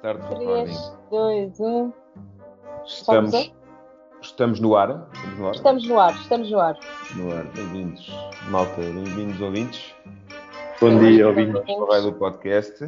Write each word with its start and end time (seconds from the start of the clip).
Start 0.00 0.18
recording. 0.30 0.64
3, 0.64 0.92
2, 1.10 1.60
1. 1.60 1.92
Estamos, 2.86 3.52
Estamos 4.22 4.60
no 4.60 4.74
ar. 4.74 5.10
Estamos 5.12 5.38
no 5.38 5.46
ar. 5.46 5.54
Estamos 5.54 5.88
no 5.88 6.00
ar, 6.00 6.14
estamos 6.14 6.50
no 6.50 6.60
ar. 6.60 6.78
No 7.16 7.32
ar. 7.36 7.44
Bem-vindos, 7.52 8.10
malta. 8.48 8.80
Bem-vindos, 8.80 9.38
ouvintes. 9.42 9.94
Bom 10.80 10.98
dia, 11.00 11.28
ouvintes. 11.28 11.62
Vai 11.86 12.00
do 12.00 12.14
podcast. 12.14 12.82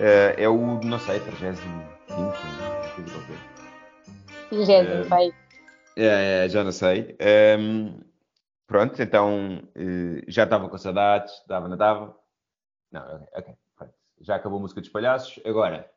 Eh, 0.00 0.34
é 0.36 0.48
o, 0.50 0.80
não 0.84 0.98
sei, 0.98 1.18
35, 1.20 1.66
coisa 2.94 3.10
qualquer. 3.10 4.50
20, 4.50 4.70
É. 4.70 5.02
vai. 5.04 5.32
É, 5.96 6.46
já 6.50 6.62
não 6.62 6.72
sei. 6.72 7.16
Ehm, 7.20 8.00
pronto, 8.66 9.00
então 9.02 9.62
eh, 9.74 10.22
já 10.28 10.44
estava 10.44 10.68
com 10.68 10.76
saudades, 10.76 11.32
estava, 11.32 11.68
não 11.68 11.74
estava? 11.74 12.14
Não, 12.90 13.00
ok, 13.00 13.26
ok. 13.34 13.54
pronto. 13.78 13.94
Já 14.20 14.36
acabou 14.36 14.58
a 14.58 14.60
música 14.62 14.82
dos 14.82 14.90
palhaços. 14.90 15.40
Agora, 15.46 15.90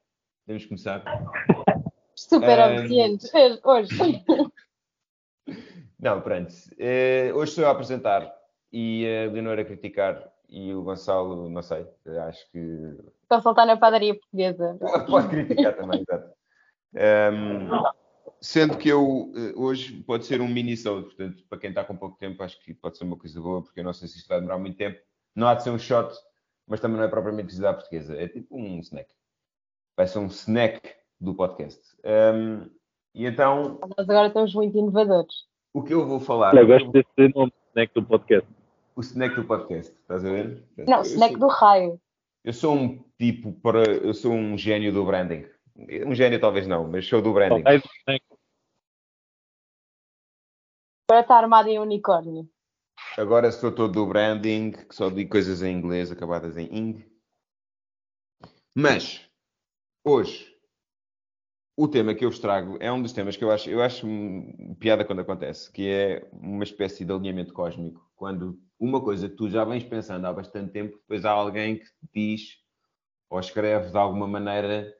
podemos 0.46 0.66
começar. 0.66 1.04
Super 2.16 2.60
É. 2.60 2.80
obediente 2.80 3.28
hoje. 3.64 4.24
Não, 6.00 6.22
pronto. 6.22 6.54
Eh, 6.78 7.32
hoje 7.34 7.52
sou 7.52 7.64
eu 7.64 7.70
a 7.70 7.74
apresentar 7.74 8.32
e 8.72 9.06
a 9.08 9.32
Leonor 9.32 9.60
a 9.60 9.66
criticar 9.66 10.32
e 10.48 10.74
o 10.74 10.84
Gonçalo, 10.84 11.50
não 11.50 11.62
sei, 11.62 11.86
acho 12.28 12.50
que 12.52 12.60
Estão 13.24 13.40
a 13.40 13.42
soltar 13.42 13.66
na 13.66 13.76
padaria 13.76 14.14
portuguesa. 14.14 14.78
pode 15.10 15.28
criticar 15.30 15.76
também, 15.76 16.02
exato. 16.02 16.32
Ehm, 16.94 17.68
sendo 18.40 18.78
que 18.78 18.88
eu, 18.88 19.34
eh, 19.36 19.54
hoje, 19.56 20.04
pode 20.04 20.26
ser 20.26 20.42
um 20.42 20.48
mini-sode, 20.48 21.06
portanto, 21.06 21.44
para 21.50 21.58
quem 21.60 21.70
está 21.72 21.84
com 21.84 21.98
pouco 21.98 22.18
tempo, 22.18 22.44
acho 22.44 22.60
que 22.64 22.74
pode 22.74 22.98
ser 22.98 23.04
uma 23.04 23.18
coisa 23.18 23.42
boa, 23.42 23.64
porque 23.64 23.80
eu 23.80 23.84
não 23.84 23.94
sei 23.94 24.08
se 24.08 24.18
isto 24.20 24.28
vai 24.28 24.40
demorar 24.40 24.60
muito 24.60 24.78
tempo. 24.78 25.00
Não 25.36 25.48
há 25.48 25.56
de 25.56 25.64
ser 25.64 25.72
um 25.72 25.80
shot, 25.80 26.14
mas 26.68 26.80
também 26.80 26.98
não 26.98 27.04
é 27.04 27.10
propriamente 27.10 27.48
cozinha 27.50 27.74
portuguesa, 27.74 28.16
é 28.16 28.28
tipo 28.28 28.56
um 28.56 28.80
snack. 28.80 29.10
Vai 29.98 30.08
ser 30.08 30.20
um 30.20 30.28
snack 30.28 30.94
do 31.20 31.34
podcast. 31.34 31.82
Ehm, 32.04 32.70
e 33.14 33.26
então, 33.26 33.80
Nós 33.98 34.10
agora 34.10 34.28
estamos 34.28 34.54
muito 34.54 34.78
inovadores. 34.78 35.34
o 35.74 35.82
que 35.84 35.94
eu 35.94 36.06
vou 36.08 36.20
falar... 36.20 36.56
Eu 36.56 36.68
gosto 36.68 36.92
desse 36.92 37.34
nome 37.34 37.54
snack 37.70 37.94
do 37.94 38.04
podcast. 38.06 38.50
O 38.96 39.02
snack 39.02 39.36
do 39.36 39.46
podcast, 39.46 39.92
estás 39.94 40.24
a 40.26 40.30
ver? 40.30 40.64
Não, 40.78 40.98
Eu 41.00 41.04
snack 41.04 41.32
sou- 41.38 41.40
do 41.40 41.48
raio. 41.48 42.02
Eu 42.44 42.54
sou 42.54 42.76
um 42.76 43.04
tipo 43.18 43.52
para. 43.54 43.84
Eu 43.92 44.14
sou 44.14 44.32
um 44.32 44.56
gênio 44.58 44.94
do 44.94 45.04
branding. 45.04 45.48
Um 46.06 46.14
gênio 46.14 46.40
talvez 46.40 46.68
não, 46.68 46.88
mas 46.88 47.08
sou 47.08 47.20
do 47.22 47.34
branding. 47.34 47.64
Um. 48.08 48.18
Para 51.08 51.22
estar 51.22 51.38
armado 51.40 51.68
em 51.70 51.80
unicórnio. 51.80 52.48
Agora 53.18 53.52
sou 53.52 53.74
todo 53.74 53.94
do 53.94 54.06
branding, 54.06 54.72
que 54.72 54.96
só 54.96 55.10
digo 55.10 55.32
coisas 55.32 55.62
em 55.64 55.76
inglês 55.76 56.12
acabadas 56.12 56.56
em 56.56 56.66
ing. 56.74 57.06
Mas, 58.78 59.28
hoje, 60.06 60.56
o 61.76 61.88
tema 61.88 62.16
que 62.16 62.24
eu 62.24 62.30
vos 62.30 62.40
trago 62.40 62.78
é 62.80 62.92
um 62.92 63.02
dos 63.02 63.12
temas 63.12 63.36
que 63.36 63.44
eu 63.44 63.52
acho, 63.52 63.70
eu 63.70 63.82
acho 63.82 64.08
piada 64.80 65.04
quando 65.04 65.20
acontece, 65.20 65.70
que 65.72 65.90
é 65.90 66.30
uma 66.32 66.64
espécie 66.64 67.04
de 67.04 67.12
alinhamento 67.12 67.54
cósmico. 67.54 68.10
Quando 68.16 68.58
uma 68.80 69.02
coisa 69.02 69.28
que 69.28 69.36
tu 69.36 69.50
já 69.50 69.66
vens 69.66 69.84
pensando 69.84 70.26
há 70.26 70.32
bastante 70.32 70.72
tempo, 70.72 70.98
depois 70.98 71.26
há 71.26 71.32
alguém 71.32 71.80
que 71.80 71.86
diz 72.14 72.60
ou 73.30 73.40
escreve 73.40 73.90
de 73.90 73.98
alguma 73.98 74.28
maneira 74.28 74.94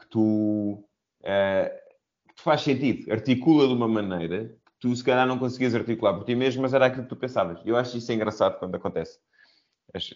que 0.00 0.06
tu 0.08 0.88
eh, 1.22 1.82
que 2.28 2.34
te 2.36 2.42
faz 2.42 2.62
sentido, 2.62 3.12
articula 3.12 3.66
de 3.66 3.74
uma 3.74 3.88
maneira 3.88 4.48
que 4.48 4.72
tu 4.80 4.96
se 4.96 5.04
calhar 5.04 5.26
não 5.26 5.38
conseguias 5.38 5.74
articular 5.74 6.14
por 6.14 6.24
ti 6.24 6.34
mesmo, 6.34 6.62
mas 6.62 6.72
era 6.72 6.86
aquilo 6.86 7.02
que 7.02 7.08
tu 7.10 7.16
pensavas. 7.16 7.60
Eu 7.66 7.76
acho 7.76 7.98
isso 7.98 8.12
engraçado 8.12 8.58
quando 8.58 8.76
acontece. 8.76 9.18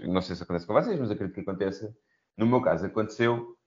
Não 0.06 0.22
sei 0.22 0.36
se 0.36 0.42
acontece 0.42 0.66
com 0.66 0.72
vocês, 0.72 0.98
mas 0.98 1.10
acredito 1.10 1.34
que 1.34 1.40
aconteça. 1.40 1.94
No 2.36 2.46
meu 2.46 2.62
caso, 2.62 2.86
aconteceu 2.86 3.57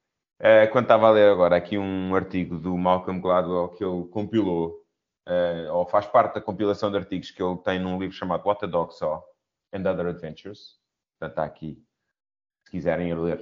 eh, 0.41 0.67
quando 0.67 0.85
estava 0.85 1.07
a 1.07 1.11
ler 1.11 1.31
agora 1.31 1.55
aqui 1.55 1.77
um 1.77 2.15
artigo 2.15 2.57
do 2.57 2.77
Malcolm 2.77 3.21
Gladwell 3.21 3.69
que 3.69 3.83
ele 3.83 4.05
compilou, 4.09 4.83
eh, 5.27 5.69
ou 5.71 5.85
faz 5.87 6.05
parte 6.07 6.35
da 6.35 6.41
compilação 6.41 6.91
de 6.91 6.97
artigos 6.97 7.31
que 7.31 7.41
ele 7.43 7.57
tem 7.59 7.79
num 7.79 7.99
livro 7.99 8.15
chamado 8.15 8.45
What 8.47 8.61
the 8.61 8.67
Dog 8.67 8.93
Saw 8.95 9.23
and 9.73 9.89
Other 9.89 10.07
Adventures. 10.07 10.79
Portanto, 11.19 11.31
está 11.33 11.45
aqui, 11.45 11.83
se 12.65 12.71
quiserem 12.71 13.09
ir 13.09 13.19
ler. 13.19 13.39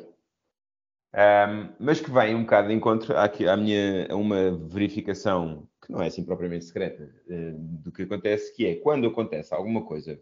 Um, 1.14 1.74
mas 1.80 2.00
que 2.00 2.12
vem 2.12 2.36
um 2.36 2.44
bocado 2.44 2.68
de 2.68 2.74
encontro 2.76 3.18
àque- 3.18 3.48
à, 3.48 3.58
minha, 3.58 4.08
a 4.12 4.16
uma 4.16 4.52
verificação 4.52 5.68
que 5.82 5.92
não 5.92 6.02
é 6.04 6.08
assim 6.08 6.24
propriamente 6.24 6.66
secreta 6.66 7.04
eh, 7.28 7.52
do 7.58 7.92
que 7.92 8.04
acontece, 8.04 8.56
que 8.56 8.66
é 8.68 8.76
quando 8.76 9.08
acontece 9.08 9.54
alguma 9.54 9.84
coisa, 9.86 10.22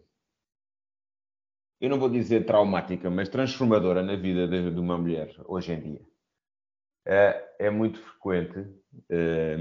eu 1.80 1.90
não 1.90 1.98
vou 1.98 2.08
dizer 2.08 2.46
traumática, 2.46 3.10
mas 3.10 3.28
transformadora 3.28 4.02
na 4.02 4.16
vida 4.16 4.46
de, 4.48 4.70
de 4.70 4.80
uma 4.80 4.96
mulher 4.96 5.34
hoje 5.46 5.72
em 5.72 5.80
dia. 5.80 6.00
Eh, 7.10 7.44
é 7.60 7.70
muito 7.70 7.98
frequente 8.00 8.66
eh, 9.10 9.56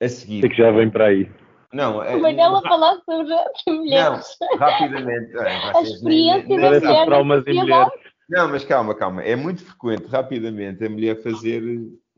a 0.00 0.08
seguir. 0.08 0.40
Sei 0.40 0.48
que 0.50 0.56
já 0.56 0.70
vem 0.70 0.88
para 0.90 1.06
aí. 1.06 1.28
Não, 1.72 2.02
é, 2.02 2.14
O 2.14 2.20
Manela 2.22 2.58
a 2.58 2.62
falar 2.62 2.96
sobre 3.04 3.34
mulheres. 3.66 4.36
não, 4.40 4.58
rapidamente. 4.58 5.36
olha, 5.36 5.70
A 5.70 5.82
nem- 5.82 5.92
experiência 5.92 6.48
nem 6.48 6.60
da 6.60 6.80
mulher 6.80 7.04
traumas 7.06 7.46
em 7.46 7.54
mulheres. 7.54 7.92
Não, 8.28 8.48
mas 8.48 8.64
calma, 8.64 8.94
calma. 8.94 9.22
É 9.22 9.34
muito 9.34 9.64
frequente, 9.64 10.06
rapidamente, 10.06 10.84
a 10.84 10.88
mulher 10.90 11.20
fazer 11.22 11.62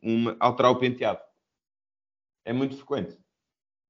uma, 0.02 0.36
alterar 0.40 0.72
o 0.72 0.76
penteado. 0.78 1.20
É 2.44 2.52
muito 2.52 2.76
frequente. 2.76 3.16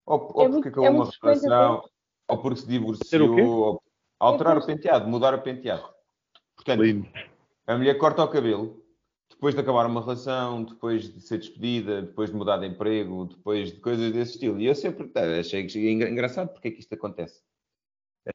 Ou, 0.07 0.31
ou 0.34 0.45
É 0.47 0.49
porque 0.51 0.69
acabou 0.69 0.87
é 0.87 0.91
uma 0.91 1.07
frequente 1.07 1.43
relação, 1.43 1.84
ou 2.29 2.39
porque 2.39 2.61
se 2.61 2.69
divorciou, 2.69 3.39
ou 3.59 3.83
alterar 4.21 4.57
o 4.59 4.65
penteado, 4.65 5.09
mudar 5.09 5.34
o 5.34 5.43
penteado. 5.43 5.89
Portanto, 6.55 6.83
Lindo. 6.83 7.09
a 7.67 7.77
mulher 7.77 7.99
corta 7.99 8.23
o 8.23 8.29
cabelo, 8.29 8.84
depois 9.44 9.55
de 9.55 9.60
acabar 9.60 9.84
uma 9.84 10.00
relação, 10.00 10.65
depois 10.65 11.12
de 11.12 11.21
ser 11.21 11.37
despedida, 11.37 12.00
depois 12.00 12.31
de 12.31 12.37
mudar 12.37 12.56
de 12.56 12.66
emprego, 12.66 13.27
depois 13.27 13.72
de 13.75 13.78
coisas 13.78 14.10
desse 14.10 14.32
estilo. 14.32 14.59
E 14.59 14.65
eu 14.65 14.75
sempre 14.75 15.10
eh, 15.15 15.41
achei 15.41 15.69
engra- 15.93 16.09
engraçado 16.09 16.49
porque 16.49 16.69
é 16.69 16.71
que 16.71 16.81
isto 16.81 16.94
acontece. 16.94 17.43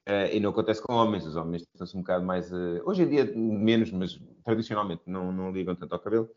Eh, 0.05 0.37
e 0.37 0.39
não 0.39 0.51
acontece 0.51 0.83
com 0.83 0.93
homens, 0.93 1.25
os 1.25 1.35
homens 1.35 1.63
estão-se 1.63 1.97
um 1.97 2.01
bocado 2.01 2.23
mais. 2.23 2.51
eh, 2.53 2.81
hoje 2.85 3.01
em 3.01 3.09
dia, 3.09 3.25
menos, 3.35 3.91
mas 3.91 4.21
tradicionalmente 4.43 5.01
não, 5.07 5.31
não 5.31 5.51
ligam 5.51 5.75
tanto 5.75 5.93
ao 5.93 5.99
cabelo. 5.99 6.29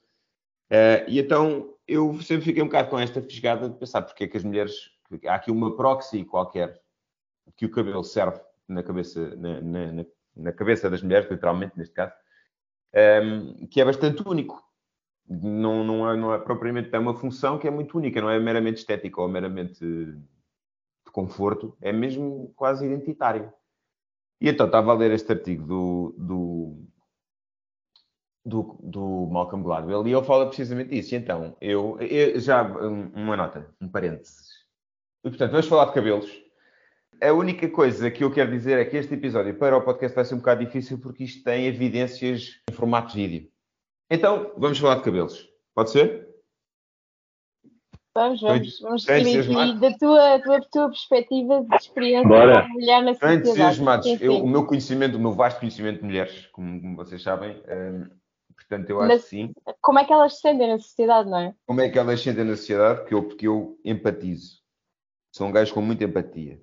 Eh, 0.71 1.05
e 1.07 1.19
então 1.19 1.75
eu 1.87 2.19
sempre 2.23 2.47
fiquei 2.47 2.63
um 2.63 2.67
bocado 2.67 2.89
com 2.89 2.99
esta 2.99 3.21
fisgada 3.21 3.69
de 3.69 3.77
pensar 3.77 4.01
porque 4.01 4.25
é 4.25 4.27
que 4.29 4.39
as 4.39 4.45
mulheres. 4.45 4.91
Há 5.27 5.35
aqui 5.35 5.51
uma 5.51 5.77
proxy 5.77 6.25
qualquer 6.25 6.81
que 7.59 7.67
o 7.67 7.71
cabelo 7.71 8.03
serve 8.03 8.41
na 8.67 8.83
cabeça, 8.83 9.37
na- 9.37 9.61
na- 9.61 10.05
na 10.35 10.51
cabeça 10.51 10.89
das 10.89 11.03
mulheres, 11.03 11.31
literalmente, 11.31 11.77
neste 11.77 11.93
caso, 11.95 12.15
ehm, 12.93 13.67
que 13.69 13.81
é 13.81 13.85
bastante 13.85 14.23
único. 14.27 14.63
Não, 15.29 15.85
não, 15.85 16.11
é, 16.11 16.17
não 16.17 16.35
é 16.35 16.39
propriamente 16.39 16.91
é 16.95 16.99
uma 16.99 17.15
função 17.17 17.59
que 17.59 17.69
é 17.69 17.71
muito 17.71 17.97
única, 17.99 18.21
não 18.21 18.31
é 18.31 18.39
meramente 18.41 18.79
estética 18.81 19.21
ou 19.23 19.29
meramente 19.29 19.81
de 19.85 21.13
conforto, 21.13 21.77
é 21.81 21.93
mesmo 21.93 22.53
quase 22.57 22.87
identitário. 22.87 23.53
E 24.41 24.49
então 24.51 24.67
estava 24.67 24.93
a 24.93 24.97
ler 24.97 25.13
este 25.13 25.33
artigo 25.33 25.67
do, 25.67 26.15
do, 26.19 26.87
do, 28.45 28.79
do 28.83 29.27
Malcolm 29.31 29.63
Gladwell 29.63 30.07
e 30.07 30.13
ele 30.13 30.25
fala 30.25 30.47
precisamente 30.47 30.91
disso. 30.91 31.15
E 31.15 31.19
então, 31.19 31.57
eu, 31.61 31.99
eu- 32.01 32.39
já 32.41 32.63
um- 32.63 33.11
uma 33.15 33.37
nota, 33.37 33.69
um 33.81 33.89
parênteses. 33.89 34.49
E 35.25 35.31
portanto, 35.31 35.53
vamos 35.53 35.69
falar 35.69 35.87
de 35.87 35.95
cabelos. 35.95 36.42
A 37.23 37.33
única 37.33 37.69
coisa 37.71 38.11
que 38.11 38.25
eu 38.25 38.33
quero 38.33 38.51
dizer 38.51 38.79
é 38.79 38.85
que 38.85 38.97
este 38.97 39.15
episódio 39.15 39.55
para 39.57 39.77
o 39.77 39.83
podcast 39.83 40.15
vai 40.15 40.25
ser 40.25 40.35
um 40.35 40.39
bocado 40.39 40.65
difícil 40.65 40.99
porque 40.99 41.23
isto 41.25 41.45
tem 41.45 41.67
evidências 41.67 42.61
em 42.69 42.73
formato 42.75 43.13
de 43.15 43.27
vídeo. 43.27 43.51
Então, 44.11 44.53
vamos 44.57 44.79
falar 44.79 44.97
de 44.97 45.03
cabelos. 45.05 45.49
Pode 45.75 45.91
ser? 45.91 46.29
Vamos, 48.15 48.41
vamos, 48.43 48.81
vamos 48.81 49.05
Bem 49.07 49.25
seguir 49.25 49.39
aqui 49.59 49.81
da 49.81 49.97
tua, 49.97 50.39
tua, 50.41 50.61
tua 50.71 50.89
perspectiva 50.89 51.65
de 51.65 51.77
experiência 51.77 52.29
Bora. 52.29 52.63
como 52.63 52.75
mulher 52.75 53.03
na 53.03 53.13
Estão 53.13 53.29
sociedade. 53.29 53.49
entusiasmados. 53.49 54.21
Eu- 54.21 54.45
o 54.45 54.49
meu 54.49 54.67
conhecimento, 54.67 55.17
o 55.17 55.21
meu 55.21 55.33
vasto 55.33 55.61
conhecimento 55.61 56.01
de 56.01 56.05
mulheres, 56.05 56.47
como, 56.49 56.79
como 56.81 56.97
vocês 56.97 57.23
sabem, 57.23 57.57
hum, 57.69 58.11
portanto, 58.55 58.91
eu 58.91 59.01
acho 59.01 59.09
Mas- 59.09 59.23
que 59.23 59.29
sim. 59.31 59.53
Como 59.81 59.99
é 59.99 60.05
que 60.05 60.13
elas 60.13 60.35
se 60.35 60.41
sentem 60.43 60.69
na 60.69 60.79
sociedade, 60.79 61.31
não 61.31 61.39
é? 61.39 61.55
Como 61.67 61.81
é 61.81 61.89
que 61.89 61.99
elas 61.99 62.21
sentem 62.21 62.45
na 62.45 62.57
sociedade? 62.57 63.01
Porque 63.01 63.15
eu, 63.15 63.23
porque 63.23 63.47
eu 63.49 63.79
empatizo. 63.85 64.61
Sou 65.35 65.47
um 65.47 65.53
gajo 65.53 65.73
com 65.73 65.81
muita 65.81 66.05
empatia. 66.05 66.61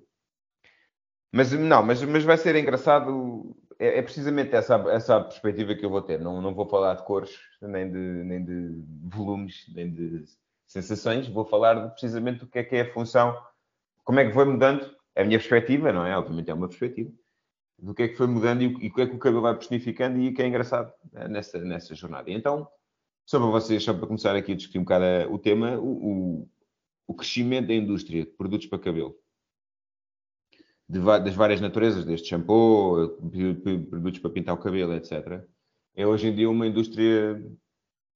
Mas 1.32 1.52
não, 1.52 1.82
mas, 1.82 2.02
mas 2.02 2.24
vai 2.24 2.36
ser 2.36 2.56
engraçado. 2.56 3.56
É, 3.78 3.98
é 3.98 4.02
precisamente 4.02 4.54
essa, 4.54 4.74
essa 4.90 5.20
perspectiva 5.20 5.74
que 5.74 5.84
eu 5.84 5.90
vou 5.90 6.02
ter. 6.02 6.20
Não, 6.20 6.40
não 6.42 6.54
vou 6.54 6.68
falar 6.68 6.94
de 6.94 7.04
cores, 7.04 7.38
nem 7.62 7.90
de, 7.90 7.98
nem 7.98 8.44
de 8.44 8.82
volumes, 9.08 9.64
nem 9.74 9.90
de 9.92 10.24
sensações. 10.66 11.28
Vou 11.28 11.44
falar 11.44 11.74
de, 11.74 11.90
precisamente 11.92 12.40
do 12.40 12.46
que 12.48 12.58
é 12.58 12.64
que 12.64 12.76
é 12.76 12.80
a 12.82 12.92
função, 12.92 13.36
como 14.04 14.20
é 14.20 14.26
que 14.26 14.32
foi 14.34 14.44
mudando 14.44 14.94
a 15.16 15.24
minha 15.24 15.38
perspectiva, 15.38 15.92
não 15.92 16.06
é? 16.06 16.16
Obviamente 16.16 16.50
é 16.50 16.54
uma 16.54 16.68
perspectiva. 16.68 17.10
Do 17.78 17.94
que 17.94 18.02
é 18.04 18.08
que 18.08 18.16
foi 18.16 18.26
mudando 18.26 18.62
e, 18.62 18.66
o- 18.68 18.78
que 18.94 19.00
é 19.02 19.06
que 19.06 19.16
o 19.16 19.18
cabelo 19.18 19.42
vai 19.42 19.54
personificando 19.56 20.18
e 20.18 20.28
o 20.30 20.34
que 20.34 20.42
é 20.42 20.46
engraçado 20.48 20.92
eh, 21.14 21.28
nessa, 21.28 21.58
nessa 21.60 21.94
jornada. 21.94 22.30
Então, 22.30 22.68
só 23.26 23.38
para 23.40 23.48
vocês, 23.48 23.82
só 23.84 23.94
para 23.94 24.06
começar 24.06 24.36
aqui 24.36 24.52
a 24.52 24.56
discutir 24.56 24.78
um 24.78 24.84
bocado 24.84 25.32
o 25.32 25.38
tema, 25.38 25.78
o, 25.78 26.40
o- 26.42 26.48
o 27.08 27.14
crescimento 27.14 27.68
da 27.68 27.74
indústria 27.74 28.24
de 28.24 28.30
produtos 28.32 28.66
para 28.68 28.78
cabelo. 28.78 29.16
De 30.90 30.98
das 30.98 31.36
várias 31.36 31.60
naturezas, 31.60 32.04
desde 32.04 32.26
shampoo, 32.26 33.16
produtos 33.88 34.18
para 34.18 34.30
pintar 34.30 34.56
o 34.56 34.58
cabelo, 34.58 34.92
etc. 34.94 35.40
É 35.94 36.04
hoje 36.04 36.26
em 36.26 36.34
dia 36.34 36.50
uma 36.50 36.66
indústria 36.66 37.40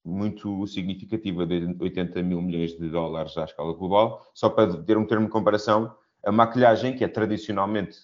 muito 0.05 0.67
significativa 0.67 1.47
de 1.47 1.77
80 1.81 2.21
mil 2.25 2.43
milhões 2.43 2.77
de 2.77 2.89
dólares 2.89 3.39
à 3.39 3.45
escala 3.45 3.73
global. 3.75 4.21
Só 4.35 4.51
para 4.51 4.83
ter 4.83 4.99
um 4.99 5.07
termo 5.07 5.27
de 5.27 5.31
comparação, 5.31 5.95
a 6.25 6.33
maquilhagem, 6.33 6.97
que 6.97 7.05
é 7.05 7.09
tradicionalmente 7.09 7.97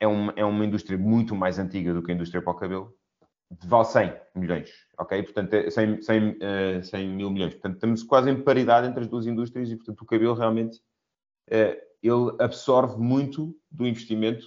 é 0.00 0.06
é 0.34 0.44
uma 0.44 0.64
indústria 0.64 0.98
muito 0.98 1.36
mais 1.36 1.60
antiga 1.60 1.94
do 1.94 2.02
que 2.02 2.10
a 2.10 2.14
indústria 2.16 2.42
para 2.42 2.52
o 2.52 2.56
cabelo, 2.56 2.92
vale 3.64 3.84
100 3.84 4.12
milhões, 4.34 4.70
ok? 4.98 5.22
Portanto, 5.22 5.70
100, 5.70 6.02
100, 6.02 6.82
100 6.82 7.08
mil 7.10 7.30
milhões. 7.30 7.54
Portanto, 7.54 7.74
estamos 7.74 8.02
quase 8.02 8.28
em 8.28 8.42
paridade 8.42 8.88
entre 8.88 9.02
as 9.02 9.08
duas 9.08 9.24
indústrias 9.24 9.70
e, 9.70 9.76
portanto, 9.76 10.00
o 10.02 10.04
cabelo 10.04 10.34
realmente 10.34 10.80
eh, 11.48 11.87
ele 12.02 12.34
absorve 12.38 12.98
muito 12.98 13.56
do 13.70 13.86
investimento 13.86 14.46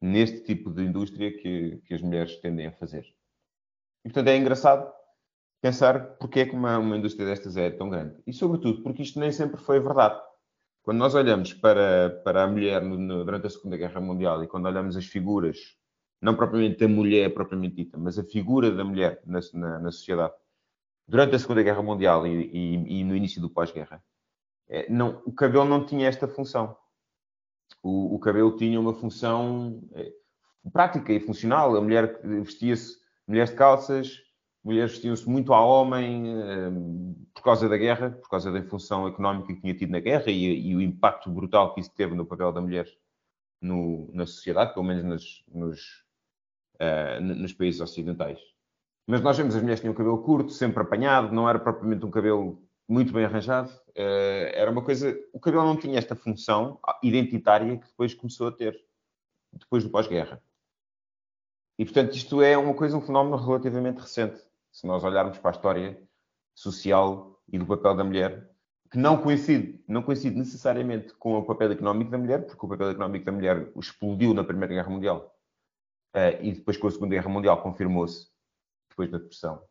neste 0.00 0.42
tipo 0.42 0.70
de 0.70 0.82
indústria 0.82 1.30
que, 1.30 1.82
que 1.84 1.94
as 1.94 2.00
mulheres 2.00 2.36
tendem 2.40 2.66
a 2.66 2.72
fazer. 2.72 3.04
E, 4.04 4.08
portanto, 4.08 4.28
é 4.28 4.36
engraçado 4.36 4.90
pensar 5.60 6.16
porque 6.16 6.40
é 6.40 6.46
que 6.46 6.54
uma, 6.54 6.78
uma 6.78 6.96
indústria 6.96 7.26
destas 7.26 7.56
é 7.56 7.70
tão 7.70 7.90
grande. 7.90 8.16
E, 8.26 8.32
sobretudo, 8.32 8.82
porque 8.82 9.02
isto 9.02 9.20
nem 9.20 9.30
sempre 9.30 9.60
foi 9.60 9.78
verdade. 9.78 10.20
Quando 10.82 10.98
nós 10.98 11.14
olhamos 11.14 11.52
para, 11.52 12.22
para 12.24 12.44
a 12.44 12.46
mulher 12.46 12.82
no, 12.82 12.96
no, 12.96 13.24
durante 13.24 13.46
a 13.46 13.50
Segunda 13.50 13.76
Guerra 13.76 14.00
Mundial 14.00 14.42
e 14.42 14.48
quando 14.48 14.66
olhamos 14.66 14.96
as 14.96 15.04
figuras, 15.04 15.76
não 16.20 16.34
propriamente 16.34 16.82
a 16.82 16.88
mulher 16.88 17.32
propriamente 17.34 17.76
dita, 17.76 17.98
mas 17.98 18.18
a 18.18 18.24
figura 18.24 18.70
da 18.70 18.84
mulher 18.84 19.22
na, 19.26 19.40
na, 19.52 19.78
na 19.78 19.92
sociedade, 19.92 20.34
durante 21.06 21.34
a 21.34 21.38
Segunda 21.38 21.62
Guerra 21.62 21.82
Mundial 21.82 22.26
e, 22.26 22.50
e, 22.52 23.00
e 23.00 23.04
no 23.04 23.14
início 23.14 23.40
do 23.40 23.50
pós-guerra, 23.50 24.02
não, 24.88 25.22
o 25.26 25.32
cabelo 25.32 25.64
não 25.64 25.84
tinha 25.84 26.08
esta 26.08 26.28
função. 26.28 26.76
O, 27.82 28.14
o 28.14 28.18
cabelo 28.18 28.56
tinha 28.56 28.78
uma 28.78 28.94
função 28.94 29.82
é, 29.92 30.12
prática 30.72 31.12
e 31.12 31.20
funcional. 31.20 31.74
A 31.76 31.80
mulher 31.80 32.20
vestia-se, 32.22 32.98
mulheres 33.26 33.50
de 33.50 33.56
calças, 33.56 34.18
mulheres 34.62 34.92
vestiam-se 34.92 35.28
muito 35.28 35.52
ao 35.52 35.68
homem 35.68 36.40
é, 36.42 36.70
por 37.34 37.42
causa 37.42 37.68
da 37.68 37.76
guerra, 37.76 38.10
por 38.10 38.28
causa 38.28 38.52
da 38.52 38.62
função 38.62 39.08
económica 39.08 39.52
que 39.54 39.60
tinha 39.60 39.74
tido 39.74 39.90
na 39.90 40.00
guerra 40.00 40.30
e, 40.30 40.68
e 40.68 40.76
o 40.76 40.80
impacto 40.80 41.30
brutal 41.30 41.74
que 41.74 41.80
isso 41.80 41.92
teve 41.94 42.14
no 42.14 42.26
papel 42.26 42.52
da 42.52 42.60
mulher 42.60 42.86
no, 43.60 44.10
na 44.12 44.26
sociedade, 44.26 44.72
pelo 44.72 44.86
menos 44.86 45.04
nas, 45.04 45.44
nos, 45.48 46.04
uh, 46.76 47.20
nos 47.20 47.52
países 47.52 47.80
ocidentais. 47.80 48.38
Mas 49.06 49.20
nós 49.22 49.36
vemos 49.36 49.54
as 49.54 49.60
mulheres 49.60 49.80
tinham 49.80 49.94
cabelo 49.94 50.22
curto, 50.22 50.52
sempre 50.52 50.82
apanhado, 50.82 51.34
não 51.34 51.48
era 51.48 51.58
propriamente 51.58 52.04
um 52.06 52.10
cabelo 52.10 52.62
muito 52.90 53.12
bem 53.12 53.24
arranjado. 53.24 53.70
Uh, 53.90 54.50
era 54.52 54.68
uma 54.68 54.82
coisa. 54.82 55.16
O 55.32 55.38
cabelo 55.38 55.64
não 55.64 55.76
tinha 55.76 55.96
esta 55.96 56.16
função 56.16 56.80
identitária 57.02 57.78
que 57.78 57.86
depois 57.86 58.12
começou 58.14 58.48
a 58.48 58.52
ter, 58.52 58.84
depois 59.52 59.84
do 59.84 59.90
pós-guerra. 59.90 60.42
E, 61.78 61.84
portanto, 61.84 62.16
isto 62.16 62.42
é 62.42 62.58
uma 62.58 62.74
coisa, 62.74 62.96
um 62.96 63.00
fenómeno 63.00 63.36
relativamente 63.36 64.00
recente. 64.00 64.42
Se 64.72 64.86
nós 64.86 65.04
olharmos 65.04 65.38
para 65.38 65.50
a 65.50 65.52
história 65.52 66.02
social 66.54 67.40
e 67.48 67.58
do 67.58 67.64
papel 67.64 67.94
da 67.94 68.04
mulher, 68.04 68.50
que 68.90 68.98
não 68.98 69.22
coincide, 69.22 69.82
não 69.86 70.02
coincide 70.02 70.36
necessariamente 70.36 71.14
com 71.14 71.38
o 71.38 71.44
papel 71.44 71.70
económico 71.70 72.10
da 72.10 72.18
mulher, 72.18 72.44
porque 72.44 72.66
o 72.66 72.68
papel 72.68 72.90
económico 72.90 73.24
da 73.24 73.32
mulher 73.32 73.70
explodiu 73.76 74.34
na 74.34 74.42
Primeira 74.42 74.74
Guerra 74.74 74.90
Mundial 74.90 75.32
uh, 76.16 76.42
e 76.42 76.52
depois 76.52 76.76
com 76.76 76.88
a 76.88 76.90
Segunda 76.90 77.14
Guerra 77.14 77.28
Mundial 77.28 77.62
confirmou-se, 77.62 78.28
depois 78.90 79.08
da 79.10 79.18
depressão. 79.18 79.62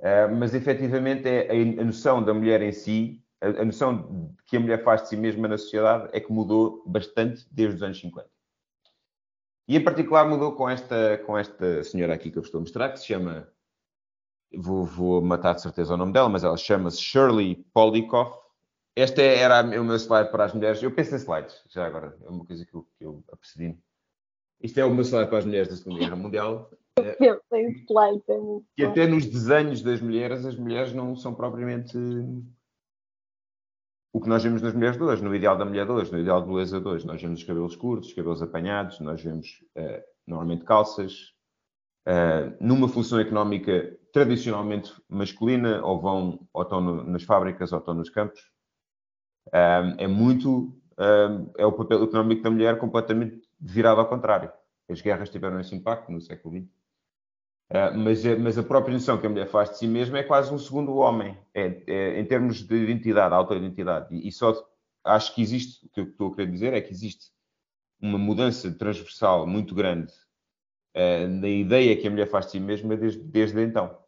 Uh, 0.00 0.34
mas 0.34 0.54
efetivamente 0.54 1.28
é 1.28 1.50
a, 1.50 1.82
a, 1.82 1.84
noção 1.84 2.22
da 2.22 2.32
mulher 2.32 2.62
em 2.62 2.72
si, 2.72 3.22
a, 3.38 3.48
a, 3.48 3.64
noção 3.66 4.34
que 4.46 4.56
a 4.56 4.60
mulher 4.60 4.82
faz 4.82 5.02
de 5.02 5.08
si 5.08 5.16
mesma 5.16 5.46
na 5.46 5.58
sociedade 5.58 6.08
é 6.12 6.20
que 6.20 6.32
mudou 6.32 6.82
bastante 6.86 7.46
desde 7.50 7.76
os 7.76 7.82
anos 7.82 8.00
50. 8.00 8.26
E 9.68 9.76
em 9.76 9.84
particular 9.84 10.26
mudou 10.26 10.56
com 10.56 10.68
esta, 10.68 11.18
com 11.18 11.36
esta 11.36 11.84
senhora 11.84 12.14
aqui 12.14 12.30
que 12.30 12.38
eu 12.38 12.42
estou 12.42 12.58
a 12.58 12.62
mostrar, 12.62 12.88
que 12.90 12.98
se 12.98 13.06
chama, 13.06 13.46
vou, 14.56 14.84
vou 14.84 15.20
matar 15.20 15.54
de 15.54 15.60
certeza 15.60 15.92
o 15.92 15.98
nome 15.98 16.12
dela, 16.14 16.30
mas 16.30 16.44
ela 16.44 16.56
chama-se 16.56 17.00
Shirley 17.00 17.56
Polikoff. 17.72 18.36
Esta 18.96 19.20
era 19.20 19.62
o 19.62 19.84
meu 19.84 19.96
slide 19.96 20.30
para 20.30 20.46
as 20.46 20.54
mulheres. 20.54 20.82
Eu 20.82 20.90
penso 20.90 21.14
em 21.14 21.18
slides, 21.18 21.62
já 21.68 21.86
agora, 21.86 22.16
é 22.24 22.28
uma 22.28 22.44
coisa 22.44 22.64
que 22.64 22.74
eu, 22.74 22.88
que 22.98 23.04
eu 23.04 23.22
apercebi. 23.30 23.78
Isto 24.62 24.80
é 24.80 24.84
o 24.84 24.94
meu 24.94 25.04
slide 25.04 25.28
para 25.28 25.38
as 25.38 25.44
mulheres 25.44 25.68
da 25.68 25.76
Segunda 25.76 26.00
Guerra 26.00 26.16
Mundial. 26.16 26.70
Slides, 27.86 28.28
é 28.28 28.38
muito 28.38 28.66
E 28.76 28.84
até 28.84 29.06
nos 29.06 29.26
desenhos 29.26 29.82
das 29.82 30.00
mulheres, 30.00 30.44
as 30.44 30.56
mulheres 30.56 30.92
não 30.92 31.16
são 31.16 31.34
propriamente 31.34 31.96
o 34.12 34.20
que 34.20 34.28
nós 34.28 34.42
vemos 34.42 34.60
nas 34.60 34.74
mulheres 34.74 34.96
de 34.96 35.02
hoje, 35.02 35.22
no 35.22 35.34
ideal 35.34 35.56
da 35.56 35.64
mulher 35.64 35.86
de 35.86 35.92
hoje, 35.92 36.12
no 36.12 36.18
ideal 36.18 36.42
de 36.42 36.48
beleza 36.48 36.80
de 36.80 36.88
hoje. 36.88 37.06
Nós 37.06 37.22
vemos 37.22 37.40
os 37.40 37.46
cabelos 37.46 37.76
curtos, 37.76 38.08
os 38.08 38.14
cabelos 38.14 38.42
apanhados, 38.42 38.98
nós 39.00 39.22
vemos 39.22 39.64
uh, 39.76 40.02
normalmente 40.26 40.64
calças, 40.64 41.32
uh, 42.08 42.56
numa 42.60 42.88
função 42.88 43.20
económica 43.20 43.96
tradicionalmente 44.12 44.92
masculina, 45.08 45.84
ou 45.84 46.00
vão 46.00 46.48
ou 46.52 46.62
estão 46.62 46.80
no, 46.80 47.04
nas 47.04 47.22
fábricas 47.22 47.72
ou 47.72 47.78
estão 47.78 47.94
nos 47.94 48.10
campos. 48.10 48.40
Um, 49.54 49.94
é 49.98 50.06
muito, 50.06 50.76
é 51.56 51.64
o 51.64 51.72
papel 51.72 52.04
económico 52.04 52.42
da 52.42 52.50
mulher 52.50 52.78
completamente 52.78 53.40
virado 53.58 54.00
ao 54.00 54.08
contrário. 54.08 54.52
As 54.88 55.00
guerras 55.00 55.30
tiveram 55.30 55.60
esse 55.60 55.74
impacto 55.74 56.10
no 56.10 56.20
século 56.20 56.58
XX. 56.58 56.79
Uh, 57.70 57.96
mas, 57.96 58.24
mas, 58.24 58.58
a 58.58 58.64
própria 58.64 58.92
noção 58.92 59.16
que 59.16 59.26
a 59.26 59.30
mulher 59.30 59.46
faz 59.46 59.70
de 59.70 59.78
si 59.78 59.86
mesma 59.86 60.18
é 60.18 60.24
quase 60.24 60.52
um 60.52 60.58
segundo 60.58 60.96
homem, 60.96 61.38
é, 61.54 61.82
é, 61.86 62.20
em 62.20 62.24
termos 62.24 62.66
de 62.66 62.74
identidade, 62.74 63.32
autoidentidade. 63.32 64.12
E, 64.12 64.26
e 64.26 64.32
só 64.32 64.52
acho 65.04 65.34
que 65.34 65.40
existe, 65.40 65.86
o 65.86 65.88
que 65.88 66.00
eu 66.00 66.04
estou 66.04 66.32
a 66.32 66.34
querer 66.34 66.50
dizer 66.50 66.74
é 66.74 66.80
que 66.80 66.92
existe 66.92 67.26
uma 68.00 68.18
mudança 68.18 68.72
transversal 68.72 69.46
muito 69.46 69.72
grande 69.72 70.12
uh, 70.96 71.28
na 71.28 71.48
ideia 71.48 71.96
que 71.96 72.08
a 72.08 72.10
mulher 72.10 72.26
faz 72.26 72.46
de 72.46 72.52
si 72.52 72.60
mesma 72.60 72.96
desde, 72.96 73.22
desde 73.22 73.62
então. 73.62 73.98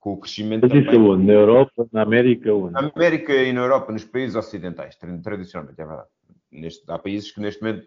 Com 0.00 0.14
o 0.14 0.20
crescimento. 0.20 0.62
Mas 0.62 0.72
isso 0.72 0.90
também, 0.90 1.00
onde? 1.00 1.26
Na 1.26 1.32
Europa, 1.32 1.88
na 1.92 2.02
América? 2.02 2.52
Onde? 2.52 2.72
Na 2.72 2.90
América 2.94 3.34
e 3.34 3.52
na 3.52 3.60
Europa, 3.60 3.92
nos 3.92 4.04
países 4.04 4.36
ocidentais, 4.36 4.96
tradicionalmente, 5.22 5.80
é 5.80 5.84
verdade. 5.84 6.08
Neste, 6.50 6.90
há 6.90 6.98
países 6.98 7.32
que 7.32 7.40
neste 7.40 7.60
momento 7.62 7.86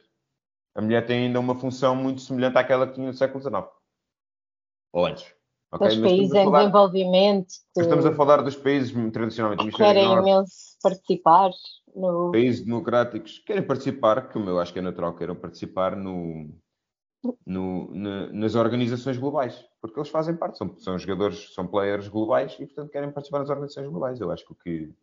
a 0.76 0.82
mulher 0.82 1.06
tem 1.06 1.26
ainda 1.26 1.40
uma 1.40 1.56
função 1.56 1.96
muito 1.96 2.22
semelhante 2.22 2.58
àquela 2.58 2.88
que 2.88 2.94
tinha 2.94 3.08
no 3.08 3.14
século 3.14 3.42
XIX. 3.42 3.79
Ou 4.94 5.06
antes. 5.06 5.34
Okay? 5.72 5.88
Os 5.88 5.98
países 5.98 6.34
em 6.34 6.44
falar, 6.46 6.60
desenvolvimento. 6.60 7.48
Que... 7.76 7.82
Estamos 7.82 8.06
a 8.06 8.14
falar 8.14 8.42
dos 8.42 8.56
países 8.56 8.92
tradicionalmente 9.12 9.72
querem 9.72 10.12
imenso 10.12 10.78
participar. 10.82 11.52
No... 11.96 12.32
Países 12.32 12.66
democráticos 12.66 13.40
querem 13.40 13.64
participar, 13.64 14.30
como 14.32 14.50
eu 14.50 14.60
acho 14.60 14.74
que 14.74 14.80
é 14.80 14.82
natural, 14.82 15.16
queiram 15.16 15.36
participar 15.36 15.96
no, 15.96 16.50
no, 17.46 17.94
na, 17.94 18.32
nas 18.32 18.56
organizações 18.56 19.18
globais, 19.18 19.64
porque 19.82 20.00
eles 20.00 20.10
fazem 20.10 20.36
parte, 20.36 20.58
são, 20.58 20.76
são 20.78 20.98
jogadores, 20.98 21.54
são 21.54 21.68
players 21.68 22.08
globais 22.08 22.54
e, 22.60 22.66
portanto, 22.66 22.92
querem 22.92 23.12
participar 23.12 23.40
nas 23.40 23.50
organizações 23.50 23.88
globais. 23.88 24.20
Eu 24.20 24.32
acho 24.32 24.46
que 24.46 24.52
o 24.52 24.56
que, 24.56 24.94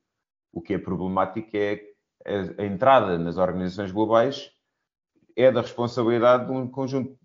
o 0.52 0.60
que 0.60 0.74
é 0.74 0.78
problemático 0.78 1.56
é 1.56 1.80
a, 2.24 2.62
a 2.62 2.66
entrada 2.66 3.18
nas 3.18 3.36
organizações 3.36 3.92
globais 3.92 4.50
é 5.36 5.52
da 5.52 5.60
responsabilidade 5.60 6.46
de 6.46 6.52
um 6.52 6.66
conjunto 6.66 7.16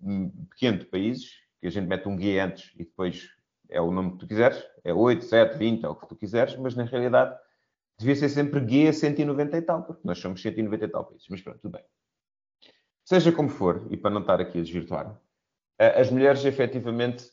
pequeno 0.50 0.80
de 0.80 0.86
países, 0.86 1.42
que 1.62 1.68
a 1.68 1.70
gente 1.70 1.88
mete 1.88 2.10
um 2.10 2.16
guia 2.16 2.46
antes 2.46 2.74
e 2.76 2.80
depois 2.80 3.30
é 3.70 3.80
o 3.80 3.92
nome 3.92 4.14
que 4.14 4.18
tu 4.18 4.28
quiseres, 4.28 4.62
é 4.84 4.94
8, 4.94 5.24
7, 5.24 5.58
20, 5.58 5.86
é 5.86 5.88
o 5.88 5.96
que 5.96 6.08
tu 6.08 6.16
quiseres, 6.16 6.58
mas 6.58 6.76
na 6.76 6.84
realidade 6.84 7.38
devia 7.98 8.16
ser 8.16 8.30
sempre 8.30 8.60
guia 8.60 8.92
190 8.92 9.58
e 9.58 9.62
tal, 9.62 9.84
porque 9.84 10.02
nós 10.04 10.18
somos 10.18 10.42
190 10.42 10.86
e 10.86 10.88
tal 10.88 11.06
países. 11.06 11.28
Mas 11.30 11.42
pronto, 11.42 11.60
tudo 11.60 11.72
bem. 11.74 11.84
Seja 13.06 13.32
como 13.32 13.50
for, 13.50 13.88
e 13.90 13.96
para 13.96 14.12
não 14.12 14.22
estar 14.22 14.42
aqui 14.42 14.60
a 14.60 14.62
desvirtuar, 14.62 15.18
as 15.78 16.10
mulheres 16.10 16.44
efetivamente 16.44 17.32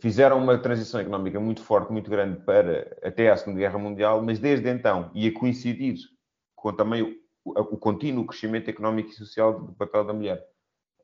fizeram 0.00 0.38
uma 0.38 0.58
transição 0.58 1.00
económica 1.00 1.40
muito 1.40 1.62
forte, 1.62 1.90
muito 1.90 2.10
grande 2.10 2.40
para 2.44 2.96
até 3.02 3.30
à 3.30 3.36
Segunda 3.36 3.58
Guerra 3.58 3.78
Mundial, 3.78 4.22
mas 4.22 4.38
desde 4.38 4.68
então, 4.68 5.10
e 5.14 5.26
a 5.26 5.34
coincidir 5.34 5.96
com 6.54 6.72
também 6.72 7.18
o 7.44 7.76
contínuo 7.76 8.26
crescimento 8.26 8.68
económico 8.68 9.10
e 9.10 9.14
social 9.14 9.60
do 9.60 9.72
papel 9.72 10.04
da 10.04 10.12
mulher 10.12 10.46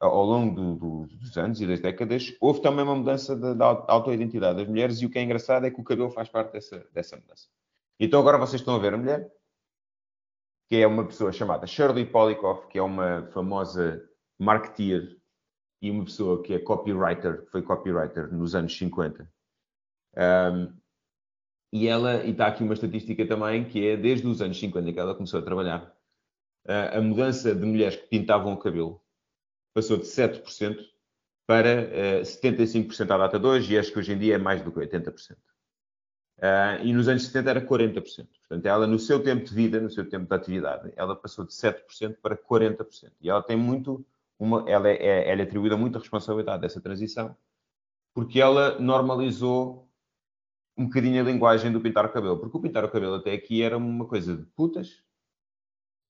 ao 0.00 0.24
longo 0.24 0.54
do, 0.54 0.74
do, 0.76 1.06
dos 1.16 1.36
anos 1.36 1.60
e 1.60 1.66
das 1.66 1.80
décadas, 1.80 2.34
houve 2.40 2.60
também 2.60 2.84
uma 2.84 2.94
mudança 2.94 3.36
da, 3.36 3.54
da 3.54 3.84
autoidentidade 3.88 4.58
das 4.58 4.68
mulheres 4.68 5.00
e 5.00 5.06
o 5.06 5.10
que 5.10 5.18
é 5.18 5.22
engraçado 5.22 5.66
é 5.66 5.70
que 5.70 5.80
o 5.80 5.84
cabelo 5.84 6.10
faz 6.10 6.28
parte 6.28 6.52
dessa, 6.52 6.86
dessa 6.92 7.16
mudança. 7.16 7.48
Então 7.98 8.20
agora 8.20 8.38
vocês 8.38 8.60
estão 8.60 8.74
a 8.74 8.78
ver 8.78 8.94
a 8.94 8.98
mulher, 8.98 9.32
que 10.68 10.76
é 10.76 10.86
uma 10.86 11.06
pessoa 11.06 11.32
chamada 11.32 11.66
Shirley 11.66 12.06
Polikoff, 12.06 12.68
que 12.68 12.78
é 12.78 12.82
uma 12.82 13.26
famosa 13.32 14.02
marketeer 14.38 15.16
e 15.80 15.90
uma 15.90 16.04
pessoa 16.04 16.42
que 16.42 16.54
é 16.54 16.58
copywriter, 16.58 17.44
que 17.44 17.50
foi 17.50 17.62
copywriter 17.62 18.32
nos 18.32 18.54
anos 18.54 18.76
50. 18.76 19.30
Um, 20.16 20.76
e 21.72 21.88
ela, 21.88 22.24
e 22.24 22.30
está 22.30 22.46
aqui 22.46 22.62
uma 22.62 22.74
estatística 22.74 23.26
também, 23.26 23.64
que 23.64 23.86
é 23.86 23.96
desde 23.96 24.26
os 24.26 24.40
anos 24.40 24.58
50 24.58 24.92
que 24.92 24.98
ela 24.98 25.14
começou 25.14 25.40
a 25.40 25.42
trabalhar, 25.42 25.94
a 26.66 27.00
mudança 27.00 27.54
de 27.54 27.64
mulheres 27.64 27.96
que 27.96 28.08
pintavam 28.08 28.52
o 28.52 28.56
cabelo 28.56 29.00
passou 29.76 29.98
de 29.98 30.04
7% 30.04 30.78
para 31.46 32.22
75% 32.22 33.10
à 33.10 33.18
data 33.18 33.38
de 33.38 33.46
hoje, 33.46 33.74
e 33.74 33.78
acho 33.78 33.92
que 33.92 33.98
hoje 33.98 34.14
em 34.14 34.18
dia 34.18 34.36
é 34.36 34.38
mais 34.38 34.62
do 34.62 34.72
que 34.72 34.80
80%. 34.80 35.36
e 36.82 36.92
nos 36.94 37.08
anos 37.08 37.26
70 37.26 37.50
era 37.50 37.60
40%. 37.60 38.26
Portanto, 38.48 38.66
ela, 38.66 38.86
no 38.86 38.98
seu 38.98 39.22
tempo 39.22 39.44
de 39.44 39.54
vida, 39.54 39.78
no 39.78 39.90
seu 39.90 40.08
tempo 40.08 40.26
de 40.26 40.34
atividade, 40.34 40.90
ela 40.96 41.14
passou 41.14 41.44
de 41.44 41.52
7% 41.52 42.16
para 42.22 42.34
40%. 42.34 43.12
E 43.20 43.28
ela 43.28 43.42
tem 43.42 43.54
muito, 43.54 44.02
uma, 44.38 44.64
ela, 44.66 44.88
é, 44.88 45.30
ela 45.30 45.42
é 45.42 45.44
atribuída 45.44 45.76
muita 45.76 45.98
responsabilidade 45.98 46.62
dessa 46.62 46.80
transição, 46.80 47.36
porque 48.14 48.40
ela 48.40 48.78
normalizou 48.78 49.86
um 50.74 50.86
bocadinho 50.86 51.20
a 51.20 51.24
linguagem 51.24 51.70
do 51.70 51.82
pintar 51.82 52.06
o 52.06 52.12
cabelo, 52.12 52.38
porque 52.38 52.56
o 52.56 52.60
pintar 52.60 52.82
o 52.82 52.90
cabelo 52.90 53.16
até 53.16 53.34
aqui 53.34 53.62
era 53.62 53.76
uma 53.76 54.06
coisa 54.06 54.34
de 54.34 54.44
putas 54.46 55.02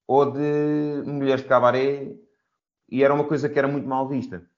ou 0.07 0.31
de 0.31 1.03
mulheres 1.05 1.43
de 1.43 1.49
cabaré 1.49 2.17
e 2.89 3.03
era 3.03 3.13
uma 3.13 3.25
coisa 3.25 3.49
que 3.49 3.59
era 3.59 3.69
muito 3.69 3.89
mal 3.89 4.09
vista. 4.09 4.49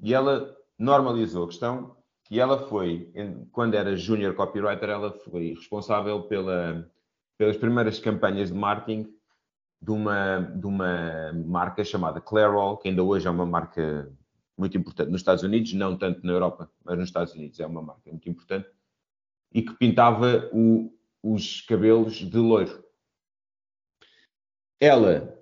E 0.00 0.14
ela 0.14 0.56
normalizou 0.78 1.44
a 1.44 1.48
questão 1.48 1.96
e 2.30 2.40
ela 2.40 2.66
foi, 2.68 3.12
quando 3.52 3.74
era 3.74 3.96
junior 3.96 4.34
copywriter, 4.34 4.88
ela 4.88 5.12
foi 5.12 5.54
responsável 5.54 6.22
pela, 6.24 6.90
pelas 7.38 7.56
primeiras 7.56 7.98
campanhas 7.98 8.50
de 8.50 8.54
marketing 8.54 9.14
de 9.80 9.90
uma, 9.90 10.40
de 10.40 10.66
uma 10.66 11.32
marca 11.46 11.84
chamada 11.84 12.20
Clairol, 12.20 12.78
que 12.78 12.88
ainda 12.88 13.02
hoje 13.02 13.28
é 13.28 13.30
uma 13.30 13.46
marca 13.46 14.12
muito 14.56 14.76
importante 14.76 15.10
nos 15.10 15.20
Estados 15.20 15.44
Unidos, 15.44 15.72
não 15.74 15.96
tanto 15.96 16.24
na 16.26 16.32
Europa, 16.32 16.70
mas 16.84 16.98
nos 16.98 17.08
Estados 17.08 17.34
Unidos 17.34 17.60
é 17.60 17.66
uma 17.66 17.82
marca 17.82 18.10
muito 18.10 18.28
importante, 18.28 18.68
e 19.52 19.62
que 19.62 19.74
pintava 19.74 20.48
o, 20.52 20.92
os 21.22 21.60
cabelos 21.60 22.14
de 22.14 22.38
loiro. 22.38 22.84
Ela, 24.80 25.38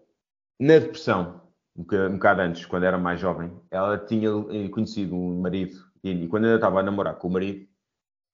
na 0.59 0.79
depressão, 0.79 1.44
um 1.77 2.13
bocado 2.15 2.41
antes, 2.41 2.67
quando 2.67 2.85
era 2.85 2.99
mais 2.99 3.21
jovem, 3.21 3.53
ela 3.71 3.99
tinha 3.99 4.29
eh, 4.51 4.69
conhecido 4.69 5.15
um 5.15 5.41
marido, 5.41 5.77
e 6.03 6.29
quando 6.29 6.45
ainda 6.45 6.57
estava 6.57 6.81
a 6.81 6.83
namorar 6.83 7.17
com 7.17 7.29
o 7.29 7.33
marido, 7.33 7.67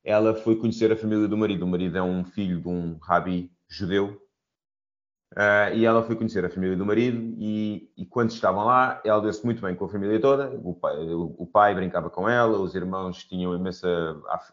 ela 0.04 0.34
foi 0.34 0.56
conhecer 0.56 0.92
a 0.92 0.96
família 0.96 1.28
do 1.28 1.36
marido. 1.36 1.64
O 1.64 1.68
marido 1.68 1.96
é 1.96 2.02
um 2.02 2.24
filho 2.24 2.60
de 2.60 2.68
um 2.68 2.98
rabi 2.98 3.50
judeu, 3.68 4.20
Uh, 5.32 5.70
e 5.76 5.84
ela 5.84 6.02
foi 6.02 6.16
conhecer 6.16 6.44
a 6.44 6.50
família 6.50 6.76
do 6.76 6.84
marido 6.84 7.36
e, 7.38 7.88
e 7.96 8.04
quando 8.04 8.30
estavam 8.30 8.64
lá, 8.64 9.00
ela 9.04 9.22
deu-se 9.22 9.44
muito 9.44 9.62
bem 9.62 9.76
com 9.76 9.84
a 9.84 9.88
família 9.88 10.20
toda. 10.20 10.50
O 10.64 10.74
pai, 10.74 10.98
o, 10.98 11.36
o 11.38 11.46
pai, 11.46 11.72
brincava 11.72 12.10
com 12.10 12.28
ela, 12.28 12.58
os 12.58 12.74
irmãos 12.74 13.22
tinham 13.24 13.54
imensa 13.54 13.88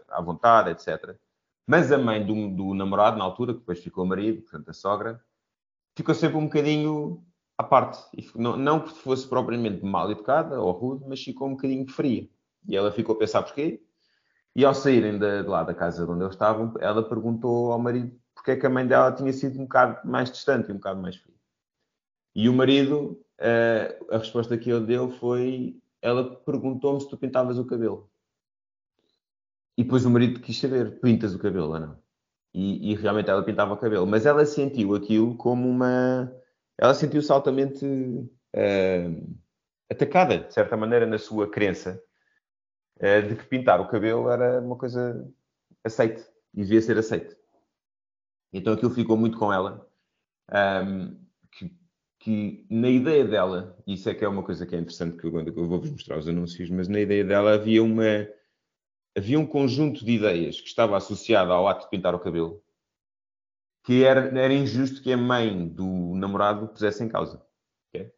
à, 0.08 0.22
vontade, 0.22 0.70
etc. 0.70 1.18
Mas 1.66 1.92
a 1.92 1.98
mãe 1.98 2.24
do, 2.24 2.50
do, 2.56 2.76
namorado, 2.76 3.18
na 3.18 3.24
altura, 3.24 3.54
que 3.54 3.60
depois 3.60 3.80
ficou 3.80 4.06
marido, 4.06 4.44
portanto 4.44 4.70
a 4.70 4.74
sogra, 4.74 5.20
ficou 5.96 6.14
sempre 6.14 6.38
um 6.38 6.44
bocadinho 6.46 7.26
à 7.58 7.64
parte. 7.64 8.00
Não, 8.36 8.56
não 8.56 8.80
que 8.82 8.90
fosse 8.90 9.28
propriamente 9.28 9.84
mal 9.84 10.12
educada 10.12 10.62
ou 10.62 10.72
rude, 10.72 11.06
mas 11.08 11.24
ficou 11.24 11.48
um 11.48 11.52
bocadinho 11.52 11.90
fria. 11.90 12.30
E 12.68 12.76
ela 12.76 12.92
ficou 12.92 13.16
a 13.16 13.20
pensar 13.20 13.44
porquê. 13.44 13.82
E 14.56 14.66
ao 14.66 14.74
saírem 14.74 15.20
de, 15.20 15.44
de 15.44 15.48
lá 15.48 15.64
da 15.64 15.74
casa 15.74 16.10
onde 16.10 16.24
eles 16.24 16.34
estavam, 16.34 16.74
ela 16.80 17.08
perguntou 17.08 17.72
ao 17.72 17.80
marido 17.80 18.18
porque 18.34 18.52
é 18.52 18.56
que 18.56 18.66
a 18.66 18.70
mãe 18.70 18.88
dela 18.88 19.12
tinha 19.12 19.34
sido 19.34 19.60
um 19.60 19.64
bocado 19.64 20.08
mais 20.08 20.32
distante 20.32 20.70
e 20.70 20.72
um 20.72 20.78
bocado 20.78 21.02
mais 21.02 21.16
fria. 21.16 21.36
E 22.36 22.48
o 22.48 22.54
marido, 22.54 23.20
uh, 23.40 24.16
a 24.16 24.18
resposta 24.20 24.58
que 24.58 24.70
ele 24.70 24.86
deu 24.86 25.10
foi: 25.10 25.82
ela 26.02 26.36
perguntou-me 26.36 27.02
se 27.02 27.10
tu 27.10 27.18
pintavas 27.18 27.58
o 27.58 27.66
cabelo. 27.66 28.10
E 29.76 29.84
depois 29.84 30.06
o 30.06 30.10
marido 30.10 30.40
quis 30.40 30.60
saber: 30.60 31.00
pintas 31.00 31.34
o 31.34 31.40
cabelo 31.40 31.74
ou 31.74 31.80
não? 31.80 32.00
E, 32.54 32.92
e, 32.92 32.96
realmente 32.96 33.30
ela 33.30 33.44
pintava 33.44 33.74
o 33.74 33.78
cabelo. 33.78 34.08
Mas 34.08 34.26
ela 34.26 34.46
sentiu 34.46 34.96
aquilo 34.96 35.36
como 35.36 35.68
uma. 35.68 36.32
Ela 36.78 36.94
sentiu-se 36.94 37.32
altamente 37.32 37.86
uh, 37.86 39.38
atacada, 39.90 40.40
de 40.40 40.54
certa 40.54 40.78
maneira, 40.78 41.06
na 41.06 41.18
sua 41.18 41.50
crença 41.50 42.02
uh, 42.98 43.28
de 43.28 43.36
que 43.36 43.46
pintar 43.46 43.82
o 43.82 43.88
cabelo 43.88 44.30
era 44.30 44.62
uma 44.62 44.78
coisa 44.78 45.28
aceite 45.84 46.24
e 46.54 46.64
devia 46.64 46.82
ser 46.82 46.98
aceite. 46.98 47.36
Então 48.54 48.74
aquilo 48.74 48.92
ficou 48.92 49.18
muito 49.18 49.38
com 49.38 49.52
ela. 49.52 49.88
Um, 50.52 51.20
que, 51.52 51.78
que, 52.20 52.68
na 52.70 52.90
ideia 52.90 53.26
dela, 53.26 53.78
isso 53.86 54.10
é 54.10 54.14
que 54.14 54.24
é 54.24 54.28
uma 54.28 54.44
coisa 54.44 54.66
que 54.66 54.76
é 54.76 54.80
interessante 54.80 55.18
que 55.18 55.28
eu, 55.28 55.40
eu 55.40 55.68
vou-vos 55.68 55.92
mostrar 55.92 56.18
os 56.18 56.28
anúncios, 56.28 56.70
mas 56.70 56.88
na 56.88 57.00
ideia 57.00 57.26
dela 57.26 57.54
havia 57.54 57.84
uma 57.84 58.28
havia 59.18 59.40
um 59.40 59.48
conjunto 59.48 60.06
de 60.06 60.12
ideias 60.12 60.62
que 60.62 60.68
estava 60.68 60.96
associado 60.96 61.52
ao 61.52 61.68
ato 61.68 61.86
de 61.86 61.90
pintar 61.90 62.14
o 62.14 62.20
cabelo 62.20 62.64
que 63.88 64.04
era, 64.04 64.38
era 64.38 64.54
injusto 64.54 65.02
que 65.02 65.14
a 65.14 65.18
mãe 65.18 65.66
do 65.66 66.14
namorado 66.14 66.68
pusesse 66.68 67.02
em 67.06 67.08
causa. 67.08 67.42
Okay? 67.88 68.12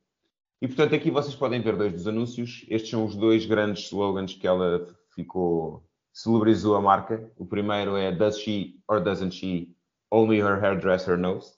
E 0.59 0.67
portanto 0.67 0.95
aqui 0.95 1.11
vocês 1.11 1.35
podem 1.35 1.61
ver 1.61 1.77
dois 1.77 1.93
dos 1.93 2.07
anúncios. 2.07 2.65
Estes 2.67 2.89
são 2.89 3.05
os 3.05 3.15
dois 3.15 3.45
grandes 3.45 3.83
slogans 3.85 4.33
que 4.33 4.47
ela 4.47 4.87
ficou 5.13 5.87
celebrizou 6.11 6.75
a 6.75 6.81
marca. 6.81 7.31
O 7.37 7.45
primeiro 7.45 7.95
é 7.95 8.11
Does 8.11 8.39
she 8.39 8.81
or 8.87 8.99
doesn't 8.99 9.35
she 9.35 9.75
Only 10.11 10.39
Her 10.39 10.57
Hairdresser 10.59 11.19
Knows. 11.19 11.55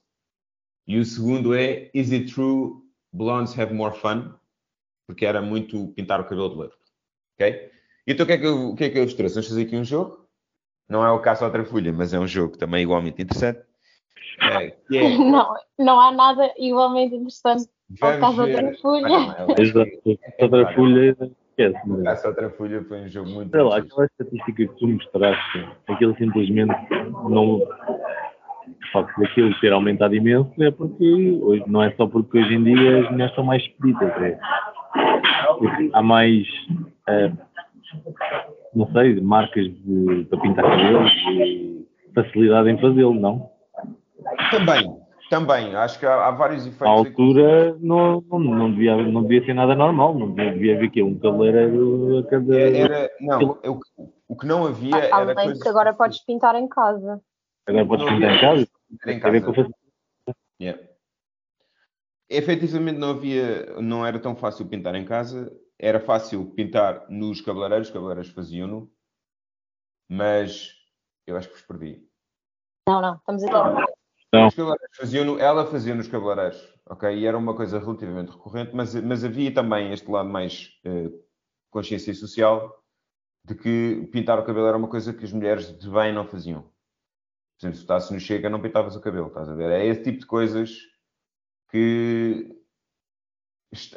E 0.86 1.00
o 1.00 1.06
segundo 1.06 1.56
é 1.56 1.90
Is 1.94 2.12
It 2.12 2.34
True 2.34 2.82
Blondes 3.14 3.58
Have 3.58 3.74
More 3.74 3.98
Fun? 3.98 4.34
Porque 5.08 5.26
era 5.26 5.42
muito 5.42 5.88
pintar 5.94 6.20
o 6.20 6.26
cabelo 6.26 6.50
de 6.50 6.56
loiro. 6.56 6.74
Ok? 7.36 7.72
Então 8.06 8.26
o 8.26 8.28
que, 8.28 8.34
é 8.34 8.38
que 8.38 8.46
eu, 8.46 8.76
que 8.76 8.84
é 8.84 8.90
que 8.90 9.00
eu 9.00 9.06
vos 9.06 9.14
trouxe? 9.14 9.36
Vamos 9.36 9.48
fazer 9.48 9.62
aqui 9.62 9.78
um 9.78 9.86
jogo. 9.86 10.28
Não 10.90 11.02
é 11.02 11.10
o 11.10 11.22
Caça 11.22 11.46
Outra 11.46 11.64
Folha, 11.64 11.94
mas 11.94 12.14
é 12.14 12.20
um 12.20 12.28
jogo 12.28 12.58
também 12.58 12.84
igualmente 12.84 13.22
interessante. 13.22 13.71
É, 14.42 14.74
é... 14.94 15.18
Não, 15.18 15.54
não 15.78 16.00
há 16.00 16.12
nada 16.12 16.52
igualmente 16.58 17.16
interessante 17.16 17.70
ao 18.02 18.20
Caça 18.20 18.42
Outra 18.42 18.74
Folha. 18.82 19.36
Exato. 19.58 19.92
Outra 20.40 20.74
Folha 20.74 21.18
esquece. 21.50 22.04
Caça 22.04 22.28
Outra 22.30 22.50
Folha 22.52 22.84
foi 22.88 23.02
um 23.02 23.08
jogo 23.10 23.30
muito. 23.30 23.52
Sei 23.52 23.62
lá, 23.62 23.78
aquela 23.78 24.06
estatística 24.06 24.68
que 24.68 24.80
tu 24.80 24.88
mostraste, 24.88 25.68
aquilo 25.88 26.16
simplesmente 26.18 26.74
não 27.30 27.62
o 28.82 28.92
facto 28.92 29.20
daquilo 29.20 29.60
ter 29.60 29.74
aumentado 29.74 30.16
imenso 30.16 30.52
é 30.60 30.72
porque 30.72 31.40
hoje, 31.42 31.64
não 31.68 31.84
é 31.84 31.92
só 31.92 32.08
porque 32.08 32.40
hoje 32.40 32.56
em 32.56 32.64
dia 32.64 33.04
as 33.04 33.12
mulheres 33.12 33.36
são 33.36 33.44
mais 33.44 33.62
expeditas, 33.64 34.10
é 34.22 34.40
porque 35.58 35.90
há 35.94 36.02
mais, 36.02 36.48
é, 37.08 37.32
não 38.74 38.92
sei, 38.92 39.20
marcas 39.22 39.66
de, 39.66 40.26
para 40.30 40.40
pintar 40.40 40.66
cabelos 40.66 41.12
e 41.32 41.86
facilidade 42.14 42.70
em 42.70 42.80
fazê-lo, 42.80 43.14
não? 43.14 43.51
Também, 44.52 45.02
também, 45.30 45.76
acho 45.76 45.98
que 45.98 46.06
há, 46.06 46.28
há 46.28 46.32
vários 46.32 46.68
efeitos. 46.68 46.88
À 46.88 46.90
altura 46.90 47.78
não, 47.80 48.22
não, 48.30 48.40
não, 48.40 48.72
devia, 48.72 48.98
não 48.98 49.24
devia 49.24 49.46
ser 49.46 49.54
nada 49.54 49.74
normal, 49.74 50.14
não 50.14 50.34
devia 50.34 50.76
haver 50.76 50.92
que 50.92 51.02
um 51.02 51.18
cabeleireiro 51.18 52.20
a 52.20 52.30
cada. 52.30 52.60
Era, 52.60 53.10
não, 53.22 53.58
eu, 53.64 53.80
o 54.28 54.36
que 54.36 54.46
não 54.46 54.68
havia 54.68 54.96
era. 54.96 55.16
Além 55.16 55.54
de 55.54 55.60
que 55.60 55.68
agora 55.70 55.94
podes 55.94 56.24
pintar 56.26 56.56
em 56.56 56.68
casa. 56.68 57.22
Agora 57.66 57.86
podes 57.86 58.06
pintar 58.10 58.36
em 58.36 58.42
casa? 58.42 58.68
Em 59.08 59.20
casa. 59.20 59.70
Yeah. 60.62 60.84
Efetivamente 62.30 63.00
não 63.00 63.12
havia, 63.12 63.82
não 63.82 64.06
era 64.06 64.20
tão 64.20 64.36
fácil 64.36 64.68
pintar 64.68 64.96
em 64.96 65.06
casa, 65.06 65.52
era 65.80 66.00
fácil 66.00 66.46
pintar 66.56 67.06
nos 67.10 67.42
cabeleireiros, 67.42 67.88
os 67.88 67.94
cabeleireiros 67.94 68.32
faziam-no, 68.32 68.92
mas 70.10 70.74
eu 71.26 71.36
acho 71.36 71.48
que 71.48 71.56
vos 71.56 71.64
perdi. 71.64 72.06
Não, 72.88 73.02
não, 73.02 73.16
estamos 73.16 73.44
aqui. 73.44 73.91
Não. 74.34 74.50
Ela 75.40 75.66
fazia 75.66 75.94
nos 75.94 76.08
cabeleireiros, 76.08 76.74
ok? 76.86 77.14
E 77.18 77.26
era 77.26 77.38
uma 77.38 77.56
coisa 77.56 77.80
relativamente 77.80 78.32
recorrente, 78.32 78.74
mas, 78.74 78.96
mas 78.96 79.26
havia 79.26 79.54
também 79.54 79.92
este 79.92 80.10
lado 80.10 80.30
mais 80.30 80.70
uh, 80.86 81.12
consciência 81.70 82.14
social 82.14 82.82
de 83.46 83.56
que 83.56 84.08
pintar 84.12 84.40
o 84.40 84.46
cabelo 84.46 84.68
era 84.68 84.78
uma 84.78 84.88
coisa 84.88 85.14
que 85.14 85.26
as 85.26 85.34
mulheres 85.34 85.78
de 85.78 85.90
bem 85.90 86.14
não 86.14 86.28
faziam. 86.28 86.62
Por 86.62 87.68
exemplo, 87.68 87.76
se 87.76 87.84
estás 87.84 88.10
no 88.10 88.20
Chega, 88.20 88.50
não 88.50 88.62
pintavas 88.62 88.96
o 88.96 89.02
cabelo, 89.02 89.28
estás 89.28 89.50
a 89.50 89.56
ver? 89.56 89.72
É 89.72 89.86
esse 89.86 90.04
tipo 90.04 90.20
de 90.20 90.26
coisas 90.26 90.78
que 91.70 92.58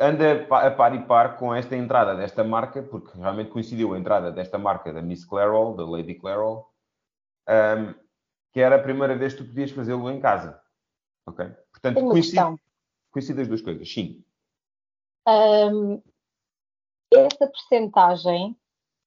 anda 0.00 0.46
a 0.50 0.70
par 0.70 0.94
e 0.94 1.06
par 1.06 1.36
com 1.36 1.54
esta 1.54 1.76
entrada 1.76 2.14
desta 2.14 2.44
marca, 2.44 2.82
porque 2.82 3.16
realmente 3.18 3.50
coincidiu 3.50 3.94
a 3.94 3.98
entrada 3.98 4.32
desta 4.32 4.58
marca 4.58 4.92
da 4.92 5.02
Miss 5.02 5.24
Clairol, 5.24 5.74
da 5.74 5.84
Lady 5.84 6.14
Clairol, 6.14 6.68
um, 7.48 8.03
que 8.54 8.60
era 8.60 8.76
a 8.76 8.82
primeira 8.82 9.16
vez 9.16 9.34
que 9.34 9.42
tu 9.42 9.48
podias 9.48 9.72
fazê-lo 9.72 10.08
em 10.10 10.20
casa. 10.20 10.58
Ok? 11.26 11.44
Portanto, 11.72 12.00
coincide, 12.08 12.56
coincide 13.10 13.42
as 13.42 13.48
duas 13.48 13.60
coisas, 13.60 13.92
sim. 13.92 14.24
Um, 15.26 16.00
essa 17.12 17.46
percentagem 17.46 18.56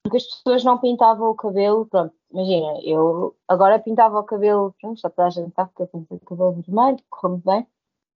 porque 0.07 0.17
as 0.17 0.25
pessoas 0.25 0.63
não 0.63 0.77
pintavam 0.77 1.29
o 1.29 1.35
cabelo, 1.35 1.85
pronto, 1.85 2.13
imagina, 2.31 2.79
eu 2.83 3.35
agora 3.47 3.79
pintava 3.79 4.19
o 4.19 4.23
cabelo, 4.23 4.73
pronto, 4.79 4.99
já 4.99 5.09
toda 5.09 5.27
a 5.27 5.29
gente 5.29 5.53
sabe 5.53 5.71
que 5.75 5.81
eu 5.81 5.87
pintei 5.87 6.17
o 6.17 6.25
cabelo 6.25 6.61
vermelho, 6.61 6.97
correu 7.09 7.41
bem, 7.45 7.67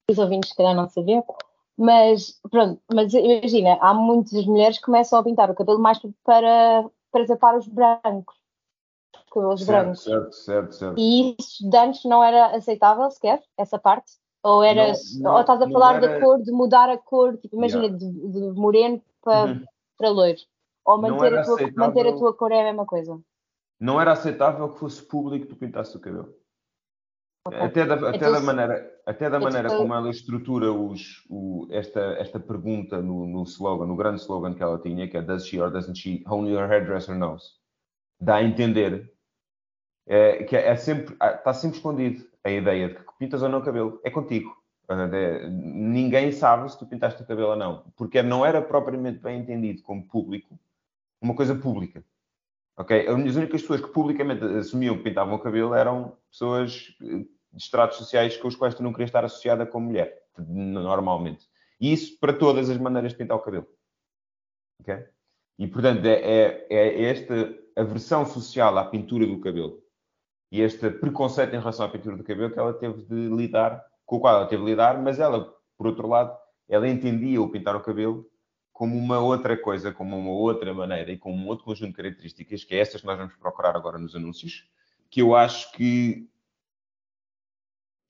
os 0.10 0.18
ouvintes 0.18 0.52
se 0.52 0.56
calhar 0.56 0.74
não 0.74 0.88
sabiam, 0.88 1.26
mas 1.78 2.40
pronto, 2.50 2.82
mas 2.94 3.14
imagina, 3.14 3.78
há 3.82 3.94
muitas 3.94 4.46
mulheres 4.46 4.78
que 4.78 4.86
começam 4.86 5.20
a 5.20 5.24
pintar 5.24 5.52
o 5.52 5.56
cabelo 5.56 5.80
mais 5.80 6.00
para, 6.24 6.90
para 7.12 7.26
tapar 7.26 7.58
os 7.58 7.68
brancos, 7.68 8.41
os 9.40 9.64
cabelos 9.64 9.66
certo, 9.66 9.84
brancos. 9.84 10.04
Certo, 10.04 10.34
certo, 10.34 10.76
certo. 10.76 11.00
E 11.00 11.36
isso 11.40 11.70
de 11.70 11.78
antes 11.78 12.04
não 12.06 12.24
era 12.24 12.56
aceitável 12.56 13.10
sequer, 13.10 13.42
essa 13.58 13.80
parte? 13.80 14.14
Ou, 14.44 14.64
era, 14.64 14.88
não, 14.88 15.22
não, 15.22 15.34
ou 15.34 15.42
estás 15.42 15.62
a 15.62 15.70
falar 15.70 15.96
era... 15.96 16.08
da 16.08 16.20
cor, 16.20 16.42
de 16.42 16.52
mudar 16.52 16.90
a 16.90 16.98
cor, 16.98 17.38
tipo, 17.38 17.56
imagina, 17.56 17.86
yeah. 17.86 17.98
de, 17.98 18.28
de, 18.32 18.40
moreno 18.60 19.02
para, 19.22 19.52
uhum. 19.52 19.66
para 19.98 20.10
loiro. 20.10 20.40
Ou 20.84 21.00
manter 21.00 21.38
a, 21.38 21.44
tua, 21.44 21.58
manter 21.76 22.08
a 22.08 22.14
tua 22.14 22.34
cor 22.34 22.52
é 22.52 22.62
a 22.62 22.64
mesma 22.64 22.86
coisa? 22.86 23.20
Não 23.80 24.02
era 24.02 24.12
aceitável 24.12 24.70
que 24.70 24.80
fosse 24.80 25.02
público 25.04 25.46
tu 25.46 25.56
pintasse 25.56 25.96
o 25.96 26.00
cabelo. 26.00 26.34
Okay. 27.48 27.60
Até 27.60 27.86
da, 27.86 27.96
até 27.96 28.18
então, 28.18 28.32
da 28.34 28.40
maneira, 28.40 29.02
até 29.06 29.30
da 29.30 29.40
maneira 29.40 29.76
como 29.76 29.94
ela 29.94 30.10
estrutura 30.10 30.72
os, 30.72 31.26
o, 31.28 31.68
esta, 31.72 32.00
esta 32.20 32.40
pergunta 32.40 33.02
no, 33.02 33.26
no 33.26 33.44
slogan, 33.44 33.88
no 33.88 33.96
grande 33.96 34.22
slogan 34.22 34.54
que 34.54 34.62
ela 34.62 34.78
tinha, 34.78 35.08
que 35.08 35.18
é 35.18 35.22
Does 35.24 35.48
she 35.48 35.60
or 35.60 35.72
doesn't 35.72 35.98
she, 35.98 36.24
only 36.28 36.52
your 36.52 36.72
hairdresser 36.72 37.16
knows? 37.16 37.60
Dá 38.20 38.36
a 38.36 38.44
entender 38.44 39.12
é, 40.08 40.44
que 40.44 40.56
é 40.56 40.76
sempre, 40.76 41.16
ah, 41.20 41.32
está 41.32 41.54
sempre 41.54 41.78
escondido 41.78 42.26
a 42.44 42.50
ideia 42.50 42.90
de 42.90 42.96
que 42.96 43.18
pintas 43.20 43.42
ou 43.42 43.50
não 43.50 43.60
o 43.60 43.64
cabelo. 43.64 44.00
É 44.04 44.10
contigo. 44.10 44.56
É, 44.90 45.48
ninguém 45.50 46.32
sabe 46.34 46.70
se 46.70 46.78
tu 46.78 46.86
pintaste 46.86 47.22
o 47.22 47.26
cabelo 47.26 47.52
ou 47.52 47.56
não, 47.56 47.86
porque 47.96 48.22
não 48.22 48.46
era 48.46 48.62
propriamente 48.62 49.20
bem 49.20 49.40
entendido 49.40 49.82
como 49.84 50.06
público 50.06 50.60
uma 51.22 51.36
coisa 51.36 51.56
pública. 51.56 52.04
Ok? 52.78 53.08
As 53.08 53.36
únicas 53.36 53.62
pessoas 53.62 53.80
que 53.80 53.88
publicamente 53.88 54.44
assumiam 54.44 54.98
que 54.98 55.04
pintavam 55.04 55.36
o 55.36 55.40
cabelo 55.40 55.74
eram 55.74 56.18
pessoas 56.30 56.96
eh, 57.02 57.26
de 57.54 57.64
estratos 57.64 57.98
sociais 57.98 58.36
com 58.38 58.48
os 58.48 58.56
quais 58.56 58.74
tu 58.74 58.82
não 58.82 58.92
querias 58.92 59.10
estar 59.10 59.24
associada 59.24 59.66
como 59.66 59.88
mulher, 59.88 60.24
normalmente. 60.38 61.48
E 61.80 61.94
isso 61.94 62.20
para 62.20 62.34
todas 62.34 62.70
as 62.70 62.78
maneiras 62.78 63.12
de 63.12 63.18
pintar 63.18 63.38
o 63.38 63.42
cabelo. 63.42 63.68
Ok? 64.82 65.06
E, 65.60 65.68
portanto, 65.68 66.06
é, 66.06 66.14
é, 66.14 66.66
é 66.70 67.04
esta 67.04 67.56
aversão 67.76 68.26
social 68.26 68.78
à 68.78 68.86
pintura 68.86 69.28
do 69.28 69.40
cabelo 69.40 69.82
e 70.52 70.62
este 70.62 70.90
preconceito 70.90 71.56
em 71.56 71.60
relação 71.60 71.86
à 71.86 71.90
pintura 71.90 72.18
do 72.18 72.24
cabelo 72.24 72.52
que 72.52 72.60
ela 72.60 72.74
teve 72.74 73.04
de 73.04 73.30
lidar, 73.30 73.84
com 74.06 74.18
o 74.18 74.20
qual 74.20 74.36
ela 74.36 74.48
teve 74.48 74.64
de 74.64 74.70
lidar, 74.70 75.02
mas 75.02 75.18
ela, 75.18 75.56
por 75.78 75.88
outro 75.88 76.08
lado, 76.08 76.38
ela 76.68 76.88
entendia 76.88 77.42
o 77.42 77.50
pintar 77.50 77.76
o 77.76 77.82
cabelo 77.82 78.30
como 78.74 78.98
uma 78.98 79.20
outra 79.20 79.56
coisa, 79.56 79.92
como 79.94 80.18
uma 80.18 80.32
outra 80.32 80.74
maneira 80.74 81.12
e 81.12 81.18
com 81.18 81.34
um 81.34 81.48
outro 81.48 81.66
conjunto 81.66 81.92
de 81.92 81.98
características, 81.98 82.64
que 82.64 82.76
é 82.76 82.80
essas 82.80 83.00
que 83.00 83.08
nós 83.08 83.18
vamos 83.18 83.36
procurar 83.36 83.76
agora 83.76 83.98
nos 83.98 84.16
anúncios, 84.16 84.68
que 85.10 85.22
eu 85.22 85.36
acho 85.36 85.72
que 85.74 86.28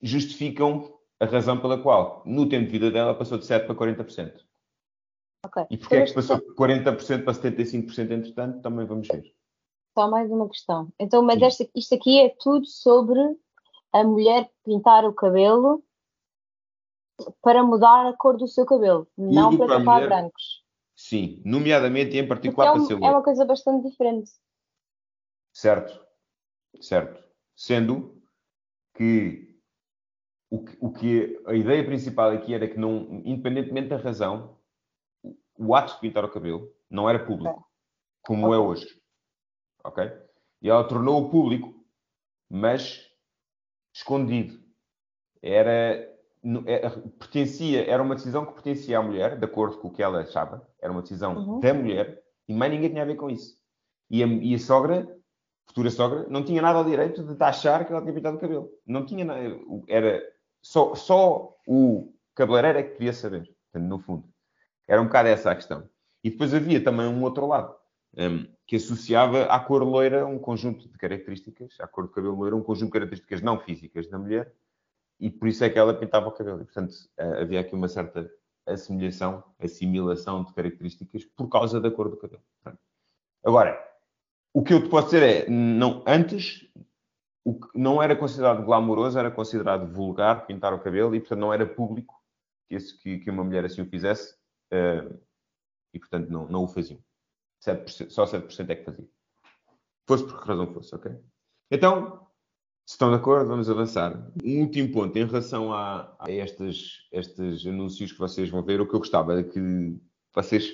justificam 0.00 0.92
a 1.20 1.26
razão 1.26 1.60
pela 1.60 1.80
qual, 1.80 2.22
no 2.26 2.48
tempo 2.48 2.66
de 2.66 2.72
vida 2.72 2.90
dela, 2.90 3.14
passou 3.14 3.38
de 3.38 3.44
7% 3.44 3.66
para 3.66 3.74
40%. 3.74 4.40
Okay. 5.44 5.64
E 5.70 5.76
porquê 5.76 5.96
é 5.96 6.04
que 6.04 6.14
passou 6.14 6.36
de 6.38 6.54
40% 6.54 7.24
para 7.24 7.34
75% 7.34 8.10
entretanto, 8.10 8.62
também 8.62 8.86
vamos 8.86 9.06
ver. 9.08 9.32
Só 9.94 10.08
mais 10.08 10.30
uma 10.30 10.48
questão. 10.48 10.88
Então, 10.98 11.22
mas 11.22 11.40
esta, 11.42 11.68
isto 11.74 11.94
aqui 11.94 12.20
é 12.20 12.34
tudo 12.40 12.66
sobre 12.66 13.20
a 13.92 14.02
mulher 14.02 14.50
pintar 14.64 15.04
o 15.04 15.12
cabelo 15.12 15.84
para 17.42 17.62
mudar 17.62 18.08
a 18.08 18.16
cor 18.16 18.36
do 18.36 18.48
seu 18.48 18.64
cabelo, 18.64 19.06
tudo 19.14 19.32
não 19.32 19.56
para 19.56 19.78
tapar 19.78 19.94
mulher... 19.96 20.08
brancos. 20.08 20.64
Sim, 20.96 21.42
nomeadamente 21.44 22.16
e 22.16 22.20
em 22.20 22.26
particular 22.26 22.68
é, 22.68 22.72
um, 22.72 22.86
para 22.86 23.06
É 23.06 23.10
uma 23.10 23.22
coisa 23.22 23.44
bastante 23.44 23.88
diferente. 23.88 24.30
Certo, 25.52 26.00
certo. 26.80 27.22
Sendo 27.54 28.22
que 28.94 29.58
o, 30.50 30.64
que 30.64 30.78
o 30.80 30.90
que 30.90 31.42
a 31.46 31.54
ideia 31.54 31.84
principal 31.84 32.30
aqui 32.30 32.54
era 32.54 32.66
que 32.66 32.78
não, 32.78 33.22
independentemente 33.24 33.88
da 33.88 33.96
razão, 33.96 34.56
o 35.58 35.74
ato 35.74 35.94
de 35.94 36.00
pintar 36.00 36.24
o 36.24 36.30
cabelo 36.30 36.72
não 36.88 37.08
era 37.08 37.24
público, 37.24 37.68
como 38.22 38.46
okay. 38.46 38.56
é 38.56 38.58
hoje 38.58 39.01
ok? 39.84 40.12
E 40.60 40.70
ela 40.70 40.84
tornou-o 40.84 41.28
público, 41.28 41.74
mas 42.48 43.10
escondido. 43.92 44.60
Era, 45.42 46.08
era, 46.66 46.86
é, 46.86 46.90
pertencia, 47.18 47.88
era 47.88 48.02
uma 48.02 48.14
decisão 48.14 48.46
que 48.46 48.52
pertencia 48.52 48.98
à 48.98 49.02
mulher, 49.02 49.38
de 49.38 49.44
acordo 49.44 49.78
com 49.78 49.88
o 49.88 49.92
que 49.92 50.02
ela 50.02 50.20
achava, 50.20 50.66
era 50.80 50.92
uma 50.92 51.02
decisão 51.02 51.36
uhum. 51.36 51.60
da 51.60 51.74
mulher, 51.74 52.22
e 52.48 52.54
mais 52.54 52.72
ninguém 52.72 52.90
tinha 52.90 53.02
a 53.02 53.06
ver 53.06 53.16
com 53.16 53.28
isso. 53.28 53.56
E 54.08 54.22
a, 54.22 54.26
e 54.26 54.54
a 54.54 54.58
sogra, 54.58 55.08
futura 55.66 55.90
sogra, 55.90 56.26
não 56.28 56.44
tinha 56.44 56.62
nada 56.62 56.78
ao 56.78 56.84
direito 56.84 57.22
de 57.22 57.42
achar 57.42 57.84
que 57.84 57.92
ela 57.92 58.02
tinha 58.02 58.14
pintado 58.14 58.36
o 58.36 58.40
cabelo. 58.40 58.70
Não 58.86 59.04
tinha 59.04 59.24
nada, 59.24 59.40
era 59.88 60.22
só, 60.62 60.94
só 60.94 61.56
o 61.66 62.12
cabeleireiro 62.34 62.78
é 62.78 62.82
que 62.82 62.96
queria 62.96 63.12
saber, 63.12 63.50
no 63.74 63.98
fundo. 63.98 64.24
Era 64.86 65.00
um 65.00 65.06
bocado 65.06 65.28
essa 65.28 65.50
a 65.50 65.56
questão. 65.56 65.88
E 66.22 66.30
depois 66.30 66.54
havia 66.54 66.82
também 66.82 67.06
um 67.06 67.22
outro 67.22 67.46
lado 67.46 67.74
um, 68.16 68.46
que 68.66 68.76
associava 68.76 69.44
à 69.44 69.58
cor 69.60 69.82
loira 69.82 70.26
um 70.26 70.38
conjunto 70.38 70.88
de 70.88 70.98
características, 70.98 71.78
à 71.80 71.86
cor 71.86 72.04
do 72.04 72.10
cabelo 72.10 72.36
loiro, 72.36 72.56
um 72.56 72.62
conjunto 72.62 72.86
de 72.86 72.92
características 72.92 73.40
não 73.40 73.58
físicas 73.58 74.08
da 74.08 74.18
mulher, 74.18 74.54
e 75.18 75.30
por 75.30 75.48
isso 75.48 75.64
é 75.64 75.70
que 75.70 75.78
ela 75.78 75.94
pintava 75.94 76.28
o 76.28 76.32
cabelo. 76.32 76.62
E, 76.62 76.64
portanto, 76.64 76.94
havia 77.16 77.60
aqui 77.60 77.74
uma 77.74 77.88
certa 77.88 78.30
assimilação, 78.66 79.42
assimilação 79.58 80.44
de 80.44 80.52
características 80.52 81.24
por 81.24 81.48
causa 81.48 81.80
da 81.80 81.90
cor 81.90 82.08
do 82.08 82.16
cabelo. 82.16 82.42
Agora, 83.44 83.78
o 84.52 84.62
que 84.62 84.74
eu 84.74 84.82
te 84.82 84.88
posso 84.88 85.06
dizer 85.06 85.22
é, 85.22 85.50
não, 85.50 86.04
antes, 86.06 86.68
o 87.44 87.58
que 87.58 87.78
não 87.78 88.02
era 88.02 88.14
considerado 88.14 88.64
glamouroso, 88.64 89.18
era 89.18 89.30
considerado 89.30 89.92
vulgar 89.92 90.46
pintar 90.46 90.72
o 90.74 90.80
cabelo, 90.80 91.14
e, 91.14 91.20
portanto, 91.20 91.40
não 91.40 91.52
era 91.52 91.66
público 91.66 92.22
que, 92.68 92.74
esse, 92.74 92.96
que, 92.98 93.18
que 93.18 93.30
uma 93.30 93.44
mulher 93.44 93.64
assim 93.64 93.82
o 93.82 93.86
fizesse, 93.86 94.34
uh, 94.72 95.18
e, 95.92 95.98
portanto, 95.98 96.28
não, 96.30 96.46
não 96.48 96.64
o 96.64 96.68
faziam. 96.68 97.00
7%, 97.64 98.10
só 98.10 98.24
7% 98.24 98.70
é 98.70 98.76
que 98.76 98.84
fazia. 98.84 99.08
Fosse 100.06 100.24
por 100.24 100.40
que 100.40 100.48
razão 100.48 100.72
fosse, 100.72 100.94
ok? 100.94 101.12
Então, 101.70 102.26
se 102.84 102.94
estão 102.94 103.10
de 103.10 103.16
acordo, 103.16 103.48
vamos 103.48 103.70
avançar. 103.70 104.30
Um 104.44 104.62
último 104.62 104.92
ponto 104.92 105.16
em 105.16 105.24
relação 105.24 105.72
a, 105.72 106.14
a 106.18 106.30
estes, 106.30 107.08
estes 107.12 107.64
anúncios 107.64 108.12
que 108.12 108.18
vocês 108.18 108.50
vão 108.50 108.62
ver, 108.62 108.80
o 108.80 108.88
que 108.88 108.94
eu 108.94 108.98
gostava 108.98 109.40
de 109.40 109.48
que 109.48 110.00
vocês 110.34 110.72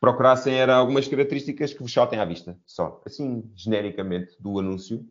procurassem 0.00 0.54
era 0.54 0.74
algumas 0.74 1.06
características 1.06 1.72
que 1.72 1.82
vos 1.82 1.92
saltem 1.92 2.18
à 2.18 2.24
vista, 2.24 2.58
só, 2.66 3.02
assim, 3.06 3.50
genericamente, 3.54 4.34
do 4.40 4.58
anúncio. 4.58 5.06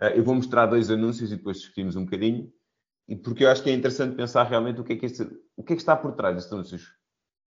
Eh, 0.00 0.18
eu 0.18 0.24
vou 0.24 0.34
mostrar 0.34 0.66
dois 0.66 0.90
anúncios 0.90 1.32
e 1.32 1.36
depois 1.36 1.58
discutimos 1.58 1.96
um 1.96 2.04
bocadinho, 2.04 2.52
e 3.08 3.16
porque 3.16 3.44
eu 3.44 3.50
acho 3.50 3.62
que 3.62 3.70
é 3.70 3.74
interessante 3.74 4.16
pensar 4.16 4.44
realmente 4.44 4.80
o 4.80 4.84
que 4.84 4.94
é 4.94 4.96
que, 4.96 5.06
este, 5.06 5.24
o 5.56 5.62
que, 5.62 5.72
é 5.72 5.76
que 5.76 5.82
está 5.82 5.96
por 5.96 6.12
trás 6.12 6.34
destes 6.36 6.52
anúncios, 6.52 6.94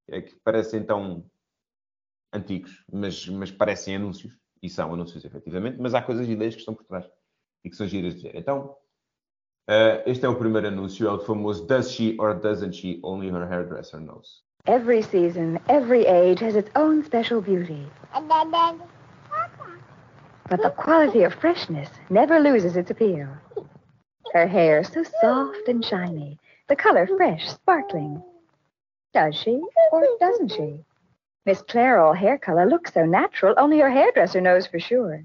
é 0.10 0.22
que 0.22 0.36
parecem 0.36 0.84
tão 0.84 1.26
antigos, 2.34 2.84
mas, 2.92 3.28
mas 3.28 3.52
parecem 3.52 3.96
anúncios, 3.96 4.34
e 4.62 4.70
são 4.70 4.94
anúncios 4.94 5.24
efetivamente, 5.24 5.78
mas 5.80 5.94
há 5.94 6.02
coisas 6.02 6.28
e 6.28 6.32
ideias 6.32 6.56
que 6.56 6.62
estão 6.62 6.74
por 6.74 6.86
trás 6.86 7.06
e 7.63 7.70
que 7.70 7.76
são 7.76 7.88
giras 7.88 8.16
de 8.16 8.24
ver. 8.24 8.36
Então, 8.36 8.76
uh, 9.70 10.02
este 10.06 10.26
é 10.26 10.30
o 10.30 10.36
primeiro 10.36 10.68
anúncio, 10.68 11.08
é 11.08 11.12
o 11.12 11.20
famoso 11.20 11.66
Does 11.66 11.92
she 11.92 12.16
or 12.20 12.34
doesn't 12.34 12.74
she 12.76 13.00
only 13.04 13.30
her 13.30 13.46
hairdresser 13.46 14.00
knows? 14.00 14.44
Every 14.66 15.02
season, 15.02 15.60
every 15.70 16.06
age 16.06 16.42
has 16.42 16.56
its 16.56 16.70
own 16.76 17.04
special 17.04 17.42
beauty. 17.42 17.88
But 20.50 20.62
the 20.62 20.72
quality 20.72 21.24
of 21.24 21.34
freshness 21.36 21.90
never 22.10 22.40
loses 22.40 22.76
its 22.76 22.92
appeal. 22.92 23.30
Her 24.34 24.46
hair 24.46 24.84
so 24.84 25.04
soft 25.22 25.68
and 25.70 25.84
shiny, 25.84 26.38
the 26.68 26.76
color 26.76 27.08
fresh, 27.08 27.48
sparkling. 27.50 28.22
Does 29.13 29.36
she 29.36 29.62
or 29.92 30.04
doesn't 30.20 30.52
she? 30.52 30.84
Miss 31.48 31.62
Clairol 31.62 32.14
hair 32.14 32.38
color 32.38 32.66
looks 32.66 32.94
so 32.94 33.06
natural, 33.06 33.56
only 33.58 33.80
her 33.80 33.90
hairdresser 33.90 34.42
knows 34.42 34.68
for 34.68 34.80
sure. 34.80 35.24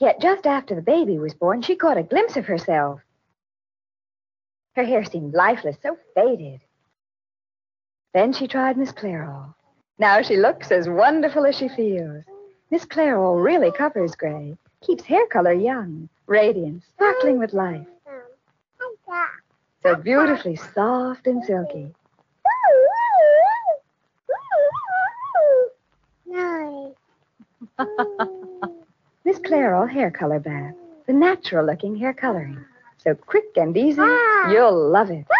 Yet 0.00 0.20
just 0.20 0.44
after 0.44 0.74
the 0.74 0.82
baby 0.82 1.20
was 1.20 1.34
born, 1.34 1.62
she 1.62 1.76
caught 1.76 1.96
a 1.96 2.02
glimpse 2.02 2.36
of 2.36 2.46
herself. 2.46 3.00
Her 4.74 4.82
hair 4.82 5.04
seemed 5.04 5.34
lifeless, 5.34 5.76
so 5.80 5.96
faded. 6.16 6.60
Then 8.12 8.32
she 8.32 8.48
tried 8.48 8.76
Miss 8.76 8.90
Clairol. 8.90 9.54
Now 10.00 10.20
she 10.20 10.36
looks 10.36 10.72
as 10.72 10.88
wonderful 10.88 11.46
as 11.46 11.54
she 11.54 11.68
feels. 11.68 12.24
Miss 12.72 12.84
Clairol 12.84 13.40
really 13.40 13.70
covers 13.70 14.16
gray, 14.16 14.56
keeps 14.80 15.04
hair 15.04 15.28
color 15.28 15.52
young, 15.52 16.08
radiant, 16.26 16.82
sparkling 16.82 17.38
with 17.38 17.52
life. 17.52 17.86
So 19.84 19.94
beautifully 19.94 20.56
soft 20.56 21.28
and 21.28 21.44
silky. 21.44 21.94
Miss 29.24 29.38
Clairol 29.38 29.88
Hair 29.88 30.12
Color 30.12 30.40
Bath. 30.40 30.74
The 31.06 31.12
natural 31.12 31.66
looking 31.66 31.96
hair 31.96 32.14
coloring. 32.14 32.64
So 32.98 33.14
quick 33.14 33.56
and 33.56 33.76
easy, 33.76 34.00
you'll 34.50 34.90
love 34.90 35.10
it. 35.10 35.26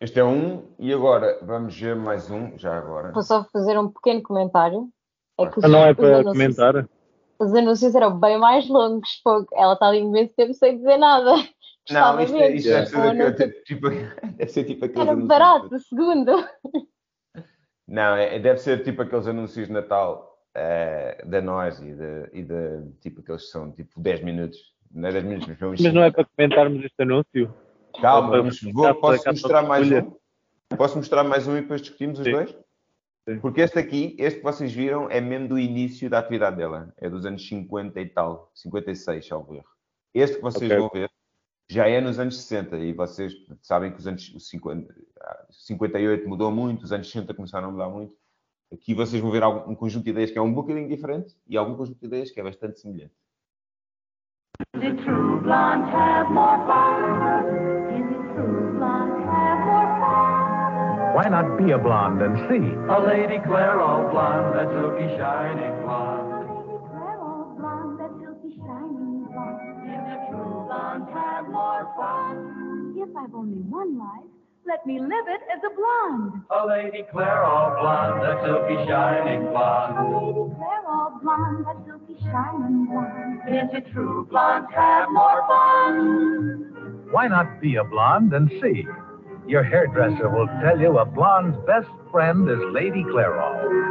Este 0.00 0.20
é 0.20 0.24
um, 0.24 0.62
e 0.78 0.92
agora 0.92 1.40
vamos 1.42 1.76
ver 1.76 1.96
mais 1.96 2.30
um, 2.30 2.56
já 2.56 2.78
agora. 2.78 3.10
Vou 3.10 3.22
só 3.22 3.42
fazer 3.52 3.76
um 3.76 3.88
pequeno 3.88 4.22
comentário. 4.22 4.88
É 5.36 5.46
que 5.46 5.58
ah, 5.60 5.68
não 5.68 5.84
é 5.84 5.92
para 5.92 6.22
comentar? 6.22 6.88
Os 7.36 7.52
anúncios 7.52 7.96
eram 7.96 8.16
bem 8.16 8.38
mais 8.38 8.68
longos. 8.68 9.20
Ela 9.52 9.72
está 9.72 9.88
ali 9.88 9.98
imenso 9.98 10.32
tempo 10.36 10.54
sem 10.54 10.76
dizer 10.76 10.98
nada. 10.98 11.34
Não, 11.90 12.20
isto, 12.20 12.36
é, 12.36 12.54
isto 12.54 12.68
deve, 12.68 13.36
ser 13.36 13.62
tipo, 13.64 13.88
deve 13.88 14.48
ser 14.48 14.64
tipo 14.64 14.84
aqueles 14.84 15.08
Era 15.08 15.16
barato, 15.16 15.78
segundo. 15.78 16.32
Não, 17.88 18.14
é, 18.14 18.38
deve 18.38 18.58
ser 18.58 18.84
tipo 18.84 19.00
aqueles 19.00 19.26
anúncios 19.26 19.66
de 19.66 19.72
Natal 19.72 20.38
uh, 20.54 21.26
da 21.26 21.40
nós 21.40 21.80
e 21.80 21.94
de, 21.94 22.28
e 22.34 22.42
de 22.42 22.92
tipo 23.00 23.22
aqueles 23.22 23.44
que 23.44 23.48
são 23.48 23.72
tipo 23.72 23.98
10 23.98 24.22
minutos. 24.22 24.58
Não 24.92 25.08
é 25.08 25.12
10 25.12 25.24
minutos, 25.24 25.48
mas. 25.48 25.80
Mas 25.80 25.94
não 25.94 26.02
é 26.02 26.10
para 26.10 26.26
comentarmos 26.26 26.84
este 26.84 27.02
anúncio? 27.02 27.54
Calma, 28.00 28.28
vamos, 28.28 28.60
vou, 28.62 28.94
posso 28.94 29.26
mostrar 29.26 29.62
mais 29.62 29.90
um? 29.90 30.12
Posso 30.76 30.96
mostrar 30.98 31.24
mais 31.24 31.48
um 31.48 31.56
e 31.56 31.62
depois 31.62 31.80
discutimos 31.80 32.18
os 32.18 32.26
Sim. 32.26 32.32
dois? 32.32 32.50
Sim. 33.26 33.40
Porque 33.40 33.62
este 33.62 33.78
aqui, 33.78 34.14
este 34.18 34.38
que 34.38 34.44
vocês 34.44 34.70
viram, 34.72 35.10
é 35.10 35.20
mesmo 35.20 35.48
do 35.48 35.58
início 35.58 36.10
da 36.10 36.18
atividade 36.18 36.56
dela. 36.56 36.92
É 36.98 37.08
dos 37.08 37.24
anos 37.24 37.46
50 37.48 37.98
e 38.00 38.06
tal, 38.06 38.50
56, 38.54 39.26
salvo 39.26 39.54
erro. 39.54 39.68
Este 40.14 40.36
que 40.36 40.42
vocês 40.42 40.70
okay. 40.70 40.78
vão 40.78 40.90
ver 40.92 41.10
já 41.70 41.86
é 41.86 42.00
nos 42.00 42.18
anos 42.18 42.36
60 42.40 42.78
e 42.78 42.92
vocês 42.92 43.32
sabem 43.60 43.92
que 43.92 43.98
os 43.98 44.06
anos 44.06 44.32
50, 44.38 44.94
58 45.50 46.28
mudou 46.28 46.50
muito, 46.50 46.84
os 46.84 46.92
anos 46.92 47.10
60 47.10 47.34
começaram 47.34 47.68
a 47.68 47.70
mudar 47.70 47.88
muito. 47.90 48.14
Aqui 48.72 48.94
vocês 48.94 49.20
vão 49.20 49.30
ver 49.30 49.42
algum, 49.42 49.72
um 49.72 49.74
conjunto 49.74 50.04
de 50.04 50.10
ideias 50.10 50.30
que 50.30 50.38
é 50.38 50.42
um 50.42 50.52
bocadinho 50.52 50.88
diferente 50.88 51.36
e 51.46 51.56
algum 51.56 51.76
conjunto 51.76 52.00
de 52.00 52.06
ideias 52.06 52.30
que 52.30 52.40
é 52.40 52.42
bastante 52.42 52.80
semelhante. 52.80 53.14
The 54.72 54.92
true 55.04 55.40
blonde 55.40 55.84
have 55.92 56.30
more 56.30 56.58
fun. 56.66 57.44
Is 57.94 58.06
it 58.10 58.34
true 58.34 58.72
blonde 58.72 59.24
have 59.24 59.60
more 59.64 59.88
fun? 60.00 61.14
Why 61.14 61.28
not 61.28 61.56
be 61.62 61.72
a 61.72 61.78
blonde 61.78 62.22
and 62.22 62.36
see? 62.48 62.74
A 62.88 62.98
Lady 62.98 63.38
Clairol 63.40 64.10
blonde, 64.10 64.54
that 64.54 64.68
silky 64.72 65.08
shining 65.16 65.77
blonde 70.98 71.14
have 71.14 71.48
more 71.48 71.92
fun? 71.96 72.94
If 72.96 73.16
I've 73.16 73.34
only 73.34 73.58
one 73.58 73.98
life, 73.98 74.26
let 74.66 74.84
me 74.86 74.98
live 75.00 75.26
it 75.28 75.40
as 75.54 75.60
a 75.64 75.74
blonde. 75.74 76.42
A 76.50 76.66
Lady 76.66 77.04
Clairol 77.12 77.80
blonde, 77.80 78.22
that 78.22 78.44
silky 78.44 78.74
shining 78.86 79.46
blonde. 79.50 79.98
A 79.98 80.02
lady 80.02 80.54
Claire 80.56 80.86
all 80.88 81.18
blonde, 81.22 81.64
that 81.64 81.76
silky 81.86 82.16
shining 82.20 82.86
blonde. 82.86 83.40
Oh, 83.46 83.54
is 83.54 83.70
it 83.72 83.92
true 83.92 84.26
blonde 84.30 84.66
have 84.74 85.08
more 85.10 85.46
fun? 85.46 87.06
Why 87.10 87.28
not 87.28 87.60
be 87.60 87.76
a 87.76 87.84
blonde 87.84 88.32
and 88.34 88.50
see? 88.60 88.86
Your 89.46 89.62
hairdresser 89.62 90.28
will 90.28 90.48
tell 90.62 90.78
you 90.78 90.98
a 90.98 91.06
blonde's 91.06 91.56
best 91.66 91.88
friend 92.10 92.48
is 92.50 92.58
Lady 92.72 93.04
Clairol. 93.04 93.88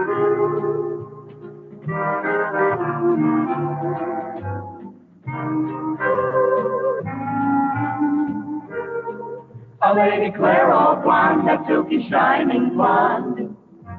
A 9.87 9.93
Lady 9.93 10.31
Clairol 10.37 11.01
blonde, 11.01 11.45
that 11.45 11.65
silky 11.65 12.03
shining 12.09 12.71
blonde. 12.75 13.55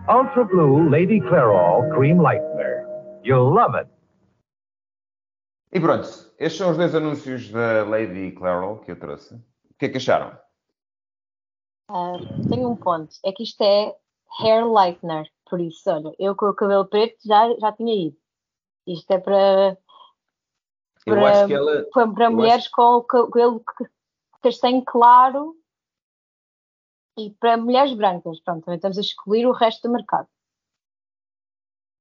Ultra 0.07 0.44
Blue 0.44 0.87
Lady 0.90 1.18
Clairol 1.18 1.88
Cream 1.94 2.18
Lightener. 2.18 2.85
You'll 3.24 3.55
love 3.55 3.74
it. 3.74 3.88
E 5.72 5.81
pronto, 5.81 6.07
estes 6.38 6.59
são 6.59 6.70
os 6.72 6.77
dois 6.77 6.94
anúncios 6.94 7.51
da 7.51 7.85
Lady 7.85 8.33
Clairol 8.33 8.81
que 8.81 8.90
eu 8.92 9.01
trouxe. 9.01 9.35
O 9.35 9.74
que 9.79 9.87
é 9.87 9.88
que 9.88 9.96
acharam? 9.96 10.37
Ah, 11.90 12.16
tenho 12.51 12.68
um 12.68 12.77
ponto. 12.77 13.14
É 13.24 13.33
que 13.33 13.44
isto 13.44 13.62
é 13.62 13.94
hair 14.42 14.66
lightener. 14.66 15.24
Por 15.48 15.59
isso, 15.59 15.90
olha, 15.90 16.12
eu 16.18 16.37
com 16.37 16.46
o 16.51 16.55
cabelo 16.55 16.85
preto 16.85 17.16
já, 17.24 17.48
já 17.59 17.72
tinha 17.72 18.09
ido. 18.09 18.16
Isto 18.87 19.11
é 19.12 19.18
para, 19.18 19.79
Eu 21.07 21.14
Para- 21.14 21.31
acho 21.31 21.46
que 21.46 21.55
ela. 21.55 21.87
para, 22.14 22.29
mulheres 22.31 22.68
com 22.68 22.83
o 22.96 23.03
ca- 23.03 23.27
cabelo 23.27 23.61
ca- 23.61 23.88
castanho 24.42 24.83
claro 24.85 25.55
e 27.18 27.31
para 27.40 27.57
mulheres 27.57 27.92
brancas. 27.94 28.40
Pronto, 28.40 28.64
também 28.64 28.76
estamos 28.76 28.96
a 28.98 29.00
excluir 29.00 29.46
o 29.46 29.52
resto 29.52 29.87
do 29.88 29.92
mercado. 29.92 30.28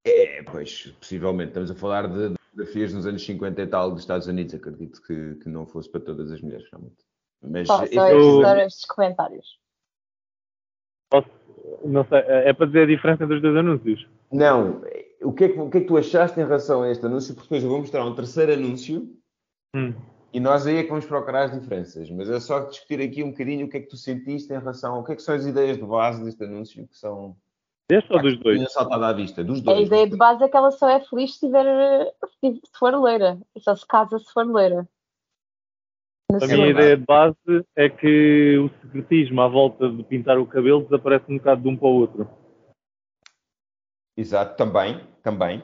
É, 0.06 0.44
pois, 0.44 0.88
possivelmente. 1.00 1.50
Estamos 1.50 1.72
a 1.72 1.76
falar 1.76 2.08
de 2.08 2.30
de 2.30 2.36
fotografias 2.64 2.94
nos 2.94 3.06
anos 3.06 3.24
50 3.26 3.62
e 3.62 3.68
tal 3.68 3.92
dos 3.92 4.02
Estados 4.02 4.28
Unidos. 4.28 4.54
Acredito 4.56 5.02
que, 5.02 5.36
que 5.36 5.50
não 5.50 5.66
fosse 5.68 5.90
para 5.90 6.02
todas 6.02 6.32
as 6.32 6.42
mulheres, 6.42 6.68
realmente. 6.72 6.96
Mas 7.42 7.70
estes, 7.70 7.96
eu- 8.10 8.42
só 8.42 8.56
estes 8.58 8.86
comentários. 8.86 9.60
Posso, 11.10 11.30
não 11.86 12.04
sei, 12.06 12.18
é 12.20 12.54
para 12.54 12.66
dizer 12.66 12.84
a 12.84 12.88
diferença 12.88 13.24
entre 13.24 13.36
os 13.36 13.42
dois 13.42 13.56
anúncios. 13.56 14.08
Não, 14.32 14.82
o 15.22 15.32
que, 15.34 15.46
é 15.46 15.50
que, 15.50 15.60
o 15.60 15.70
que 15.70 15.78
é 15.78 15.82
que 15.82 15.88
tu 15.88 15.98
achaste 15.98 16.40
em 16.40 16.44
relação 16.44 16.82
a 16.84 16.90
este 16.92 17.06
anúncio? 17.06 17.34
Porque 17.36 17.46
depois 17.48 17.64
eu 17.64 17.70
vou 17.70 17.80
mostrar 17.80 18.06
um 18.06 18.16
terceiro 18.16 18.54
anúncio 18.54 19.16
Hum. 19.76 19.94
E 20.38 20.40
nós 20.40 20.68
aí 20.68 20.78
é 20.78 20.84
que 20.84 20.90
vamos 20.90 21.08
procurar 21.08 21.46
as 21.46 21.52
diferenças. 21.52 22.12
Mas 22.12 22.30
é 22.30 22.40
só 22.40 22.60
discutir 22.60 23.02
aqui 23.02 23.24
um 23.24 23.32
bocadinho 23.32 23.66
o 23.66 23.70
que 23.72 23.78
é 23.78 23.80
que 23.80 23.88
tu 23.88 23.98
sentiste 23.98 24.54
em 24.54 24.60
relação. 24.60 25.00
O 25.00 25.04
que 25.04 25.14
é 25.14 25.16
que 25.16 25.22
são 25.24 25.34
as 25.34 25.48
ideias 25.48 25.78
de 25.78 25.84
base 25.84 26.24
deste 26.24 26.44
anúncio 26.44 26.88
que 26.88 26.96
são. 26.96 27.36
Deste 27.90 28.14
ou 28.14 28.22
dos 28.22 28.38
dois? 28.38 28.58
Tinha 28.58 28.70
saltado 28.70 29.04
à 29.04 29.14
vista, 29.14 29.44
dos 29.44 29.62
A 29.62 29.64
dois. 29.64 29.88
ideia 29.88 30.08
de 30.08 30.16
base 30.16 30.44
é 30.44 30.48
que 30.48 30.56
ela 30.56 30.70
só 30.70 30.88
é 30.90 31.00
feliz 31.00 31.34
se, 31.34 31.48
tiver, 31.48 32.14
se 32.40 32.62
for 32.78 32.94
loira. 32.94 33.40
E 33.56 33.60
só 33.60 33.76
se 33.76 33.88
casa 33.88 34.20
se 34.20 34.32
for 34.32 34.46
loira. 34.46 34.88
A 36.32 36.46
minha 36.46 36.68
ideia 36.68 36.96
de 36.96 37.04
base 37.04 37.66
é 37.76 37.90
que 37.90 38.60
o 38.60 38.70
secretismo 38.82 39.42
à 39.42 39.48
volta 39.48 39.90
de 39.90 40.04
pintar 40.04 40.38
o 40.38 40.46
cabelo 40.46 40.84
desaparece 40.84 41.26
um 41.32 41.38
bocado 41.40 41.64
de 41.64 41.68
um 41.68 41.76
para 41.76 41.88
o 41.88 41.96
outro. 41.96 42.30
Exato, 44.16 44.56
também, 44.56 45.02
também, 45.24 45.64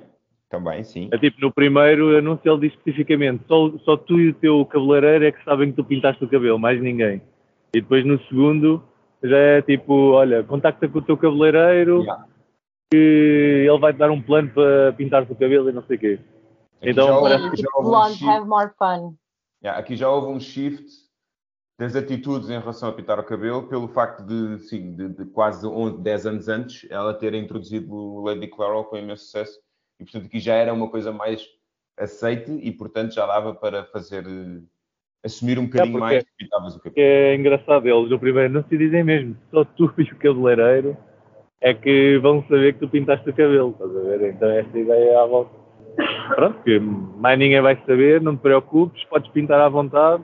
também, 0.54 0.84
sim. 0.84 1.10
É 1.12 1.18
tipo, 1.18 1.42
no 1.42 1.52
primeiro 1.52 2.16
anúncio 2.16 2.52
ele 2.54 2.70
diz 2.70 2.78
especificamente 2.78 3.44
só, 3.48 3.72
só 3.80 3.98
tu 3.98 4.20
e 4.20 4.30
o 4.30 4.34
teu 4.36 4.64
cabeleireiro 4.68 5.26
é 5.26 5.32
que 5.32 5.44
sabem 5.44 5.72
que 5.72 5.76
tu 5.78 5.84
pintaste 5.84 6.24
o 6.24 6.30
cabelo, 6.30 6.60
mais 6.60 6.80
ninguém. 6.80 7.24
E 7.76 7.82
depois 7.82 8.06
no 8.06 8.22
segundo 8.26 8.84
já 9.24 9.36
é 9.36 9.62
tipo, 9.64 10.12
olha, 10.12 10.44
contacta 10.44 10.88
com 10.88 11.00
o 11.00 11.02
teu 11.02 11.18
cabeleireiro 11.18 12.04
Yeah. 12.04 12.26
que 12.92 13.66
ele 13.68 13.80
vai-te 13.80 13.98
dar 13.98 14.12
um 14.12 14.22
plano 14.22 14.50
para 14.50 14.94
pintar 14.94 15.24
o 15.24 15.36
cabelo 15.36 15.70
e 15.70 15.74
não 15.74 15.82
sei 15.86 15.98
o 15.98 16.00
quê. 16.00 16.20
Aqui 16.80 16.90
Então, 16.92 17.08
já 17.08 17.18
houve- 17.18 17.30
parece 17.30 17.62
já 17.62 17.68
houve 17.74 17.90
um 17.90 18.14
shift- 18.14 18.30
have 18.30 18.48
more 18.48 18.70
fun. 18.78 19.16
Yeah, 19.64 19.80
aqui 19.80 19.96
já 19.96 20.08
houve 20.10 20.28
um 20.28 20.40
shift 20.40 20.86
das 21.80 21.96
atitudes 21.96 22.48
em 22.52 22.60
relação 22.60 22.90
a 22.90 22.92
pintar 22.94 23.18
o 23.20 23.24
cabelo, 23.24 23.64
pelo 23.68 23.88
facto 23.88 24.24
de, 24.24 24.60
sim, 24.60 24.96
de, 24.96 25.10
de 25.10 25.26
quase 25.26 25.66
11, 25.66 25.98
10 26.04 26.26
anos 26.28 26.48
antes, 26.48 26.86
ela 26.92 27.12
ter 27.12 27.34
introduzido 27.34 27.92
o 27.92 28.22
Lady 28.24 28.46
Clairol 28.48 28.84
com 28.84 28.98
imenso 28.98 29.24
sucesso. 29.24 29.60
E, 30.04 30.12
portanto, 30.12 30.26
aqui 30.28 30.40
já 30.40 30.56
era 30.56 30.74
uma 30.74 30.90
coisa 30.90 31.12
mais 31.12 31.48
aceite 31.98 32.52
e, 32.52 32.72
portanto, 32.72 33.14
já 33.14 33.26
dava 33.26 33.54
para 33.56 33.86
fazer... 33.86 34.26
eh, 34.26 34.62
assumir 35.26 35.58
um 35.58 35.66
bocadinho 35.66 35.94
porque- 35.94 36.00
mais 36.14 36.24
que 36.24 36.32
pintavas 36.38 36.76
o 36.76 36.80
cabelo. 36.80 36.96
é 36.98 37.36
engraçado, 37.36 37.88
eles 37.88 38.10
no 38.10 38.20
primeiro 38.20 38.50
anúncio 38.50 38.78
dizem 38.78 39.04
mesmo, 39.06 39.38
só 39.50 39.64
tu 39.64 39.86
e 39.98 40.04
o 40.04 40.18
cabeleireiro 40.18 40.98
é 41.62 41.74
que 41.74 42.18
vão 42.18 42.44
saber 42.50 42.74
que 42.74 42.80
tu 42.80 42.90
pintaste 42.90 43.30
o 43.30 43.34
cabelo, 43.34 43.72
estás 43.72 43.96
a 43.96 44.00
ver? 44.02 44.30
Então 44.34 44.50
esta 44.50 44.78
ideia 44.78 45.12
é 45.12 45.16
à 45.16 45.26
volta. 45.26 45.56
Pronto, 46.36 46.62
que 46.64 46.78
mais 46.78 47.40
ninguém 47.40 47.62
vai 47.62 47.82
saber, 47.86 48.22
não 48.22 48.36
te 48.36 48.42
preocupes, 48.42 49.02
podes 49.06 49.32
pintar 49.32 49.62
à 49.62 49.70
vontade, 49.70 50.24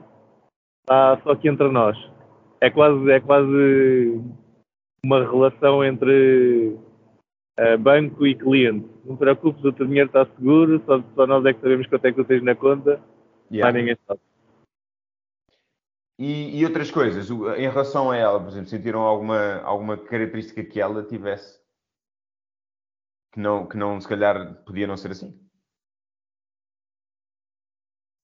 está 0.82 1.18
só 1.22 1.30
aqui 1.30 1.48
entre 1.48 1.68
nós. 1.70 1.96
É 2.60 2.68
quase, 2.68 3.10
é 3.10 3.20
quase 3.20 4.20
uma 5.02 5.24
relação 5.24 5.82
entre 5.82 6.76
banco 7.78 8.26
e 8.26 8.34
cliente. 8.34 8.88
Não 9.04 9.16
te 9.16 9.20
preocupes, 9.20 9.64
o 9.64 9.72
teu 9.72 9.86
dinheiro 9.86 10.06
está 10.08 10.24
seguro, 10.26 10.82
só, 10.86 11.02
só 11.14 11.26
nós 11.26 11.44
é 11.44 11.52
que 11.52 11.60
sabemos 11.60 11.86
quanto 11.86 12.04
é 12.04 12.12
que 12.12 12.16
tu 12.16 12.24
tens 12.24 12.42
na 12.42 12.54
conta, 12.54 13.00
Yeah. 13.52 13.72
mais 13.72 13.74
ninguém 13.74 13.98
sabe. 14.06 14.20
E, 16.16 16.60
e 16.60 16.64
outras 16.64 16.88
coisas, 16.90 17.28
em 17.30 17.68
relação 17.68 18.10
a 18.10 18.16
ela, 18.16 18.38
por 18.38 18.48
exemplo, 18.48 18.68
sentiram 18.68 19.00
alguma, 19.00 19.60
alguma 19.62 19.96
característica 19.96 20.62
que 20.62 20.80
ela 20.80 21.02
tivesse 21.02 21.58
que 23.32 23.40
não, 23.40 23.66
que 23.66 23.76
não, 23.76 24.00
se 24.00 24.06
calhar, 24.06 24.62
podia 24.64 24.86
não 24.86 24.96
ser 24.96 25.10
assim? 25.12 25.36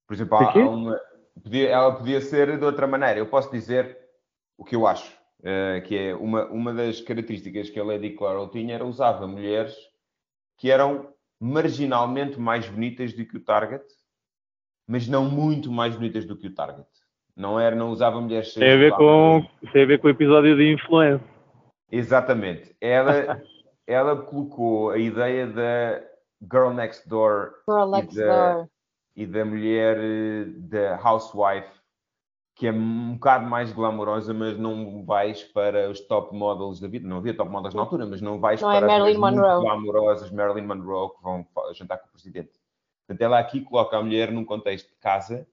Por 0.06 0.14
exemplo, 0.14 0.36
há, 0.36 0.52
há 0.52 0.68
uma, 0.68 1.00
podia- 1.42 1.70
ela 1.70 1.96
podia 1.96 2.20
ser 2.20 2.56
de 2.58 2.64
outra 2.64 2.86
maneira. 2.86 3.18
Eu 3.18 3.26
posso 3.28 3.50
dizer 3.50 3.98
o 4.56 4.64
que 4.64 4.76
eu 4.76 4.86
acho, 4.86 5.16
eh, 5.42 5.80
que 5.86 5.96
é 5.96 6.14
uma, 6.14 6.46
uma 6.46 6.72
das 6.72 7.00
características 7.00 7.70
que 7.70 7.78
a 7.80 7.84
Lady 7.84 8.10
Clairol 8.10 8.48
tinha 8.48 8.74
era 8.74 8.84
usava 8.84 9.26
mulheres 9.26 9.74
que 10.58 10.70
eram 10.70 11.12
marginalmente 11.40 12.38
mais 12.40 12.68
bonitas 12.68 13.12
do 13.12 13.24
que 13.26 13.36
o 13.36 13.40
Target, 13.44 13.84
mas 14.86 15.06
não 15.06 15.24
muito 15.28 15.70
mais 15.70 15.94
bonitas 15.94 16.24
do 16.24 16.36
que 16.36 16.46
o 16.46 16.54
Target. 16.54 16.86
Não 17.36 17.60
era, 17.60 17.76
não 17.76 17.90
usava 17.90 18.18
mulheres 18.20 18.54
Tem 18.54 18.72
a 18.72 18.76
ver 18.76 18.92
com, 18.94 19.44
tem 19.72 19.82
a 19.82 19.86
ver 19.86 19.98
com 20.00 20.06
o 20.06 20.10
episódio 20.10 20.56
de 20.56 20.72
influência. 20.72 21.22
Exatamente. 21.92 22.74
Ela, 22.80 23.42
ela 23.86 24.16
colocou 24.16 24.90
a 24.90 24.98
ideia 24.98 25.46
da 25.46 26.02
Girl 26.50 26.70
Next 26.72 27.06
Door 27.08 27.52
Girl 27.68 27.90
next 27.90 28.16
da- 28.16 28.54
door. 28.54 28.68
e 29.14 29.26
da 29.26 29.44
mulher 29.44 29.98
eh, 30.00 30.44
da 30.56 30.96
housewife, 31.02 31.75
que 32.56 32.66
é 32.66 32.72
um 32.72 33.12
bocado 33.14 33.46
mais 33.46 33.70
glamourosa, 33.70 34.32
mas 34.32 34.58
não 34.58 35.04
vais 35.04 35.44
para 35.44 35.90
os 35.90 36.00
top 36.00 36.34
models 36.34 36.80
da 36.80 36.88
vida. 36.88 37.06
Não 37.06 37.18
havia 37.18 37.36
top 37.36 37.50
models 37.50 37.74
na 37.74 37.82
altura, 37.82 38.06
mas 38.06 38.22
não 38.22 38.40
vais 38.40 38.62
Não 38.62 38.70
é 38.70 38.80
para 38.80 38.86
as 38.86 38.92
Marilyn 38.98 39.18
Monroe. 39.20 39.36
muito 39.36 39.60
glamourosas, 39.60 40.30
Marilyn 40.30 40.66
Monroe, 40.66 41.10
que 41.14 41.22
vão 41.22 41.46
jantar 41.74 41.98
com 41.98 42.08
o 42.08 42.10
presidente. 42.12 42.58
Portanto, 43.06 43.20
ela 43.22 43.38
aqui 43.38 43.60
coloca 43.60 43.96
a 43.98 44.02
mulher 44.02 44.32
num 44.32 44.42
contexto 44.44 44.88
de 44.88 44.96
casa, 44.96 45.46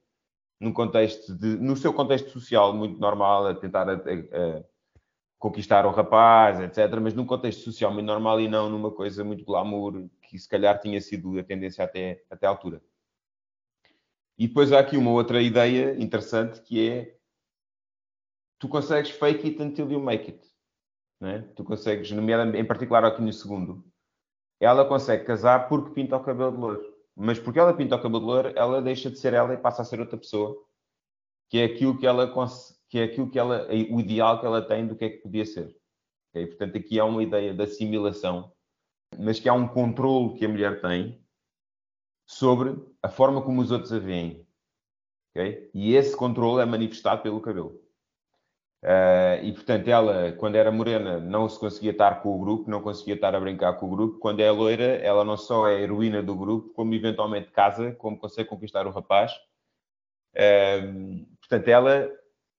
num 0.62 0.72
contexto 0.72 1.36
de, 1.38 1.58
no 1.58 1.76
seu 1.76 1.94
contexto 1.94 2.30
social 2.30 2.74
muito 2.74 2.98
normal, 2.98 3.48
a 3.48 3.54
tentar 3.54 3.90
a- 3.90 3.94
a- 3.96 3.98
a 3.98 4.64
conquistar 5.38 5.86
o 5.86 5.92
rapaz, 5.92 6.58
etc. 6.62 7.02
Mas 7.02 7.14
num 7.14 7.26
contexto 7.26 7.64
social 7.64 7.92
muito 7.92 8.06
normal 8.08 8.40
e 8.40 8.48
não 8.48 8.70
numa 8.70 8.90
coisa 8.92 9.26
muito 9.26 9.44
glamour, 9.44 10.06
que 10.22 10.40
se 10.40 10.48
calhar 10.48 10.80
tinha 10.80 11.02
sido 11.02 11.38
a 11.38 11.44
tendência 11.44 11.84
até, 11.84 12.24
até 12.32 12.48
à 12.48 12.50
altura. 12.50 12.82
E 14.38 14.48
depois 14.48 14.72
há 14.72 14.80
aqui 14.80 14.98
uma 14.98 15.12
outra 15.12 15.42
ideia 15.42 15.96
interessante 16.02 16.62
que 16.62 16.90
é 16.90 17.18
tu 18.60 18.68
consegues 18.68 19.12
fake 19.12 19.48
it 19.48 19.62
until 19.62 19.92
you 19.92 20.00
make 20.00 20.32
it. 20.32 20.48
É? 21.22 21.40
Tu 21.40 21.64
consegues, 21.64 22.12
em 22.12 22.66
particular 22.66 23.06
aqui 23.06 23.22
no 23.22 23.32
segundo, 23.32 23.86
ela 24.60 24.86
consegue 24.86 25.24
casar 25.24 25.70
porque 25.70 25.94
pinta 25.94 26.18
o 26.18 26.24
cabelo 26.24 26.52
de 26.52 26.58
loiro. 26.58 26.94
Mas 27.16 27.40
porque 27.40 27.60
ela 27.60 27.74
pinta 27.74 27.96
o 27.96 28.02
cabelo 28.02 28.20
de 28.20 28.26
loiro, 28.26 28.54
ela 28.56 28.82
deixa 28.82 29.10
de 29.10 29.18
ser 29.18 29.34
ela 29.34 29.54
e 29.54 29.58
passa 29.58 29.84
a 29.84 29.86
ser 29.86 30.00
outra 30.00 30.18
pessoa. 30.18 30.58
Que 31.50 31.60
é 31.60 31.66
aquilo 31.66 31.98
que 31.98 32.06
ela, 32.06 32.32
que 32.90 33.00
é 33.00 33.04
aquilo 33.04 33.30
que 33.30 33.40
ela, 33.40 33.68
o 33.70 34.00
ideal 34.00 34.40
que 34.40 34.46
ela 34.46 34.62
tem 34.62 34.88
do 34.88 34.96
que 34.96 35.06
é 35.06 35.10
que 35.10 35.18
podia 35.18 35.46
ser. 35.46 35.74
Ok? 36.30 36.48
Portanto, 36.48 36.78
aqui 36.78 37.00
há 37.00 37.06
uma 37.06 37.24
ideia 37.24 37.54
de 37.54 37.64
assimilação 37.64 38.52
mas 39.20 39.40
que 39.40 39.50
há 39.50 39.54
um 39.54 39.68
controle 39.68 40.38
que 40.38 40.46
a 40.46 40.50
mulher 40.50 40.82
tem 40.82 41.24
sobre 42.26 42.76
a 43.04 43.10
forma 43.10 43.42
como 43.42 43.62
os 43.62 43.70
outros 43.70 43.92
a 43.92 44.00
veem. 44.00 44.48
ok? 45.32 45.70
E 45.74 45.94
esse 45.94 46.16
controle 46.16 46.62
é 46.64 46.66
manifestado 46.66 47.22
pelo 47.22 47.42
cabelo. 47.42 47.84
Uh, 48.82 49.44
e 49.44 49.54
portanto, 49.54 49.88
ela, 49.88 50.34
quando 50.34 50.56
era 50.56 50.72
morena, 50.72 51.20
não 51.20 51.48
se 51.48 51.60
conseguia 51.60 51.92
estar 51.92 52.22
com 52.22 52.36
o 52.36 52.40
grupo, 52.40 52.70
não 52.70 52.82
conseguia 52.82 53.16
estar 53.16 53.34
a 53.36 53.40
brincar 53.40 53.74
com 53.74 53.88
o 53.88 53.90
grupo. 53.90 54.20
Quando 54.20 54.40
é 54.40 54.50
loira, 54.52 54.84
ela 54.84 55.24
não 55.24 55.38
só 55.38 55.68
é 55.68 55.82
heroína 55.82 56.24
do 56.24 56.36
grupo, 56.36 56.74
como 56.74 56.94
eventualmente 56.94 57.52
casa, 57.52 57.94
como 57.94 58.18
consegue 58.18 58.50
conquistar 58.50 58.88
o 58.88 58.92
rapaz. 58.92 59.34
Uh, 60.36 61.26
portanto, 61.40 61.68
ela, 61.68 62.10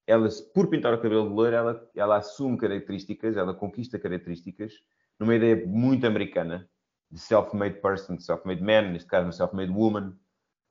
ela, 0.06 0.28
por 0.54 0.68
pintar 0.68 0.94
o 0.94 1.00
cabelo 1.00 1.28
de 1.28 1.34
loira, 1.34 1.56
ela, 1.56 1.90
ela 1.94 2.16
assume 2.16 2.56
características, 2.58 3.36
ela 3.36 3.54
conquista 3.54 3.98
características, 3.98 4.74
numa 5.18 5.34
ideia 5.34 5.66
muito 5.66 6.06
americana, 6.06 6.68
de 7.10 7.18
self-made 7.18 7.80
person, 7.80 8.18
self-made 8.18 8.62
man, 8.62 8.92
neste 8.92 9.08
caso, 9.08 9.30
self-made 9.32 9.70
woman, 9.70 10.14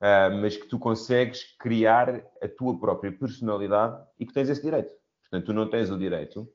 uh, 0.04 0.36
mas 0.40 0.56
que 0.56 0.68
tu 0.68 0.78
consegues 0.78 1.56
criar 1.58 2.22
a 2.42 2.48
tua 2.48 2.78
própria 2.78 3.10
personalidade 3.10 4.04
e 4.20 4.26
que 4.26 4.34
tens 4.34 4.50
esse 4.50 4.62
direito. 4.62 4.92
Portanto, 5.22 5.46
tu 5.46 5.52
não 5.54 5.68
tens 5.70 5.90
o 5.90 5.98
direito 5.98 6.46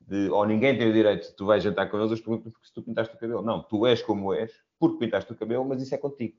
de, 0.00 0.28
ou 0.30 0.44
ninguém 0.44 0.76
tem 0.76 0.88
o 0.88 0.92
direito 0.92 1.34
tu 1.36 1.46
vais 1.46 1.62
jantar 1.62 1.88
com 1.90 2.02
eles 2.02 2.20
porque 2.20 2.50
se 2.62 2.74
tu 2.74 2.82
pintaste 2.82 3.14
o 3.14 3.18
cabelo. 3.18 3.42
Não, 3.42 3.62
tu 3.62 3.86
és 3.86 4.02
como 4.02 4.34
és, 4.34 4.52
porque 4.78 4.98
pintaste 4.98 5.32
o 5.32 5.36
cabelo, 5.36 5.64
mas 5.64 5.80
isso 5.80 5.94
é 5.94 5.98
contigo. 5.98 6.36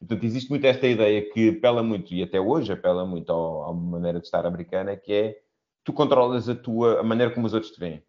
Portanto, 0.00 0.24
existe 0.24 0.50
muito 0.50 0.64
esta 0.64 0.86
ideia 0.86 1.28
que 1.32 1.50
apela 1.50 1.82
muito, 1.82 2.14
e 2.14 2.22
até 2.22 2.40
hoje 2.40 2.72
apela 2.72 3.04
muito 3.04 3.32
à 3.32 3.72
maneira 3.72 4.20
de 4.20 4.26
estar 4.26 4.46
americana, 4.46 4.96
que 4.96 5.12
é 5.12 5.42
tu 5.84 5.92
controlas 5.92 6.48
a 6.48 6.54
tua, 6.54 7.00
a 7.00 7.02
maneira 7.02 7.32
como 7.34 7.46
os 7.46 7.54
outros 7.54 7.72
te 7.72 7.80
veem. 7.80 8.02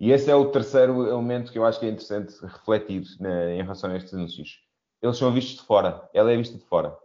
E 0.00 0.10
esse 0.10 0.30
é 0.30 0.34
o 0.34 0.50
terceiro 0.50 1.06
elemento 1.06 1.50
que 1.50 1.58
eu 1.58 1.64
acho 1.64 1.80
que 1.80 1.86
é 1.86 1.88
interessante 1.88 2.34
refletir 2.44 3.02
né, 3.20 3.56
em 3.56 3.62
relação 3.62 3.90
a 3.90 3.96
estes 3.96 4.12
anúncios. 4.12 4.65
Eles 5.02 5.16
são 5.16 5.32
vistos 5.32 5.56
de 5.56 5.66
fora. 5.66 6.08
Ela 6.12 6.32
é 6.32 6.36
vista 6.36 6.56
de 6.56 6.64
fora. 6.64 6.96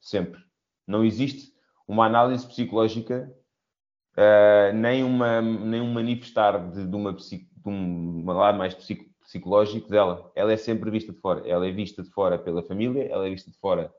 Sempre. 0.00 0.40
Não 0.86 1.04
existe 1.04 1.52
uma 1.86 2.06
análise 2.06 2.46
psicológica 2.46 3.32
uh, 4.16 4.72
nem, 4.74 5.02
uma, 5.04 5.40
nem 5.40 5.80
um 5.80 5.92
manifestar 5.92 6.70
de, 6.70 6.86
de, 6.86 6.96
uma, 6.96 7.12
de 7.12 7.48
um 7.66 8.24
lado 8.26 8.58
mais 8.58 8.74
psicológico 8.74 9.88
dela. 9.88 10.30
Ela 10.34 10.52
é 10.52 10.56
sempre 10.56 10.90
vista 10.90 11.12
de 11.12 11.20
fora. 11.20 11.46
Ela 11.48 11.66
é 11.66 11.72
vista 11.72 12.02
de 12.02 12.10
fora 12.10 12.38
pela 12.38 12.62
família, 12.62 13.08
ela 13.10 13.26
é 13.26 13.30
vista 13.30 13.50
de 13.50 13.58
fora 13.58 13.92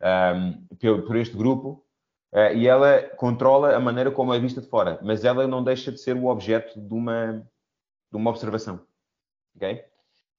um, 0.00 0.06
ehm, 0.06 0.66
por, 0.80 1.02
por, 1.06 1.16
este 1.16 1.36
grupo 1.36 1.84
uh, 2.32 2.54
e 2.54 2.66
ela 2.66 3.02
controla 3.16 3.76
a 3.76 3.80
maneira 3.80 4.10
como 4.10 4.32
é 4.34 4.38
vista 4.38 4.60
de 4.60 4.68
fora. 4.68 4.98
Mas 5.02 5.24
ela 5.24 5.46
não 5.46 5.62
deixa 5.62 5.92
de 5.92 5.98
ser 5.98 6.16
o 6.16 6.26
objeto 6.26 6.80
de 6.80 6.94
uma, 6.94 7.46
de 8.10 8.16
uma 8.16 8.30
observação. 8.30 8.80
Ok? 9.56 9.89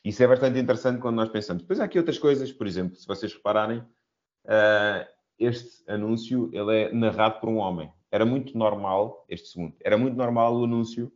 Isso 0.03 0.23
é 0.23 0.27
bastante 0.27 0.59
interessante 0.59 0.99
quando 0.99 1.15
nós 1.15 1.29
pensamos. 1.29 1.63
Depois 1.63 1.79
há 1.79 1.85
aqui 1.85 1.97
outras 1.97 2.17
coisas, 2.17 2.51
por 2.51 2.65
exemplo, 2.65 2.95
se 2.95 3.07
vocês 3.07 3.33
repararem, 3.33 3.79
uh, 3.79 5.07
este 5.37 5.83
anúncio 5.89 6.49
ele 6.53 6.75
é 6.75 6.93
narrado 6.93 7.39
por 7.39 7.49
um 7.49 7.57
homem 7.57 7.91
era 8.11 8.25
muito 8.25 8.57
normal, 8.57 9.25
este 9.29 9.47
segundo, 9.47 9.75
era 9.79 9.97
muito 9.97 10.17
normal 10.17 10.53
o 10.55 10.65
anúncio 10.65 11.11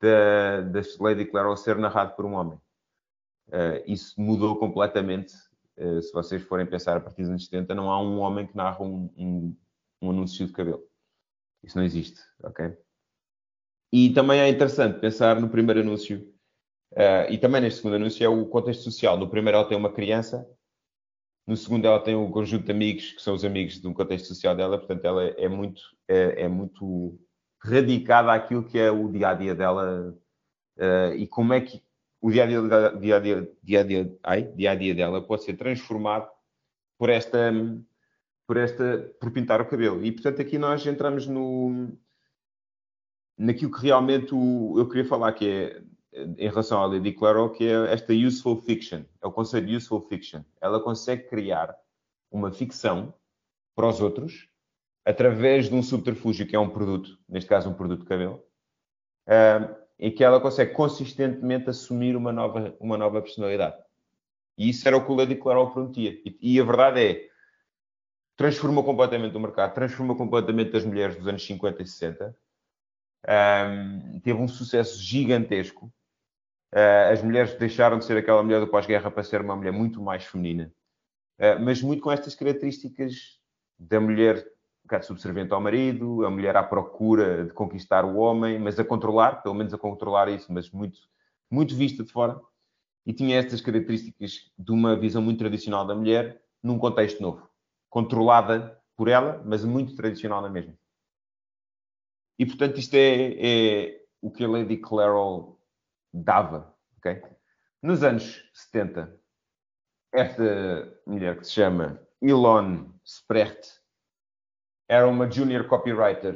da, 0.00 0.62
Lady 1.00 1.24
Claro 1.26 1.56
ser 1.56 1.76
narrado 1.76 2.14
por 2.14 2.24
um 2.24 2.34
homem. 2.34 2.58
Uh, 3.48 3.82
isso 3.86 4.18
mudou 4.20 4.56
completamente. 4.56 5.34
Uh, 5.76 6.00
se 6.00 6.12
vocês 6.12 6.42
forem 6.42 6.64
pensar 6.64 6.96
a 6.96 7.00
partir 7.00 7.22
dos 7.22 7.30
anos 7.30 7.44
70, 7.44 7.74
não 7.74 7.90
há 7.90 8.00
um 8.00 8.20
homem 8.20 8.46
que 8.46 8.56
narra 8.56 8.82
um, 8.82 9.10
um, 9.16 9.56
um 10.00 10.10
anúncio 10.10 10.46
de 10.46 10.52
cabelo. 10.52 10.82
Isso 11.62 11.76
não 11.76 11.84
existe, 11.84 12.20
ok? 12.42 12.76
E 13.92 14.10
também 14.10 14.40
é 14.40 14.48
interessante 14.48 15.00
pensar 15.00 15.40
no 15.40 15.48
primeiro 15.48 15.80
anúncio, 15.80 16.31
uh, 16.92 17.30
e 17.30 17.38
também 17.38 17.60
neste 17.60 17.78
segundo 17.78 17.96
anúncio, 17.96 18.24
é 18.24 18.28
o 18.28 18.46
contexto 18.46 18.82
social. 18.84 19.16
No 19.18 19.28
primeiro 19.28 19.58
ela 19.58 19.68
tem 19.68 19.76
uma 19.76 19.92
criança 19.92 20.46
no 21.46 21.56
segundo, 21.56 21.86
ela 21.86 22.00
tem 22.00 22.14
um 22.14 22.30
conjunto 22.30 22.66
de 22.66 22.70
amigos, 22.72 23.12
que 23.12 23.22
são 23.22 23.34
os 23.34 23.44
amigos 23.44 23.80
de 23.80 23.88
um 23.88 23.92
contexto 23.92 24.28
social 24.28 24.54
dela, 24.54 24.78
portanto, 24.78 25.04
ela 25.04 25.24
é 25.24 25.48
muito, 25.48 25.82
é, 26.08 26.42
é 26.42 26.48
muito 26.48 27.18
radicada 27.60 28.32
àquilo 28.32 28.64
que 28.64 28.78
é 28.78 28.90
o 28.90 29.10
dia 29.10 29.28
a 29.28 29.34
dia 29.34 29.54
dela 29.54 30.16
uh, 30.78 31.14
e 31.16 31.26
como 31.26 31.52
é 31.52 31.60
que 31.60 31.82
o 32.20 32.30
dia 32.30 32.44
a 32.44 32.46
dia, 32.46 32.60
dia, 33.00 33.16
a 33.16 33.20
dia, 33.20 33.52
dia, 33.62 33.80
a 33.80 33.82
dia, 33.82 34.18
dia 34.54 34.70
a 34.70 34.74
dia 34.76 34.94
dela 34.94 35.20
pode 35.20 35.42
ser 35.42 35.54
transformado 35.54 36.30
por 36.96 37.10
esta, 37.10 37.52
por 38.46 38.56
esta, 38.56 39.12
por 39.20 39.32
pintar 39.32 39.60
o 39.60 39.66
cabelo. 39.66 40.04
E 40.04 40.12
portanto, 40.12 40.40
aqui 40.40 40.56
nós 40.58 40.86
entramos 40.86 41.26
no 41.26 41.98
naquilo 43.36 43.72
que 43.72 43.82
realmente 43.82 44.32
o, 44.32 44.78
eu 44.78 44.88
queria 44.88 45.04
falar, 45.04 45.32
que 45.32 45.48
é 45.48 45.82
em 46.12 46.48
relação 46.48 46.82
à 46.82 46.86
Lady 46.86 47.12
Claro, 47.12 47.50
que 47.50 47.64
é 47.64 47.92
esta 47.92 48.12
useful 48.12 48.60
fiction, 48.60 49.02
é 49.20 49.26
o 49.26 49.32
conceito 49.32 49.66
de 49.66 49.76
useful 49.76 50.00
fiction. 50.00 50.42
Ela 50.60 50.80
consegue 50.80 51.24
criar 51.28 51.74
uma 52.30 52.52
ficção 52.52 53.14
para 53.74 53.88
os 53.88 54.00
outros 54.00 54.48
através 55.04 55.68
de 55.68 55.74
um 55.74 55.82
subterfúgio 55.82 56.46
que 56.46 56.54
é 56.54 56.58
um 56.58 56.68
produto, 56.68 57.18
neste 57.28 57.48
caso 57.48 57.68
um 57.68 57.74
produto 57.74 58.00
de 58.00 58.06
cabelo, 58.06 58.44
uh, 59.26 59.74
em 59.98 60.10
que 60.10 60.22
ela 60.22 60.40
consegue 60.40 60.72
consistentemente 60.72 61.70
assumir 61.70 62.16
uma 62.16 62.32
nova, 62.32 62.76
uma 62.78 62.96
nova 62.96 63.20
personalidade. 63.20 63.76
E 64.56 64.68
isso 64.68 64.86
era 64.86 64.96
o 64.96 65.04
que 65.04 65.10
o 65.10 65.14
Lady 65.14 65.36
Claro 65.36 65.70
prometia. 65.70 66.12
E, 66.24 66.38
e 66.40 66.60
a 66.60 66.64
verdade 66.64 67.00
é, 67.00 67.28
transformou 68.36 68.84
completamente 68.84 69.36
o 69.36 69.40
mercado, 69.40 69.74
transformou 69.74 70.16
completamente 70.16 70.76
as 70.76 70.84
mulheres 70.84 71.16
dos 71.16 71.26
anos 71.26 71.44
50 71.44 71.82
e 71.82 71.86
60, 71.86 72.36
um, 73.28 74.20
teve 74.20 74.38
um 74.38 74.48
sucesso 74.48 75.00
gigantesco. 75.00 75.92
Uh, 76.72 77.12
as 77.12 77.22
mulheres 77.22 77.54
deixaram 77.54 77.98
de 77.98 78.04
ser 78.04 78.16
aquela 78.16 78.42
mulher 78.42 78.60
do 78.60 78.66
pós-guerra 78.66 79.10
para 79.10 79.22
ser 79.22 79.42
uma 79.42 79.54
mulher 79.54 79.72
muito 79.72 80.00
mais 80.00 80.24
feminina. 80.24 80.72
Uh, 81.38 81.60
mas 81.60 81.82
muito 81.82 82.02
com 82.02 82.10
estas 82.10 82.34
características 82.34 83.38
da 83.78 84.00
mulher 84.00 84.46
um 84.82 84.88
bocado 84.88 85.06
subserviente 85.06 85.52
ao 85.52 85.60
marido, 85.60 86.24
a 86.24 86.30
mulher 86.30 86.56
à 86.56 86.62
procura 86.62 87.44
de 87.44 87.52
conquistar 87.52 88.04
o 88.04 88.16
homem, 88.16 88.58
mas 88.58 88.78
a 88.78 88.84
controlar, 88.84 89.42
pelo 89.42 89.54
menos 89.54 89.72
a 89.72 89.78
controlar 89.78 90.28
isso, 90.28 90.52
mas 90.52 90.70
muito, 90.70 90.98
muito 91.50 91.74
vista 91.74 92.02
de 92.02 92.10
fora. 92.10 92.40
E 93.06 93.12
tinha 93.12 93.38
estas 93.38 93.60
características 93.60 94.50
de 94.58 94.72
uma 94.72 94.96
visão 94.96 95.22
muito 95.22 95.38
tradicional 95.38 95.86
da 95.86 95.94
mulher 95.94 96.40
num 96.62 96.78
contexto 96.78 97.22
novo. 97.22 97.48
Controlada 97.88 98.80
por 98.96 99.08
ela, 99.08 99.42
mas 99.44 99.64
muito 99.64 99.94
tradicional 99.94 100.42
na 100.42 100.48
mesma. 100.48 100.74
E, 102.38 102.46
portanto, 102.46 102.78
isto 102.78 102.94
é, 102.94 103.36
é 103.38 104.04
o 104.20 104.30
que 104.30 104.44
a 104.44 104.48
Lady 104.48 104.76
Clairol 104.78 105.60
dava. 106.12 106.74
Okay? 106.98 107.22
Nos 107.82 108.02
anos 108.02 108.50
70, 108.52 109.18
esta 110.12 111.00
mulher 111.06 111.38
que 111.38 111.44
se 111.44 111.52
chama 111.52 112.00
Elon 112.20 112.86
Sprecht 113.04 113.80
era 114.88 115.08
uma 115.08 115.30
junior 115.30 115.66
copywriter 115.66 116.34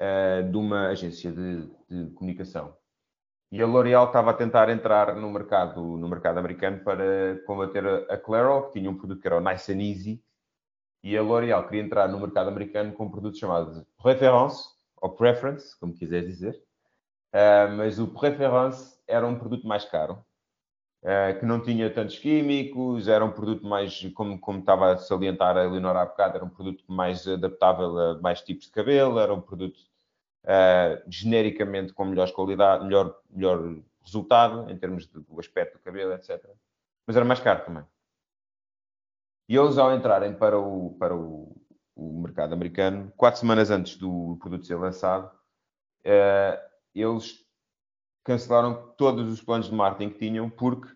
uh, 0.00 0.48
de 0.48 0.56
uma 0.56 0.88
agência 0.88 1.32
de, 1.32 1.66
de, 1.88 2.10
comunicação. 2.12 2.76
E 3.52 3.60
a 3.60 3.66
L'Oréal 3.66 4.06
estava 4.06 4.30
a 4.30 4.34
tentar 4.34 4.70
entrar 4.70 5.16
no 5.16 5.28
mercado, 5.28 5.82
no 5.82 6.08
mercado 6.08 6.38
americano 6.38 6.84
para 6.84 7.42
combater 7.46 7.84
a, 8.08 8.16
Clairol, 8.16 8.68
que 8.68 8.78
tinha 8.78 8.88
um 8.88 8.96
produto 8.96 9.20
que 9.20 9.26
era 9.26 9.38
o 9.38 9.40
Nice 9.40 9.72
and 9.72 9.82
Easy, 9.82 10.24
e 11.02 11.16
a 11.16 11.22
L'Oréal 11.22 11.66
queria 11.66 11.82
entrar 11.82 12.08
no 12.08 12.20
mercado 12.20 12.48
americano 12.48 12.92
com 12.92 13.06
um 13.06 13.10
produto 13.10 13.36
chamado 13.36 13.84
Reference, 13.98 14.62
ou 14.96 15.10
Preference, 15.10 15.78
como 15.80 15.92
quiser 15.92 16.24
dizer, 16.24 16.54
uh, 17.34 17.76
mas 17.76 17.98
o 17.98 18.06
Preference 18.06 18.99
era 19.10 19.26
um 19.26 19.38
produto 19.38 19.66
mais 19.66 19.84
caro, 19.84 20.24
uh, 21.02 21.38
que 21.38 21.44
não 21.44 21.60
tinha 21.60 21.92
tantos 21.92 22.18
químicos, 22.18 23.08
era 23.08 23.24
um 23.24 23.32
produto 23.32 23.66
mais, 23.66 24.10
como, 24.14 24.38
como 24.38 24.60
estava 24.60 24.92
a 24.92 24.96
salientar 24.96 25.56
a 25.56 25.64
Eleonora 25.64 26.02
há 26.02 26.06
bocado, 26.06 26.36
era 26.36 26.44
um 26.44 26.50
produto 26.50 26.84
mais 26.88 27.26
adaptável 27.26 27.98
a 27.98 28.20
mais 28.20 28.40
tipos 28.40 28.66
de 28.66 28.72
cabelo, 28.72 29.18
era 29.18 29.34
um 29.34 29.40
produto 29.40 29.78
uh, 30.44 31.02
genericamente 31.08 31.92
com 31.92 32.04
melhor 32.04 32.30
qualidade, 32.32 32.84
melhor, 32.84 33.16
melhor 33.28 33.76
resultado 34.02 34.70
em 34.70 34.78
termos 34.78 35.06
do 35.06 35.38
aspecto 35.38 35.78
do 35.78 35.82
cabelo, 35.82 36.12
etc. 36.12 36.42
Mas 37.06 37.16
era 37.16 37.24
mais 37.24 37.40
caro 37.40 37.64
também. 37.64 37.84
E 39.48 39.56
eles, 39.56 39.78
ao 39.78 39.92
entrarem 39.92 40.32
para 40.32 40.58
o, 40.58 40.94
para 40.98 41.14
o, 41.14 41.60
o 41.96 42.20
mercado 42.20 42.54
americano, 42.54 43.12
quatro 43.16 43.40
semanas 43.40 43.70
antes 43.70 43.96
do 43.96 44.36
produto 44.40 44.64
ser 44.64 44.76
lançado, 44.76 45.26
uh, 46.06 46.70
eles 46.94 47.44
cancelaram 48.24 48.92
todos 48.96 49.30
os 49.32 49.42
planos 49.42 49.68
de 49.68 49.74
marketing 49.74 50.12
que 50.12 50.18
tinham 50.18 50.50
porque 50.50 50.88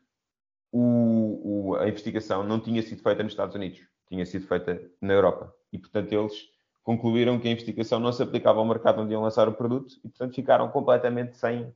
o, 0.73 1.71
o, 1.71 1.77
a 1.77 1.89
investigação 1.89 2.43
não 2.43 2.61
tinha 2.61 2.83
sido 2.83 3.03
feita 3.03 3.23
nos 3.23 3.33
Estados 3.33 3.55
Unidos, 3.55 3.81
tinha 4.09 4.27
sido 4.27 4.47
feita 4.47 4.81
na 5.01 5.13
Europa. 5.13 5.55
E, 5.73 5.79
portanto, 5.79 6.13
eles 6.13 6.35
concluíram 6.83 7.39
que 7.39 7.49
a 7.49 7.53
investigação 7.53 8.01
não 8.01 8.13
se 8.13 8.23
aplicava 8.23 8.59
ao 8.59 8.67
mercado 8.67 9.01
onde 9.01 9.13
iam 9.13 9.23
lançar 9.23 9.49
o 9.49 9.55
produto 9.55 9.95
e, 10.05 10.09
portanto, 10.09 10.35
ficaram 10.35 10.69
completamente 10.69 11.37
sem, 11.37 11.73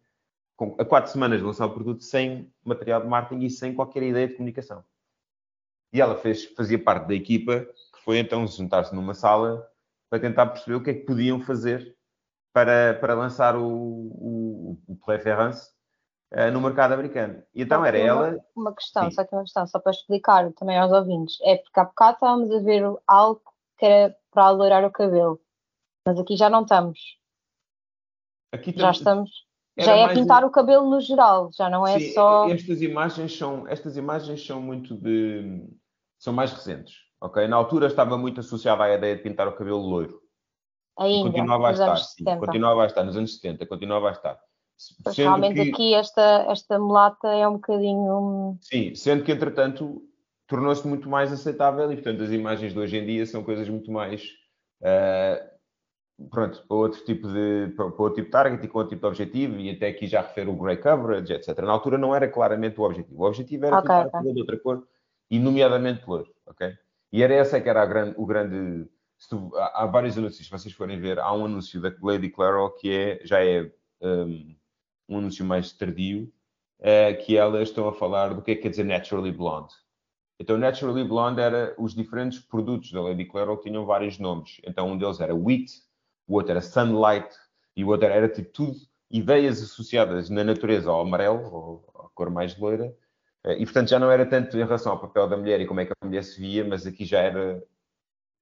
com, 0.57 0.77
a 0.79 0.85
quatro 0.85 1.11
semanas 1.11 1.39
de 1.39 1.47
lançar 1.47 1.67
o 1.67 1.75
produto, 1.75 2.03
sem 2.03 2.53
material 2.65 3.01
de 3.01 3.09
marketing 3.09 3.45
e 3.45 3.51
sem 3.51 3.75
qualquer 3.75 4.03
ideia 4.03 4.29
de 4.29 4.35
comunicação. 4.35 4.85
E 5.93 6.01
ela 6.01 6.17
fez, 6.17 6.45
fazia 6.55 6.79
parte 6.79 7.09
da 7.09 7.15
equipa 7.15 7.61
que 7.95 8.05
foi 8.05 8.19
então 8.19 8.47
juntar-se 8.47 8.95
numa 8.95 9.15
sala 9.15 9.67
para 10.11 10.21
tentar 10.21 10.47
perceber 10.47 10.77
o 10.77 10.83
que 10.83 10.91
é 10.91 10.95
que 10.95 11.07
podiam 11.07 11.41
fazer 11.41 11.97
para, 12.59 12.95
para 13.01 13.15
lançar 13.15 13.57
o, 13.57 13.63
o, 13.69 14.79
o 14.89 14.97
Preference 15.07 15.71
eh, 16.33 16.51
no 16.51 16.61
mercado 16.61 16.93
americano. 16.93 17.41
E 17.55 17.63
então 17.63 17.81
Só 17.81 17.87
era 17.87 17.99
uma- 17.99 18.07
ela. 18.27 18.45
Uma 18.57 18.75
questão, 18.75 19.05
Sim. 19.05 19.11
só 19.13 19.25
que 19.25 19.35
uma 19.35 19.43
questão, 19.43 19.67
só 19.67 19.79
para 19.79 19.93
explicar 19.93 20.53
também 20.55 20.77
aos 20.77 20.91
ouvintes. 20.93 21.39
É 21.43 21.57
porque 21.57 21.79
há 21.79 21.85
bocado 21.85 22.15
estávamos 22.15 22.51
a 22.51 22.59
ver 22.61 22.83
algo 23.07 23.41
que 23.79 23.87
era 23.87 24.17
para 24.33 24.45
alourar 24.45 24.85
o 24.85 24.91
cabelo. 24.91 25.41
Mas 26.05 26.19
aqui 26.19 26.37
já 26.37 26.51
não 26.51 26.63
estamos. 26.63 26.99
Aqui 28.53 28.73
Já 28.73 28.87
tam- 28.87 28.91
estamos. 28.93 29.31
Já 29.81 29.95
é 29.97 30.13
pintar 30.13 30.45
o 30.45 30.51
cabelo 30.51 30.91
no 30.91 31.01
geral, 31.01 31.51
já 31.57 31.71
não 31.71 31.87
é 31.87 32.01
Sim, 32.01 32.13
só. 32.13 32.49
Estas 32.49 32.83
imagens 32.83 33.39
são, 33.39 33.69
estas 33.69 33.97
imagens 33.97 34.45
são 34.45 34.61
muito 34.61 34.97
de. 34.97 35.65
são 36.19 36.33
mais 36.33 36.53
recentes. 36.53 36.97
Ok? 37.21 37.47
Na 37.47 37.55
altura 37.57 37.87
estava 37.87 38.19
muito 38.19 38.41
associada 38.41 38.83
à 38.83 38.93
ideia 38.93 39.15
de 39.15 39.23
pintar 39.23 39.47
o 39.47 39.55
cabelo 39.57 39.79
loiro. 39.79 40.21
Ainda, 40.99 41.29
continuava 41.31 41.69
a 41.69 41.73
estar, 41.73 41.97
sim, 41.97 42.25
70. 42.25 42.39
continuava 42.39 42.83
a 42.83 42.87
estar, 42.87 43.05
nos 43.05 43.17
anos 43.17 43.35
70, 43.37 43.67
continuava 43.67 44.09
a 44.09 44.13
estar. 44.13 44.39
Mas 45.05 45.15
Sendo 45.15 45.27
realmente 45.27 45.55
que- 45.55 45.71
aqui 45.73 45.95
esta, 45.95 46.47
esta 46.49 46.79
mulata 46.79 47.29
é 47.29 47.47
um 47.49 47.55
bocadinho. 47.55 48.57
Sim, 48.61 48.95
sendo 48.95 49.25
que 49.25 49.33
entretanto 49.33 50.03
tornou-se 50.47 50.87
muito 50.87 51.09
mais 51.09 51.33
aceitável 51.33 51.91
e 51.93 51.97
portanto 51.97 52.23
as 52.23 52.31
imagens 52.31 52.73
de 52.73 52.79
hoje 52.79 52.97
em 52.97 53.05
dia 53.07 53.27
são 53.27 53.43
coisas 53.45 53.69
muito 53.69 53.91
mais 53.91 54.23
eh, 54.83 55.51
pronto, 56.31 56.65
para 56.67 56.77
outro 56.77 57.05
tipo 57.05 57.29
de 57.29 57.73
para, 57.77 57.85
outro 57.87 58.15
tipo 58.15 58.27
de 58.27 58.31
target 58.31 58.65
e 58.65 58.69
com 58.69 58.79
outro 58.79 58.91
tipo 58.91 59.03
de 59.03 59.07
objetivo 59.09 59.57
e 59.59 59.71
até 59.71 59.89
aqui 59.89 60.07
já 60.07 60.21
refere 60.21 60.49
o 60.49 60.57
grey 60.57 60.77
coverage, 60.77 61.33
etc. 61.33 61.59
Na 61.63 61.73
altura 61.73 61.99
não 61.99 62.15
era 62.15 62.29
claramente 62.29 62.81
o 62.81 62.85
objetivo. 62.85 63.23
O 63.23 63.27
objetivo 63.27 63.67
era 63.67 63.77
Ok, 63.77 63.83
pintar 63.83 64.07
ok. 64.07 64.09
o 64.09 64.13
cabelo 64.13 64.35
de 64.35 64.41
outra 64.41 64.59
cor 64.61 64.87
e 65.31 65.39
nomeadamente 65.39 66.03
loiro, 66.09 66.33
ok? 66.47 66.73
E 67.13 67.23
era 67.23 67.35
essa 67.35 67.61
que 67.61 67.69
era 67.69 67.85
grande, 67.85 68.15
o 68.17 68.25
grande 68.25 68.89
tu- 69.27 69.51
há, 69.57 69.83
há 69.83 69.87
vários 69.87 70.17
anúncios, 70.19 70.45
se 70.47 70.51
vocês 70.51 70.75
forem 70.75 71.01
ver, 71.01 71.19
há 71.19 71.33
um 71.33 71.45
anúncio 71.47 71.81
da 71.81 71.93
Lady 72.03 72.29
Claro 72.31 72.71
que 72.79 72.91
é, 72.93 73.21
já 73.25 73.43
é 73.45 73.71
um, 74.01 74.57
um 75.09 75.19
anúncio 75.19 75.45
mais 75.45 75.73
tardio, 75.73 76.33
eh, 76.81 77.15
que 77.15 77.37
elas 77.37 77.69
estão 77.69 77.89
a 77.89 77.93
falar 77.93 78.35
do 78.35 78.43
que 78.43 78.53
é 78.53 78.55
que 78.55 78.63
quer 78.63 78.71
dizer 78.71 78.85
Naturally 78.85 79.33
Blonde. 79.33 79.75
Então, 80.39 80.57
Naturally 80.57 81.05
Blonde 81.05 81.41
era 81.41 81.75
os 81.79 81.95
diferentes 81.95 82.39
produtos 82.41 82.93
da 82.93 83.01
Lady 83.03 83.25
Claro 83.25 83.57
que 83.59 83.69
tinham 83.69 83.85
vários 83.85 84.19
nomes. 84.19 84.61
Então, 84.65 84.89
um 84.91 84.99
deles 84.99 85.21
era 85.21 85.35
Wheat, 85.35 85.73
o 86.27 86.35
outro 86.35 86.53
era 86.53 86.61
Sunlight 86.61 87.29
e 87.77 87.85
o 87.85 87.89
outro 87.89 88.07
era 88.07 88.29
tipo 88.29 88.51
tudo 88.53 88.77
ideias 89.11 89.63
associadas 89.63 90.29
na 90.31 90.45
natureza 90.45 90.91
ao 90.91 91.01
amarelo, 91.01 91.43
ou 91.53 91.93
à 92.07 92.09
cor 92.11 92.31
mais 92.31 92.57
loira. 92.59 92.95
Eh, 93.45 93.59
E, 93.63 93.65
portanto, 93.65 93.89
já 93.91 93.99
não 93.99 94.11
era 94.11 94.27
tanto 94.27 94.57
em 94.57 94.61
relação 94.65 94.93
ao 94.93 95.01
papel 95.01 95.29
da 95.29 95.37
mulher 95.37 95.61
e 95.61 95.67
como 95.67 95.81
é 95.81 95.87
que 95.87 95.93
a 96.01 96.07
mulher 96.07 96.23
se 96.25 96.41
via, 96.41 96.65
mas 96.65 96.87
aqui 96.87 97.05
já 97.05 97.21
era 97.21 97.63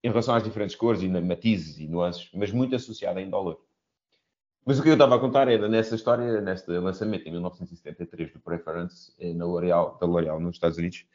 em 0.02 0.09
relação 0.09 0.35
às 0.35 0.42
diferentes 0.42 0.76
cores 0.76 1.02
e 1.02 1.09
matizes 1.09 1.78
e 1.78 1.88
nuances, 1.88 2.30
mas 2.35 2.52
muito 2.52 2.76
associado 2.76 3.18
ainda 3.18 3.37
ao 3.37 3.42
loiro. 3.42 3.66
Mas 4.64 4.80
o 4.80 4.82
que 4.82 4.88
eu 4.88 4.94
estava 4.94 5.14
a 5.14 5.20
contar 5.20 5.46
era 5.46 5.68
nessa 5.68 5.94
história, 5.94 6.40
neste 6.40 6.70
lançamento 6.72 7.26
em 7.26 7.30
1973 7.30 8.32
do 8.32 8.40
Preference 8.40 9.12
eh, 9.20 9.32
na 9.32 9.44
da 9.44 10.06
L'Oréal 10.06 10.40
nos 10.40 10.56
Estados 10.56 10.76
Unidos. 10.76 11.06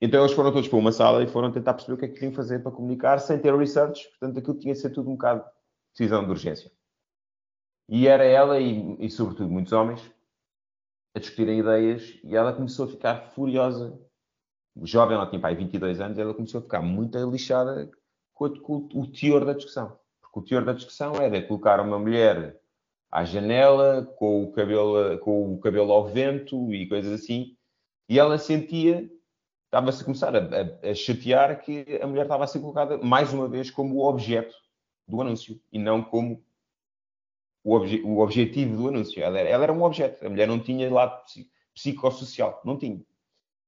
Então 0.00 0.20
eles 0.20 0.32
foram 0.32 0.52
todos 0.52 0.68
para 0.68 0.78
uma 0.78 0.90
sala 0.90 1.22
e 1.22 1.28
foram 1.28 1.52
tentar 1.52 1.74
perceber 1.74 1.94
o 1.94 1.96
que 1.96 2.04
é 2.04 2.08
que 2.08 2.14
queriam 2.14 2.32
fazer 2.32 2.60
para 2.60 2.72
comunicar 2.72 3.18
sem 3.18 3.38
ter 3.38 3.56
research, 3.56 4.08
portanto 4.10 4.38
aquilo 4.38 4.58
tinha 4.58 4.74
de 4.74 4.80
ser 4.80 4.90
tudo 4.90 5.10
um 5.10 5.12
bocado 5.12 5.44
decisão 5.92 6.24
de 6.24 6.30
urgência. 6.30 6.70
E 7.88 8.06
era 8.06 8.24
ela 8.24 8.60
e, 8.60 8.96
e 8.98 9.10
sobretudo 9.10 9.48
muitos 9.48 9.72
homens 9.72 10.00
a 11.14 11.20
discutirem 11.20 11.60
ideias 11.60 12.18
e 12.22 12.34
ela 12.36 12.52
começou 12.52 12.86
a 12.86 12.88
ficar 12.88 13.30
furiosa. 13.30 13.98
Jovem, 14.82 15.16
ela 15.16 15.28
tinha 15.28 15.40
pai 15.40 15.54
22 15.54 16.00
anos, 16.00 16.18
ela 16.18 16.34
começou 16.34 16.60
a 16.60 16.62
ficar 16.62 16.82
muito 16.82 17.18
lixada 17.30 17.90
com, 18.38 18.46
o- 18.46 18.88
com 18.88 19.00
o 19.00 19.06
teor 19.10 19.44
da 19.44 19.52
discussão. 19.52 19.98
Porque 20.20 20.38
o 20.38 20.42
teor 20.42 20.64
da 20.64 20.72
discussão 20.72 21.14
era 21.16 21.42
colocar 21.42 21.80
uma 21.80 21.98
mulher 21.98 22.60
à 23.10 23.24
janela, 23.24 24.04
com 24.18 24.44
o 24.44 24.52
cabelo, 24.52 25.18
com 25.20 25.54
o 25.54 25.58
cabelo 25.60 25.92
ao 25.92 26.06
vento 26.08 26.72
e 26.74 26.86
coisas 26.88 27.12
assim, 27.20 27.56
e 28.08 28.18
ela 28.18 28.38
sentia, 28.38 29.10
estava-se 29.66 30.02
a 30.02 30.04
começar 30.04 30.34
a, 30.36 30.38
a- 30.38 30.90
a 30.90 30.94
chatear 30.94 31.60
que 31.62 31.98
a 32.02 32.06
mulher 32.06 32.22
estava 32.22 32.44
a 32.44 32.46
ser 32.46 32.60
colocada 32.60 32.98
mais 32.98 33.32
uma 33.32 33.48
vez 33.48 33.70
como 33.70 33.96
o 33.96 34.06
objeto 34.08 34.54
do 35.06 35.20
anúncio 35.22 35.58
e 35.72 35.78
não 35.78 36.02
como 36.02 36.44
o, 37.64 37.74
obje- 37.74 38.02
o 38.04 38.18
objetivo 38.20 38.76
do 38.76 38.88
anúncio. 38.88 39.22
Ela 39.22 39.38
era, 39.38 39.48
ela 39.48 39.62
era 39.64 39.72
um 39.72 39.82
objeto, 39.82 40.24
a 40.24 40.28
mulher 40.30 40.46
não 40.46 40.60
tinha 40.60 40.92
lado 40.92 41.22
psi- 41.24 41.50
psicossocial, 41.74 42.60
não 42.64 42.78
tinha. 42.78 43.00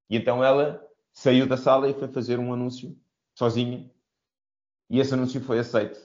E 0.09 0.17
então 0.17 0.43
ela 0.45 0.85
saiu 1.13 1.47
da 1.47 1.57
sala 1.57 1.89
e 1.89 1.95
foi 1.95 2.09
fazer 2.09 2.39
um 2.39 2.53
anúncio 2.53 2.97
sozinha, 3.35 3.91
e 4.91 4.99
esse 5.01 5.15
anúncio 5.15 5.41
foi 5.41 5.59
aceito 5.61 5.99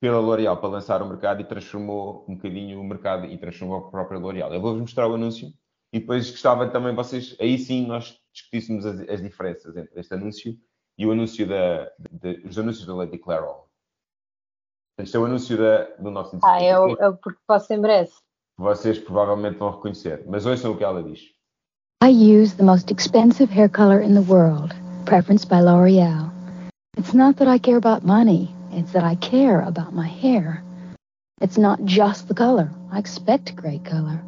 pela 0.00 0.20
L'Oréal 0.20 0.56
para 0.58 0.68
lançar 0.68 1.02
o 1.02 1.08
mercado 1.08 1.40
e 1.40 1.44
transformou 1.44 2.24
um 2.28 2.36
bocadinho 2.36 2.80
o 2.80 2.84
mercado 2.84 3.26
e 3.26 3.36
transformou 3.36 3.78
a 3.78 3.90
própria 3.90 4.18
L'Oréal. 4.18 4.54
Eu 4.54 4.60
vou-vos 4.60 4.80
mostrar 4.80 5.08
o 5.08 5.14
anúncio 5.14 5.52
e 5.92 5.98
depois 6.00 6.30
gostava 6.30 6.68
também 6.70 6.94
vocês, 6.94 7.36
aí 7.40 7.58
sim 7.58 7.86
nós 7.86 8.16
discutíssemos 8.32 8.86
as, 8.86 9.00
as 9.08 9.20
diferenças 9.20 9.76
entre 9.76 9.98
este 9.98 10.14
anúncio 10.14 10.56
e 10.96 11.06
o 11.06 11.10
anúncio 11.12 11.46
da, 11.48 11.90
de- 12.10 12.46
os 12.46 12.56
anúncios 12.58 12.86
da 12.86 12.94
Lady 12.94 13.18
Clairol. 13.18 13.68
Este 15.00 15.16
é 15.16 15.20
o 15.20 15.24
anúncio 15.24 15.56
da, 15.56 15.84
do 15.96 16.02
1973, 16.04 16.42
Ah, 16.44 16.62
é 16.62 16.78
o, 16.78 16.96
é 16.96 17.08
o 17.08 17.16
porque 17.16 17.40
posso 17.46 17.72
em 17.72 17.80
breve. 17.80 18.10
vocês 18.56 18.98
provavelmente 18.98 19.58
vão 19.58 19.70
reconhecer. 19.70 20.24
Mas 20.26 20.44
ouçam 20.46 20.72
o 20.72 20.76
que 20.76 20.84
ela 20.84 21.02
diz. 21.02 21.20
I 22.02 22.10
use 22.10 22.56
the 22.56 22.62
most 22.64 22.92
expensive 22.92 23.52
hair 23.52 23.68
color 23.70 24.00
in 24.02 24.14
the 24.14 24.20
world, 24.32 24.74
preferenced 25.04 25.48
by 25.48 25.60
L'Oreal. 25.60 26.30
It's 26.98 27.14
not 27.14 27.36
that 27.36 27.46
I 27.46 27.58
care 27.58 27.76
about 27.76 28.04
money, 28.04 28.52
it's 28.72 28.90
that 28.90 29.04
I 29.04 29.14
care 29.14 29.60
about 29.60 29.94
my 29.94 30.08
hair. 30.08 30.64
It's 31.40 31.56
not 31.56 31.84
just 31.84 32.26
the 32.26 32.34
color. 32.34 32.72
I 32.90 32.98
expect 32.98 33.54
great 33.54 33.84
color. 33.84 34.20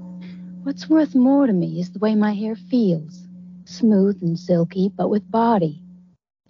What's 0.62 0.88
worth 0.88 1.16
more 1.16 1.48
to 1.48 1.52
me 1.52 1.80
is 1.80 1.90
the 1.90 1.98
way 1.98 2.14
my 2.14 2.32
hair 2.32 2.54
feels. 2.54 3.26
Smooth 3.64 4.22
and 4.22 4.38
silky, 4.38 4.88
but 4.88 5.08
with 5.10 5.28
body. 5.28 5.82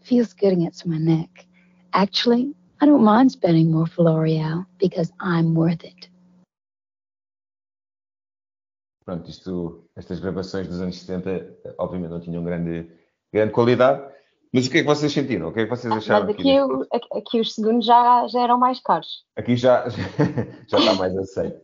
Feels 0.02 0.34
good 0.34 0.52
against 0.52 0.84
my 0.84 0.98
neck. 0.98 1.46
Actually, 1.94 2.54
I 2.82 2.84
don't 2.84 3.02
mind 3.02 3.32
spending 3.32 3.70
more 3.70 3.86
for 3.86 4.02
L'Oreal 4.02 4.66
because 4.78 5.10
I'm 5.20 5.54
worth 5.54 5.84
it. 5.84 6.10
Pronto, 9.06 9.30
isto, 9.30 9.88
estas 9.96 10.20
gravações 10.20 10.68
dos 10.68 10.82
anos 10.82 10.98
70, 10.98 11.56
obviamente 11.78 12.10
não 12.10 12.20
tinham 12.20 12.44
grande, 12.44 12.90
grande 13.32 13.54
qualidade. 13.54 14.19
Mas 14.52 14.66
o 14.66 14.70
que 14.70 14.78
é 14.78 14.80
que 14.80 14.86
vocês 14.86 15.12
sentiram? 15.12 15.48
O 15.48 15.52
que 15.52 15.60
é 15.60 15.64
que 15.64 15.70
vocês 15.70 15.92
acharam? 15.92 16.26
Mas 16.26 16.34
aqui 16.34 16.56
aqui, 17.16 17.40
os 17.40 17.54
segundos 17.54 17.84
já, 17.86 18.26
já 18.26 18.40
eram 18.42 18.58
mais 18.58 18.80
caros. 18.80 19.24
Aqui 19.36 19.56
já, 19.56 19.88
já 20.68 20.78
está 20.78 20.94
mais 20.94 21.16
aceito. 21.16 21.60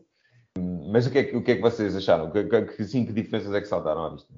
Mas 0.90 1.06
o 1.06 1.10
que, 1.10 1.18
é 1.18 1.24
que, 1.24 1.36
o 1.36 1.42
que 1.42 1.50
é 1.52 1.56
que 1.56 1.62
vocês 1.62 1.96
acharam? 1.96 2.30
Que, 2.30 2.44
que, 2.44 2.84
sim, 2.84 3.04
que 3.04 3.12
diferenças 3.12 3.52
é 3.52 3.60
que 3.60 3.66
saltaram 3.66 4.04
à 4.04 4.10
vista? 4.10 4.32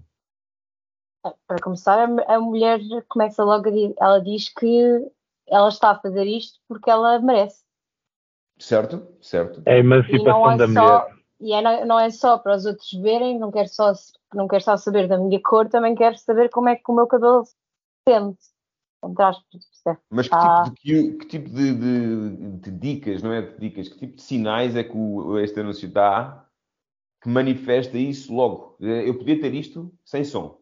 Para 1.46 1.60
começar, 1.62 1.98
a, 1.98 2.34
a 2.34 2.40
mulher 2.40 2.80
começa 3.08 3.44
logo 3.44 3.68
a 3.68 3.70
dizer, 3.70 3.94
ela 4.00 4.18
diz 4.20 4.48
que 4.48 5.06
ela 5.46 5.68
está 5.68 5.90
a 5.90 5.98
fazer 6.00 6.24
isto 6.24 6.58
porque 6.66 6.88
ela 6.90 7.18
merece. 7.18 7.62
Certo? 8.58 9.06
Certo. 9.20 9.62
É 9.66 9.74
a 9.74 9.78
E 9.78 9.82
não 9.82 9.94
emancipação 9.94 10.50
é 10.52 10.56
da 10.56 10.66
só, 10.68 10.70
mulher. 11.02 11.16
e 11.40 11.52
é, 11.52 11.60
não- 11.62 11.86
não 11.86 12.00
é 12.00 12.10
só 12.10 12.38
para 12.38 12.56
os 12.56 12.64
outros 12.64 12.90
verem, 12.94 13.38
não 13.38 13.50
quero 13.52 13.68
só, 13.68 13.92
não 14.34 14.48
quero 14.48 14.64
só 14.64 14.76
saber 14.76 15.06
da 15.06 15.18
minha 15.18 15.40
cor, 15.42 15.68
também 15.68 15.94
quero 15.94 16.16
saber 16.18 16.48
como 16.50 16.68
é 16.70 16.76
que 16.76 16.90
o 16.90 16.94
meu 16.94 17.06
cabelo 17.06 17.44
Mas 20.10 20.28
que 20.28 20.34
Ah. 20.34 20.64
tipo, 20.64 20.74
de, 20.74 20.80
que- 20.80 21.12
que 21.18 21.26
tipo 21.26 21.50
de, 21.50 21.74
de- 21.74 22.58
de 22.58 22.70
dicas, 22.70 23.22
não 23.22 23.32
é 23.32 23.42
de 23.42 23.58
dicas, 23.58 23.88
que 23.88 23.98
tipo 23.98 24.16
de 24.16 24.22
sinais 24.22 24.74
é 24.74 24.82
que 24.82 24.96
o- 24.96 25.38
este 25.38 25.60
anúncio 25.60 25.88
dá 25.90 26.44
que 27.22 27.28
manifesta 27.28 27.96
isso 27.98 28.34
logo? 28.34 28.76
Eu 28.80 29.16
podia 29.16 29.40
ter 29.40 29.54
isto 29.54 29.92
sem 30.04 30.24
som. 30.24 30.58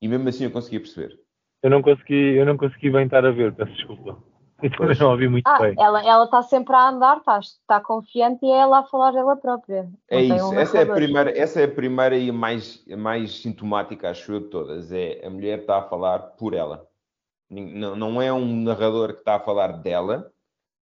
E 0.00 0.08
mesmo 0.08 0.28
assim 0.28 0.44
eu 0.44 0.50
conseguia 0.50 0.80
perceber. 0.80 1.18
Eu 1.62 1.70
não 1.70 1.82
consegui, 1.82 2.36
eu 2.36 2.44
não 2.46 2.56
consegui 2.56 2.90
bem 2.90 3.06
estar 3.06 3.24
a 3.24 3.30
ver, 3.30 3.54
peço 3.54 3.72
desculpa. 3.72 4.22
Eu 4.62 4.70
também 4.70 4.96
não 4.98 5.10
ouvi 5.10 5.28
muito 5.28 5.46
Ah, 5.46 5.58
bem. 5.58 5.74
ela 5.78 6.06
ela 6.06 6.24
está 6.24 6.42
sempre 6.42 6.74
a 6.74 6.88
andar, 6.88 7.18
está, 7.18 7.38
está 7.38 7.80
confiante 7.80 8.44
e 8.44 8.50
é 8.50 8.56
ela 8.58 8.78
a 8.78 8.84
falar 8.84 9.10
dela 9.12 9.36
própria. 9.36 9.88
É 10.08 10.20
isso. 10.20 10.48
um 10.50 10.58
Essa 10.58 10.78
é, 10.78 10.82
a 10.82 10.94
primeira, 10.94 11.38
essa 11.38 11.60
é 11.60 11.64
a 11.64 11.70
primeira 11.70 12.16
e 12.16 12.30
a 12.30 12.32
mais, 12.32 12.84
mais 12.96 13.40
sintomática, 13.42 14.10
acho 14.10 14.32
eu, 14.32 14.40
de 14.40 14.46
todas. 14.48 14.90
É 14.92 15.24
a 15.26 15.30
mulher 15.30 15.60
está 15.60 15.78
a 15.78 15.82
falar 15.82 16.18
por 16.20 16.54
ela. 16.54 16.86
Não, 17.50 17.94
não 17.94 18.22
é 18.22 18.32
um 18.32 18.62
narrador 18.62 19.12
que 19.12 19.18
está 19.20 19.36
a 19.36 19.40
falar 19.40 19.68
dela, 19.72 20.32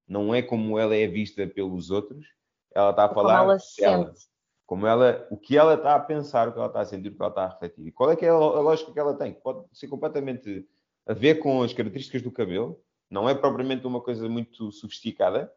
não 0.09 0.35
é 0.35 0.41
como 0.41 0.79
ela 0.79 0.95
é 0.97 1.07
vista 1.07 1.47
pelos 1.47 1.91
outros, 1.91 2.27
ela 2.75 2.91
está 2.91 3.05
a 3.05 3.09
Como 3.09 3.21
falar 3.23 3.43
ela 3.45 3.59
se 3.59 3.81
dela. 3.83 4.07
sente. 4.07 4.27
Como 4.67 4.87
ela, 4.87 5.27
o 5.31 5.37
que 5.37 5.59
ela 5.59 5.75
está 5.75 5.95
a 5.95 6.01
pensar, 6.01 6.49
o 6.49 6.53
que 6.53 6.59
ela 6.59 6.69
está 6.69 6.81
a 6.81 6.85
sentir, 6.87 7.09
o 7.09 7.15
que 7.15 7.21
ela 7.21 7.29
está 7.29 7.45
a 7.45 7.49
refletir. 7.49 7.87
E 7.87 7.93
qual 7.93 8.11
é 8.11 8.17
que 8.17 8.25
é 8.25 8.31
a 8.31 8.35
lógica 8.39 8.93
que 8.93 8.99
ela 8.99 9.13
tem? 9.15 9.35
Pode 9.35 9.67
ser 9.73 9.89
completamente 9.89 10.67
a 11.07 11.13
ver 11.13 11.35
com 11.35 11.63
as 11.63 11.73
características 11.75 12.23
do 12.23 12.31
cabelo, 12.33 12.81
não 13.15 13.29
é 13.29 13.35
propriamente 13.35 13.87
uma 13.87 14.01
coisa 14.01 14.29
muito 14.29 14.73
sofisticada, 14.73 15.49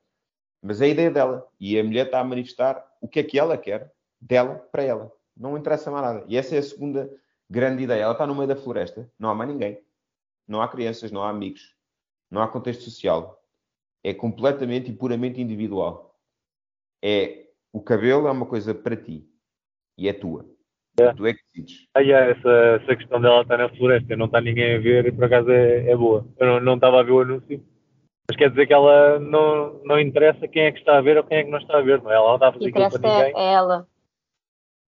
mas 0.62 0.80
é 0.80 0.86
a 0.86 0.90
ideia 0.90 1.10
dela. 1.10 1.50
E 1.60 1.80
a 1.80 1.84
mulher 1.84 2.06
está 2.06 2.20
a 2.20 2.24
manifestar 2.24 2.88
o 3.02 3.08
que 3.08 3.20
é 3.20 3.24
que 3.24 3.40
ela 3.40 3.58
quer 3.58 3.92
dela 4.22 4.58
para 4.72 4.84
ela. 4.84 5.12
Não 5.36 5.58
interessa 5.58 5.90
mais 5.90 6.06
nada. 6.06 6.24
E 6.28 6.38
essa 6.38 6.56
é 6.56 6.60
a 6.60 6.64
segunda 6.64 7.12
grande 7.50 7.82
ideia. 7.82 8.04
Ela 8.04 8.12
está 8.12 8.28
no 8.28 8.36
meio 8.36 8.48
da 8.48 8.56
floresta, 8.56 9.12
não 9.18 9.32
há 9.32 9.34
mais 9.34 9.50
ninguém. 9.50 9.84
Não 10.48 10.62
há 10.62 10.68
crianças, 10.68 11.12
não 11.12 11.24
há 11.24 11.32
amigos, 11.32 11.76
não 12.30 12.44
há 12.44 12.48
contexto 12.48 12.84
social. 12.84 13.44
É 14.04 14.14
completamente 14.14 14.92
e 14.92 14.96
puramente 14.96 15.42
individual. 15.42 16.16
É 17.04 17.48
o 17.74 17.82
cabelo 17.82 18.28
é 18.28 18.32
uma 18.32 18.46
coisa 18.46 18.76
para 18.76 18.96
ti 18.96 19.28
e 19.98 20.08
é 20.08 20.14
tua. 20.14 20.48
É. 21.00 21.14
Tu 21.14 21.26
é 21.28 21.34
que 21.34 21.40
decides. 21.54 21.88
Ah, 21.94 22.00
yeah, 22.00 22.32
essa, 22.32 22.50
essa 22.82 22.96
questão 22.96 23.22
dela 23.22 23.42
estar 23.42 23.58
na 23.58 23.70
floresta 23.70 24.14
e 24.14 24.16
não 24.16 24.26
está 24.26 24.42
ninguém 24.42 24.76
a 24.76 24.80
ver, 24.80 25.14
por 25.14 25.26
acaso 25.26 25.50
é, 25.52 25.90
é 25.92 25.96
boa. 25.96 26.26
Eu 26.40 26.48
não- 26.48 26.60
não 26.60 26.76
estava 26.76 27.00
a 27.00 27.04
ver 27.04 27.12
o 27.12 27.22
anúncio, 27.22 27.64
mas 28.30 28.36
quer 28.38 28.50
dizer 28.50 28.66
que 28.66 28.74
ela 28.74 29.20
não, 29.20 29.80
não 29.84 30.00
interessa 30.00 30.48
quem 30.48 30.64
é 30.64 30.72
que 30.72 30.80
está 30.80 30.98
a 30.98 31.02
ver 31.02 31.18
ou 31.18 31.24
quem 31.24 31.38
é 31.38 31.44
que 31.44 31.52
não 31.52 31.60
está 31.60 31.78
a 31.78 31.82
ver, 31.82 32.02
não 32.02 32.12
é? 32.12 32.16
Ela 32.16 32.28
não 32.30 32.36
está 32.36 32.48
a 32.48 32.54
fazer 32.54 32.66
aquilo 32.70 32.86
interessa 32.86 33.00
para 33.00 33.10
é, 33.10 33.26
ninguém. 33.28 33.42
é 33.42 33.54
ela. 33.54 33.88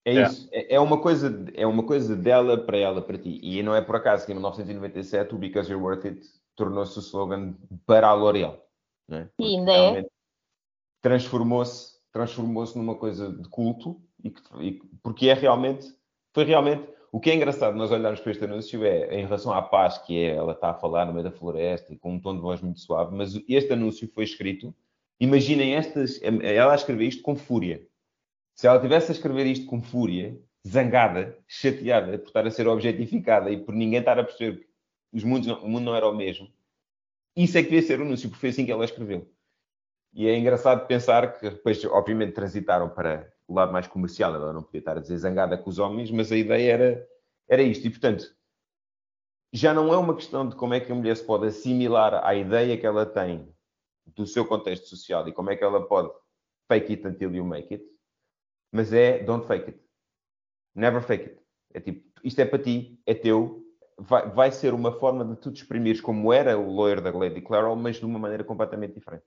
É 0.07 0.15
É. 0.15 0.23
isso. 0.23 0.49
É, 0.51 0.75
é 0.77 0.81
uma 0.81 0.99
coisa, 1.01 1.45
é 1.55 1.67
uma 1.67 1.83
coisa 1.85 2.17
dela 2.17 2.57
para 2.57 2.79
ela, 2.79 3.03
para 3.03 3.19
ti. 3.19 3.39
E 3.43 3.63
não 3.63 3.75
é 3.75 3.83
por 3.83 3.97
acaso 3.97 4.25
que 4.25 4.33
em 4.33 4.35
1997 4.35 5.35
o 5.35 5.39
Because 5.39 5.71
You're 5.71 5.85
Worth 5.85 6.07
It 6.07 6.23
tornou-se 6.57 6.99
o 6.99 7.03
slogan 7.03 7.55
para 7.87 8.09
a 8.09 8.15
L'Oréal. 8.15 8.59
não 9.07 9.19
é? 9.19 9.29
E 9.39 9.57
ainda 9.57 9.73
é. 9.73 10.07
Transformou-se 11.03 11.99
transformou-se 12.11 12.77
numa 12.77 12.95
coisa 12.97 13.31
de 13.31 13.49
culto 13.51 14.01
e 14.25 14.31
que, 14.31 14.41
e- 14.61 14.81
porque 15.03 15.29
é 15.29 15.35
realmente, 15.35 15.87
foi 16.39 16.45
realmente, 16.45 16.89
o 17.11 17.19
que 17.19 17.31
é 17.31 17.35
engraçado 17.35 17.77
nós 17.77 17.91
olharmos 17.91 18.21
para 18.21 18.31
este 18.31 18.45
anúncio 18.45 18.85
é 18.85 19.13
em 19.13 19.25
relação 19.25 19.53
à 19.53 19.61
paz 19.61 19.99
que 19.99 20.17
é, 20.17 20.37
ela 20.37 20.53
está 20.53 20.71
a 20.71 20.75
falar 20.75 21.05
no 21.05 21.13
meio 21.13 21.25
da 21.25 21.33
floresta 21.33 21.93
e 21.93 21.99
com 21.99 22.13
um 22.13 22.21
tom 22.21 22.37
de 22.37 22.41
voz 22.41 22.61
muito 22.61 22.79
suave, 22.79 23.13
mas 23.13 23.35
este 23.49 23.73
anúncio 23.73 24.09
foi 24.15 24.23
escrito, 24.23 24.73
imaginem 25.19 25.75
estas, 25.75 26.23
ela 26.23 26.71
a 26.71 26.77
escrever 26.77 27.09
isto 27.09 27.23
com 27.23 27.35
fúria. 27.35 27.85
Se 28.55 28.69
ela 28.69 28.81
tivesse 28.81 29.11
a 29.11 29.15
escrever 29.17 29.47
isto 29.47 29.67
com 29.67 29.83
fúria, 29.83 30.41
zangada, 30.65 31.37
chateada 31.49 32.17
por 32.17 32.29
estar 32.29 32.47
a 32.47 32.51
ser 32.53 32.69
objetificada 32.69 33.51
e 33.51 33.57
por 33.57 33.75
ninguém 33.75 33.99
estar 33.99 34.17
a 34.17 34.23
perceber 34.23 34.61
que 34.61 34.69
os 35.13 35.25
mundos 35.25 35.49
não- 35.49 35.61
o 35.65 35.69
mundo 35.69 35.87
não 35.87 35.97
era 35.97 36.09
o 36.09 36.15
mesmo, 36.15 36.49
isso 37.35 37.59
é 37.59 37.65
que 37.65 37.71
devia 37.71 37.83
ser 37.85 37.99
o 37.99 38.05
anúncio, 38.05 38.29
porque 38.29 38.43
foi 38.43 38.51
assim 38.51 38.65
que 38.65 38.71
ela 38.71 38.85
escreveu. 38.85 39.29
E 40.15 40.29
é 40.29 40.39
engraçado 40.39 40.87
pensar 40.87 41.37
que 41.37 41.51
depois, 41.51 41.85
obviamente, 41.87 42.31
transitaram 42.31 42.89
para 42.89 43.29
o 43.49 43.55
lado 43.55 43.73
mais 43.73 43.89
comercial. 43.89 44.35
Ela 44.35 44.53
não 44.53 44.63
podia 44.63 44.81
estar 44.81 44.97
a 44.97 45.01
dizer 45.01 45.17
zangada 45.17 45.57
com 45.57 45.71
os 45.71 45.79
homens, 45.79 46.11
mas 46.11 46.31
a 46.31 46.37
ideia 46.37 46.73
era, 46.73 47.09
era 47.49 47.63
isto. 47.63 47.87
E, 47.87 47.91
portanto, 47.91 48.33
já 49.53 49.73
não 49.73 49.93
é 49.93 49.97
uma 49.97 50.15
questão 50.15 50.47
de 50.47 50.55
como 50.55 50.75
é 50.75 50.81
que 50.81 50.93
a 50.93 50.95
mulher 50.95 51.17
se 51.17 51.25
pode 51.25 51.47
assimilar 51.47 52.25
à 52.25 52.35
ideia 52.35 52.77
que 52.77 52.87
ela 52.87 53.07
tem 53.07 53.53
do 54.07 54.27
seu 54.27 54.45
contexto 54.45 54.87
social 54.87 55.27
e 55.27 55.33
como 55.33 55.51
é 55.51 55.57
que 55.57 55.65
ela 55.65 55.87
pode 55.87 56.13
fake 56.71 56.93
it 56.93 57.07
until 57.07 57.35
you 57.35 57.45
make 57.45 57.73
it, 57.73 57.85
mas 58.71 58.93
é 58.93 59.23
don't 59.25 59.47
fake 59.47 59.71
it. 59.71 59.81
Never 60.75 61.03
fake 61.03 61.25
it. 61.25 61.43
É 61.73 61.81
tipo, 61.81 62.07
isto 62.23 62.39
é 62.41 62.45
para 62.45 62.63
ti, 62.63 63.01
é 63.07 63.15
teu, 63.15 63.65
vai, 63.99 64.29
vai 64.31 64.53
ser 64.53 64.75
uma 64.75 64.93
forma 64.93 65.25
de 65.25 65.37
tu 65.37 65.51
te 65.51 65.63
exprimires 65.63 66.01
como 66.01 66.33
era 66.33 66.59
o 66.59 66.75
lawyer 66.75 67.01
da 67.01 67.11
Lady 67.11 67.41
Claro, 67.41 67.75
mas 67.77 67.97
de 67.97 68.05
uma 68.05 68.19
maneira 68.19 68.45
completamente 68.45 68.95
diferente. 68.95 69.25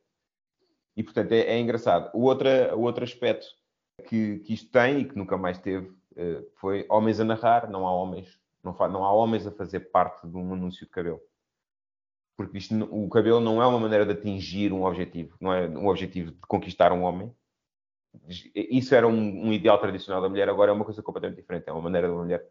E, 0.96 1.04
portanto, 1.04 1.32
é, 1.32 1.40
é 1.40 1.60
engraçado. 1.60 2.12
O 2.14 2.24
outro, 2.24 2.48
o 2.76 2.82
outro 2.82 3.04
aspecto 3.04 3.48
que, 4.02 4.40
que 4.40 4.54
isto 4.54 4.70
tem 4.72 5.02
e 5.02 5.06
que 5.06 5.18
nunca 5.18 5.38
mais 5.38 5.58
teve 5.60 5.92
eh, 6.16 6.44
foi 6.56 6.86
homens 6.90 7.20
a 7.20 7.24
narrar, 7.24 7.70
não 7.70 7.88
há 7.88 7.94
homens, 7.94 8.40
não, 8.64 8.74
não 8.90 9.06
há 9.06 9.14
homens 9.14 9.46
a 9.48 9.52
fazer 9.52 9.92
parte 9.92 10.28
de 10.28 10.36
um 10.36 10.54
anúncio 10.54 10.86
de 10.86 10.92
cabelo. 10.92 11.22
Porque 12.36 12.58
isto, 12.58 12.76
o 12.92 13.08
cabelo 13.10 13.40
não 13.40 13.62
é 13.62 13.68
uma 13.68 13.80
maneira 13.80 14.06
de 14.06 14.14
atingir 14.14 14.74
um 14.74 14.84
objetivo, 14.84 15.36
não 15.40 15.54
é 15.54 15.68
um 15.68 15.88
objetivo 15.88 16.32
de 16.32 16.38
conquistar 16.48 16.92
um 16.92 17.04
homem. 17.04 17.34
Isso 18.56 18.94
era 18.94 19.08
um, 19.08 19.48
um 19.48 19.54
ideal 19.54 19.80
tradicional 19.80 20.22
da 20.22 20.28
mulher, 20.30 20.50
agora 20.50 20.72
é 20.72 20.74
uma 20.74 20.86
coisa 20.86 21.02
completamente 21.02 21.40
diferente. 21.40 21.68
É 21.68 21.72
uma 21.72 21.82
maneira 21.82 22.08
da 22.08 22.14
mulher, 22.14 22.46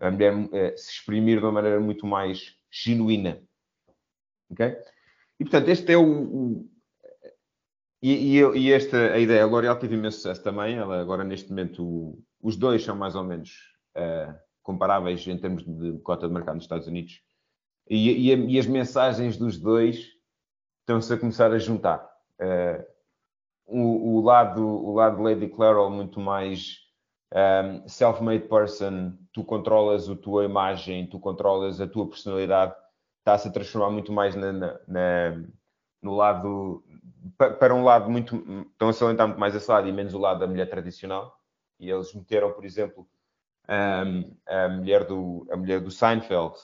a 0.00 0.10
mulher 0.10 0.32
eh, 0.52 0.76
se 0.76 0.92
exprimir 0.92 1.38
de 1.38 1.44
uma 1.44 1.52
maneira 1.52 1.80
muito 1.80 2.06
mais 2.06 2.56
genuína. 2.70 3.42
Ok? 4.50 4.76
E 5.40 5.44
portanto, 5.44 5.68
este 5.68 5.92
é 5.92 5.98
o- 5.98 6.66
e, 8.12 8.38
e, 8.40 8.58
e 8.68 8.72
esta 8.72 8.96
a 9.14 9.18
ideia, 9.18 9.42
a 9.44 9.46
L'Oréal 9.46 9.78
teve 9.78 9.94
imenso 9.96 10.18
sucesso 10.18 10.42
também. 10.42 10.76
Ela 10.76 11.00
agora, 11.00 11.24
neste 11.24 11.50
momento, 11.50 11.82
o- 11.84 12.22
os 12.42 12.56
dois 12.56 12.84
são 12.84 12.94
mais 12.96 13.14
ou 13.14 13.24
menos 13.24 13.50
eh, 13.94 14.34
comparáveis 14.62 15.26
em 15.26 15.38
termos 15.38 15.64
de 15.64 15.98
cota 16.00 16.26
de 16.28 16.34
mercado 16.34 16.56
nos 16.56 16.64
Estados 16.64 16.86
Unidos. 16.86 17.22
E, 17.88 18.32
e 18.32 18.58
as 18.58 18.66
mensagens 18.66 19.36
dos 19.36 19.58
dois 19.58 19.98
estão-se 20.80 21.12
a 21.12 21.18
começar 21.18 21.52
a 21.52 21.58
juntar. 21.58 22.08
Eh, 22.38 22.86
o, 23.66 24.18
o 24.18 24.20
lado, 24.22 24.64
o 24.64 24.94
lado 24.94 25.16
de 25.16 25.22
Lady 25.22 25.48
Clairol 25.48 25.90
muito 25.90 26.20
mais 26.20 26.78
um, 27.34 27.88
self-made 27.88 28.48
person, 28.48 29.12
tu 29.32 29.44
controlas 29.44 30.08
a 30.08 30.16
tua 30.16 30.44
imagem, 30.44 31.08
tu 31.08 31.18
controlas 31.18 31.80
a 31.80 31.86
tua 31.86 32.08
personalidade, 32.08 32.74
está-se 33.18 33.48
a 33.48 33.52
transformar 33.52 33.90
muito 33.90 34.12
mais 34.12 34.34
na, 34.36 34.52
na- 34.52 34.80
na- 34.86 35.44
no 36.02 36.14
lado, 36.14 36.84
para 37.38 37.74
um 37.74 37.84
lado 37.84 38.10
muito, 38.10 38.36
estão 38.70 38.88
a 38.88 38.92
salientar 38.92 39.26
muito 39.28 39.38
mais 39.40 39.54
esse 39.54 39.70
lado 39.70 39.88
e 39.88 39.92
menos 39.92 40.14
o 40.14 40.18
lado 40.18 40.40
da 40.40 40.46
mulher 40.46 40.68
tradicional. 40.68 41.38
E 41.78 41.90
eles 41.90 42.14
meteram, 42.14 42.52
por 42.52 42.64
exemplo, 42.64 43.08
um, 43.68 44.36
a, 44.46 44.68
mulher 44.68 45.04
do, 45.04 45.46
a 45.50 45.56
mulher 45.56 45.80
do 45.80 45.90
Seinfeld 45.90 46.54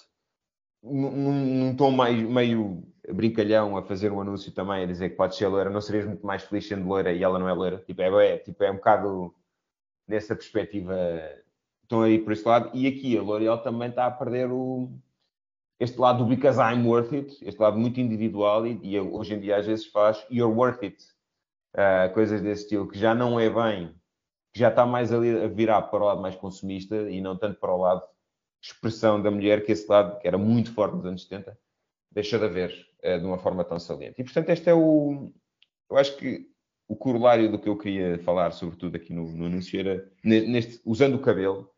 num, 0.83 1.11
num- 1.11 1.77
tom 1.77 1.93
meio, 1.93 2.31
meio 2.31 2.83
brincalhão 3.13 3.77
a 3.77 3.83
fazer 3.83 4.13
um 4.13 4.21
anúncio 4.21 4.53
também, 4.53 4.83
a 4.83 4.87
dizer 4.87 5.11
que 5.11 5.17
pode 5.17 5.37
ser 5.37 5.47
loira, 5.49 5.71
não 5.71 5.81
serias 5.81 6.07
muito 6.07 6.27
mais 6.27 6.43
feliz 6.45 6.67
sendo 6.67 6.87
loira 6.89 7.13
e 7.13 7.23
ela 7.23 7.39
não 7.39 7.49
é 7.49 7.53
loira. 7.53 7.79
Tipo, 7.87 8.03
é, 8.03 8.35
é, 8.35 8.39
tipo, 8.39 8.63
é 8.65 8.71
um 8.71 8.77
bocado 8.77 9.35
nessa 10.09 10.35
perspectiva, 10.37 10.95
estão 11.83 12.03
aí 12.03 12.19
por 12.19 12.33
esse 12.33 12.47
lado. 12.47 12.71
E 12.75 12.87
aqui 12.87 13.17
a 13.19 13.23
L'Oréal 13.23 13.63
também 13.63 13.91
está 13.91 14.07
a 14.07 14.11
perder 14.11 14.51
o, 14.51 14.91
este 15.83 15.99
lado 15.99 16.25
do 16.25 16.27
because 16.35 16.59
I'm 16.61 16.87
worth 16.87 17.13
it, 17.13 17.29
este 17.43 17.61
lado 17.61 17.79
muito 17.79 18.01
individual 18.01 18.67
e, 18.67 18.79
e 18.83 19.01
hoje 19.01 19.35
em 19.35 19.41
dia 19.41 19.57
às 19.57 19.67
vezes 19.67 19.87
faz 19.87 20.25
you're 20.31 20.55
worth 20.55 20.83
it, 20.83 20.97
Ah, 21.75 22.11
coisas 22.13 22.43
desse 22.43 22.65
estilo, 22.65 22.87
que 22.87 22.99
já 22.99 23.15
não 23.15 23.41
é 23.41 23.49
bem, 23.49 23.95
que 24.53 24.61
já 24.61 24.69
está 24.69 24.85
mais 24.85 25.11
ali 25.13 25.31
a 25.45 25.49
virar 25.49 25.81
para 25.83 26.03
o 26.03 26.07
lado 26.07 26.21
mais 26.21 26.37
consumista 26.37 26.97
e 27.11 27.19
não 27.21 27.35
tanto 27.39 27.59
para 27.59 27.73
o 27.75 27.79
lado 27.79 28.03
expressão 28.63 29.21
da 29.23 29.31
mulher, 29.31 29.65
que 29.65 29.73
esse 29.73 29.89
lado, 29.91 30.21
que 30.21 30.29
era 30.29 30.37
muito 30.37 30.73
forte 30.75 30.95
nos 30.97 31.07
anos 31.07 31.23
70, 31.23 31.59
deixou 32.13 32.39
de 32.39 32.45
haver 32.45 32.71
eh, 33.03 33.19
de 33.19 33.25
uma 33.25 33.39
forma 33.39 33.65
tão 33.65 33.79
saliente. 33.79 34.21
E, 34.21 34.25
portanto, 34.25 34.51
este 34.51 34.69
é 34.69 34.75
o... 34.75 35.33
Eu 35.91 35.97
acho 35.97 36.15
que 36.19 36.47
o 36.87 36.95
corolário 36.95 37.51
do 37.51 37.59
que 37.59 37.69
eu 37.71 37.79
queria 37.79 38.19
falar, 38.19 38.53
sobretudo 38.53 38.95
aqui 38.97 39.15
no, 39.15 39.33
no 39.33 39.47
anúncio, 39.47 39.81
era, 39.81 40.07
ne- 40.23 40.47
neste, 40.47 40.81
usando 40.85 41.15
o 41.17 41.21
cabelo, 41.23 41.72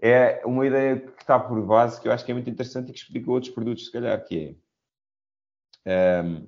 é 0.00 0.44
uma 0.44 0.66
ideia 0.66 0.98
que 1.00 1.22
está 1.22 1.38
por 1.38 1.60
base, 1.64 2.00
que 2.00 2.08
eu 2.08 2.12
acho 2.12 2.24
que 2.24 2.30
é 2.30 2.34
muito 2.34 2.50
interessante 2.50 2.90
e 2.90 2.92
que 2.92 2.98
explica 2.98 3.30
outros 3.30 3.52
produtos, 3.52 3.86
se 3.86 3.92
calhar, 3.92 4.22
que 4.24 4.56
é... 5.86 6.20
ehm, 6.20 6.46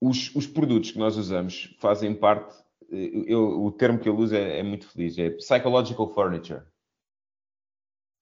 os, 0.00 0.34
os 0.34 0.46
produtos 0.46 0.90
que 0.92 0.98
nós 0.98 1.16
usamos 1.16 1.76
fazem 1.80 2.14
parte... 2.14 2.54
eh, 2.90 3.24
eu- 3.26 3.62
o 3.64 3.72
termo 3.72 3.98
que 3.98 4.08
eu 4.08 4.16
uso 4.16 4.34
é, 4.34 4.58
é 4.60 4.62
muito 4.62 4.88
feliz, 4.88 5.18
é 5.18 5.30
psychological 5.30 6.08
furniture. 6.14 6.62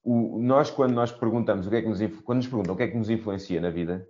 O- 0.05 0.39
nós, 0.41 0.71
quando 0.71 0.95
nós 0.95 1.13
perguntamos 1.13 1.67
o 1.67 1.71
que 1.71 1.77
é 1.77 1.83
que 1.83 1.89
nos, 1.89 2.01
quando 2.23 2.39
nos 2.39 2.47
perguntam 2.47 2.75
o 2.75 2.77
que 2.77 2.83
é 2.85 2.89
que 2.89 2.97
nos 2.97 3.11
influencia 3.11 3.61
na 3.61 3.71
vida, 3.71 4.07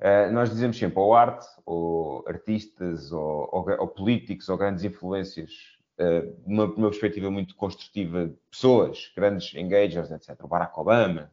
eh, 0.00 0.30
nós 0.30 0.50
dizemos 0.50 0.78
sempre 0.78 0.98
ou 1.00 1.14
arte, 1.14 1.46
ou 1.66 2.24
artistas, 2.28 3.12
ou, 3.12 3.48
ou 3.52 3.66
ou 3.80 3.88
políticos, 3.88 4.48
ou 4.48 4.56
grandes 4.58 4.84
influências, 4.84 5.75
eh, 5.98 6.32
numa, 6.46 6.66
numa 6.66 6.90
perspectiva 6.90 7.30
muito 7.30 7.54
construtiva, 7.54 8.28
de 8.28 8.36
pessoas, 8.50 9.10
grandes 9.16 9.54
engagers, 9.54 10.10
etc. 10.10 10.42
O 10.44 10.48
Barack 10.48 10.78
Obama. 10.78 11.32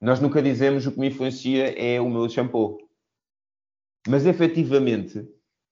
Nós 0.00 0.20
nunca 0.20 0.42
dizemos 0.42 0.86
o 0.86 0.92
que 0.92 1.00
me 1.00 1.08
influencia 1.08 1.70
é 1.78 2.00
o 2.00 2.08
meu 2.08 2.28
shampoo. 2.28 2.78
Mas 4.06 4.26
efetivamente, 4.26 5.26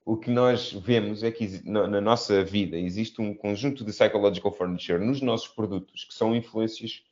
o 0.04 0.16
que 0.16 0.30
nós 0.30 0.72
vemos 0.72 1.22
é 1.22 1.30
que 1.30 1.62
na 1.68 2.00
nossa 2.00 2.42
vida 2.42 2.76
existe 2.76 3.20
um 3.20 3.34
conjunto 3.34 3.84
de 3.84 3.92
psychological 3.92 4.52
furniture 4.52 5.04
nos 5.04 5.20
nossos 5.20 5.48
produtos 5.48 6.04
que 6.04 6.14
são 6.14 6.34
influências 6.34 7.04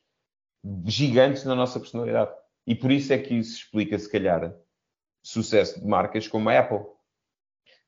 gigantes 0.85 1.45
na 1.45 1.55
nossa 1.55 1.79
personalidade. 1.79 2.31
E 2.67 2.75
por 2.75 2.91
isso 2.91 3.13
é 3.13 3.17
que 3.17 3.33
isso 3.33 3.55
explica, 3.57 3.97
se 3.97 4.11
calhar, 4.11 4.53
sucesso 5.23 5.79
de 5.79 5.87
marcas 5.87 6.27
como 6.27 6.49
a 6.49 6.59
Apple. 6.59 6.85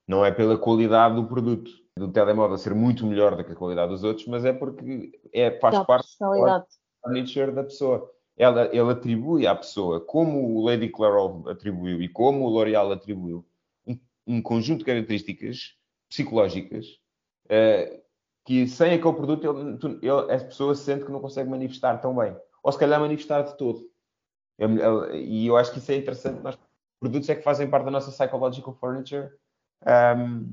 Não 0.08 0.26
é 0.26 0.32
pela 0.32 0.58
qualidade 0.58 1.16
do 1.16 1.28
produto, 1.28 1.83
do 1.98 2.08
telemóvel 2.12 2.58
ser 2.58 2.74
muito 2.74 3.06
melhor 3.06 3.36
do 3.36 3.44
que 3.44 3.52
a 3.52 3.56
qualidade 3.56 3.92
dos 3.92 4.04
outros, 4.04 4.26
mas 4.28 4.44
é 4.46 4.52
porque 4.52 5.12
é, 5.32 5.52
faz 5.60 5.76
Da 5.76 5.86
parte 5.86 6.08
do 6.20 6.36
furniture 7.04 7.52
da 7.52 7.64
pessoa. 7.64 8.12
Ela, 8.36 8.66
ele 8.76 8.92
atribui 8.92 9.46
à 9.46 9.56
pessoa, 9.56 10.02
como 10.02 10.56
o 10.58 10.66
Lady 10.66 10.90
Clairol 10.90 11.48
atribuiu 11.48 12.02
e 12.02 12.10
como 12.10 12.46
o 12.46 12.50
L'Oréal 12.50 12.92
atribuiu, 12.92 13.46
um, 13.86 14.00
um 14.26 14.42
conjunto 14.42 14.80
de 14.80 14.86
características 14.86 15.76
psicológicas 16.10 17.00
eh, 17.48 18.02
que 18.44 18.68
sem 18.68 18.94
aquele 18.94 19.14
produto 19.14 19.46
ele, 19.48 20.00
ele- 20.02 20.34
a 20.34 20.40
pessoa 20.46 20.74
sente 20.74 21.06
que 21.06 21.12
não 21.12 21.20
consegue 21.20 21.50
manifestar 21.50 21.98
tão 22.02 22.16
bem. 22.16 22.36
Ou 22.64 22.72
se 22.72 22.80
calhar 22.80 23.00
manifestar 23.00 23.44
de 23.44 23.56
todo. 23.56 23.88
Eu- 24.58 25.14
E 25.14 25.46
eu 25.46 25.56
acho 25.56 25.72
que 25.72 25.78
isso 25.78 25.92
é 25.92 25.96
interessante. 25.96 26.42
Nós, 26.42 26.58
produtos 27.00 27.30
é 27.30 27.36
que 27.36 27.44
fazem 27.44 27.70
parte 27.70 27.86
da 27.86 27.92
nossa 27.92 28.10
psychological 28.12 28.74
furniture. 28.80 29.30
ahm, 29.86 30.46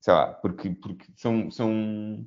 sei 0.00 0.14
lá, 0.14 0.32
porque, 0.34 0.70
porque 0.70 1.06
são, 1.16 1.50
são, 1.50 2.26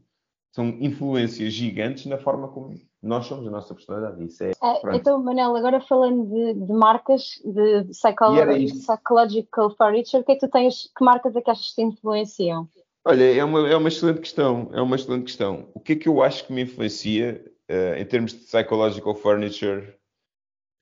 são 0.52 0.68
influências 0.80 1.54
gigantes 1.54 2.06
na 2.06 2.18
forma 2.18 2.48
como 2.48 2.74
nós 3.02 3.26
somos, 3.26 3.46
a 3.48 3.52
nossa 3.52 3.74
personalidade. 3.74 4.24
Isso 4.24 4.44
é. 4.44 4.52
É, 4.52 4.96
então, 4.96 5.22
Manel, 5.22 5.56
agora 5.56 5.82
falando 5.82 6.26
de, 6.26 6.54
de 6.54 6.74
marcas 6.74 7.42
de 7.44 7.84
psychological 7.90 9.76
furniture, 9.76 10.22
o 10.22 10.26
que 10.26 10.32
é 10.32 10.36
que 10.36 10.48
tu 10.48 10.50
tens, 10.50 10.90
que 10.96 11.04
marcas 11.04 11.36
é 11.36 11.42
que 11.42 11.52
achas 11.52 11.70
que 11.70 11.76
te 11.76 11.82
influenciam? 11.82 12.70
Olha, 13.06 13.36
é 13.36 13.44
uma, 13.44 13.68
é 13.68 13.76
uma 13.76 13.90
excelente 13.90 14.22
questão. 14.22 14.70
É 14.72 14.82
uma 14.82 14.96
excelente 14.96 15.26
questão. 15.26 15.68
O 15.74 15.80
que 15.82 15.94
é 15.94 15.96
que 15.98 16.08
eu 16.08 16.24
acho 16.24 16.48
que 16.48 16.54
me 16.54 16.62
influencia 16.62 17.44
uh, 17.70 18.00
em 18.00 18.06
termos 18.06 18.32
de 18.32 18.40
psychological 18.40 19.14
furniture 19.16 19.94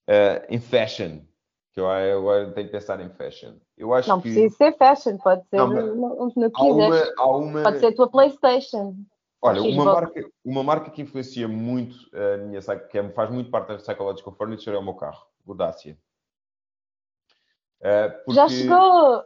uh, 0.07 0.45
em 0.47 0.59
fashion? 0.59 1.21
Que 1.73 1.79
eu 1.79 1.89
agora 1.89 2.51
tenho 2.51 2.67
que 2.67 2.71
pensar 2.73 2.99
em 2.99 3.09
fashion. 3.11 3.53
Eu 3.77 3.93
acho 3.93 4.09
não 4.09 4.19
que 4.19 4.29
precisa 4.29 4.55
ser 4.55 4.77
fashion, 4.77 5.17
pode 5.17 5.47
ser 5.47 5.57
Não, 5.57 5.67
no, 5.69 6.31
no 6.35 6.51
que 6.51 6.61
quiseres. 6.61 7.13
uma, 7.17 7.63
Pode 7.63 7.79
ser 7.79 7.85
a 7.87 7.95
tua 7.95 8.09
Playstation. 8.11 8.95
Olha, 9.41 9.61
uma 9.63 9.85
marca, 9.85 10.31
uma 10.45 10.63
marca 10.63 10.91
que 10.91 11.01
influencia 11.01 11.47
muito 11.47 11.95
a 12.15 12.37
minha, 12.37 12.59
que 12.61 12.97
é- 12.99 13.09
faz 13.11 13.29
muito 13.31 13.49
parte 13.49 13.69
da 13.69 13.77
Psychological 13.77 14.33
Furniture 14.33 14.75
é 14.75 14.79
o 14.79 14.83
meu 14.83 14.93
carro, 14.93 15.25
o 15.45 15.53
Dacia. 15.53 15.97
Já 17.81 18.09
porque- 18.25 18.49
chegou! 18.49 19.23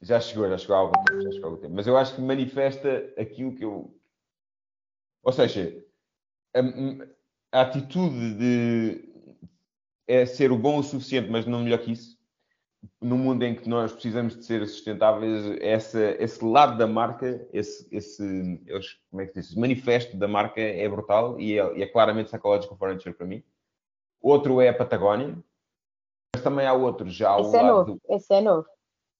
Já 0.00 0.18
chegou, 0.18 0.48
já 0.48 0.58
chegou 0.58 0.74
há 0.74 0.78
algum 0.80 1.04
tempo, 1.04 1.22
já 1.22 1.30
chegou 1.30 1.50
algum 1.50 1.60
tempo. 1.62 1.74
Mas 1.76 1.86
eu 1.86 1.96
acho 1.96 2.16
que 2.16 2.20
manifesta 2.20 3.12
aquilo 3.16 3.54
que 3.54 3.64
eu. 3.64 3.94
Ou 5.22 5.32
seja, 5.32 5.80
a, 7.52 7.58
a 7.58 7.60
atitude 7.62 8.34
de 8.34 9.11
é 10.12 10.26
ser 10.26 10.52
o 10.52 10.58
bom 10.58 10.78
o 10.78 10.82
suficiente, 10.82 11.30
mas 11.30 11.46
não 11.46 11.60
melhor 11.62 11.78
que 11.78 11.92
isso. 11.92 12.20
No 13.00 13.16
mundo 13.16 13.44
em 13.44 13.54
que 13.54 13.68
nós 13.68 13.92
precisamos 13.92 14.36
de 14.36 14.44
ser 14.44 14.66
sustentáveis, 14.66 15.56
essa, 15.60 16.00
esse 16.22 16.44
lado 16.44 16.76
da 16.76 16.86
marca, 16.86 17.46
esse, 17.52 17.86
esse 17.94 18.60
como 19.08 19.22
é 19.22 19.26
que 19.26 19.34
diz? 19.34 19.54
manifesto 19.54 20.16
da 20.16 20.26
marca 20.26 20.60
é 20.60 20.88
brutal 20.88 21.38
e 21.40 21.58
é, 21.58 21.82
é 21.82 21.86
claramente 21.86 22.26
psychological 22.26 22.76
furniture 22.76 23.14
para 23.14 23.26
mim. 23.26 23.42
Outro 24.20 24.60
é 24.60 24.68
a 24.68 24.74
Patagónia, 24.74 25.38
mas 26.34 26.42
também 26.42 26.66
há 26.66 26.72
outros, 26.72 27.14
já 27.14 27.30
ao 27.30 27.40
Esse 27.40 27.56
é 27.56 27.62
lado 27.62 27.76
novo, 27.86 28.00
esse 28.10 28.34
é 28.34 28.40
novo. 28.40 28.66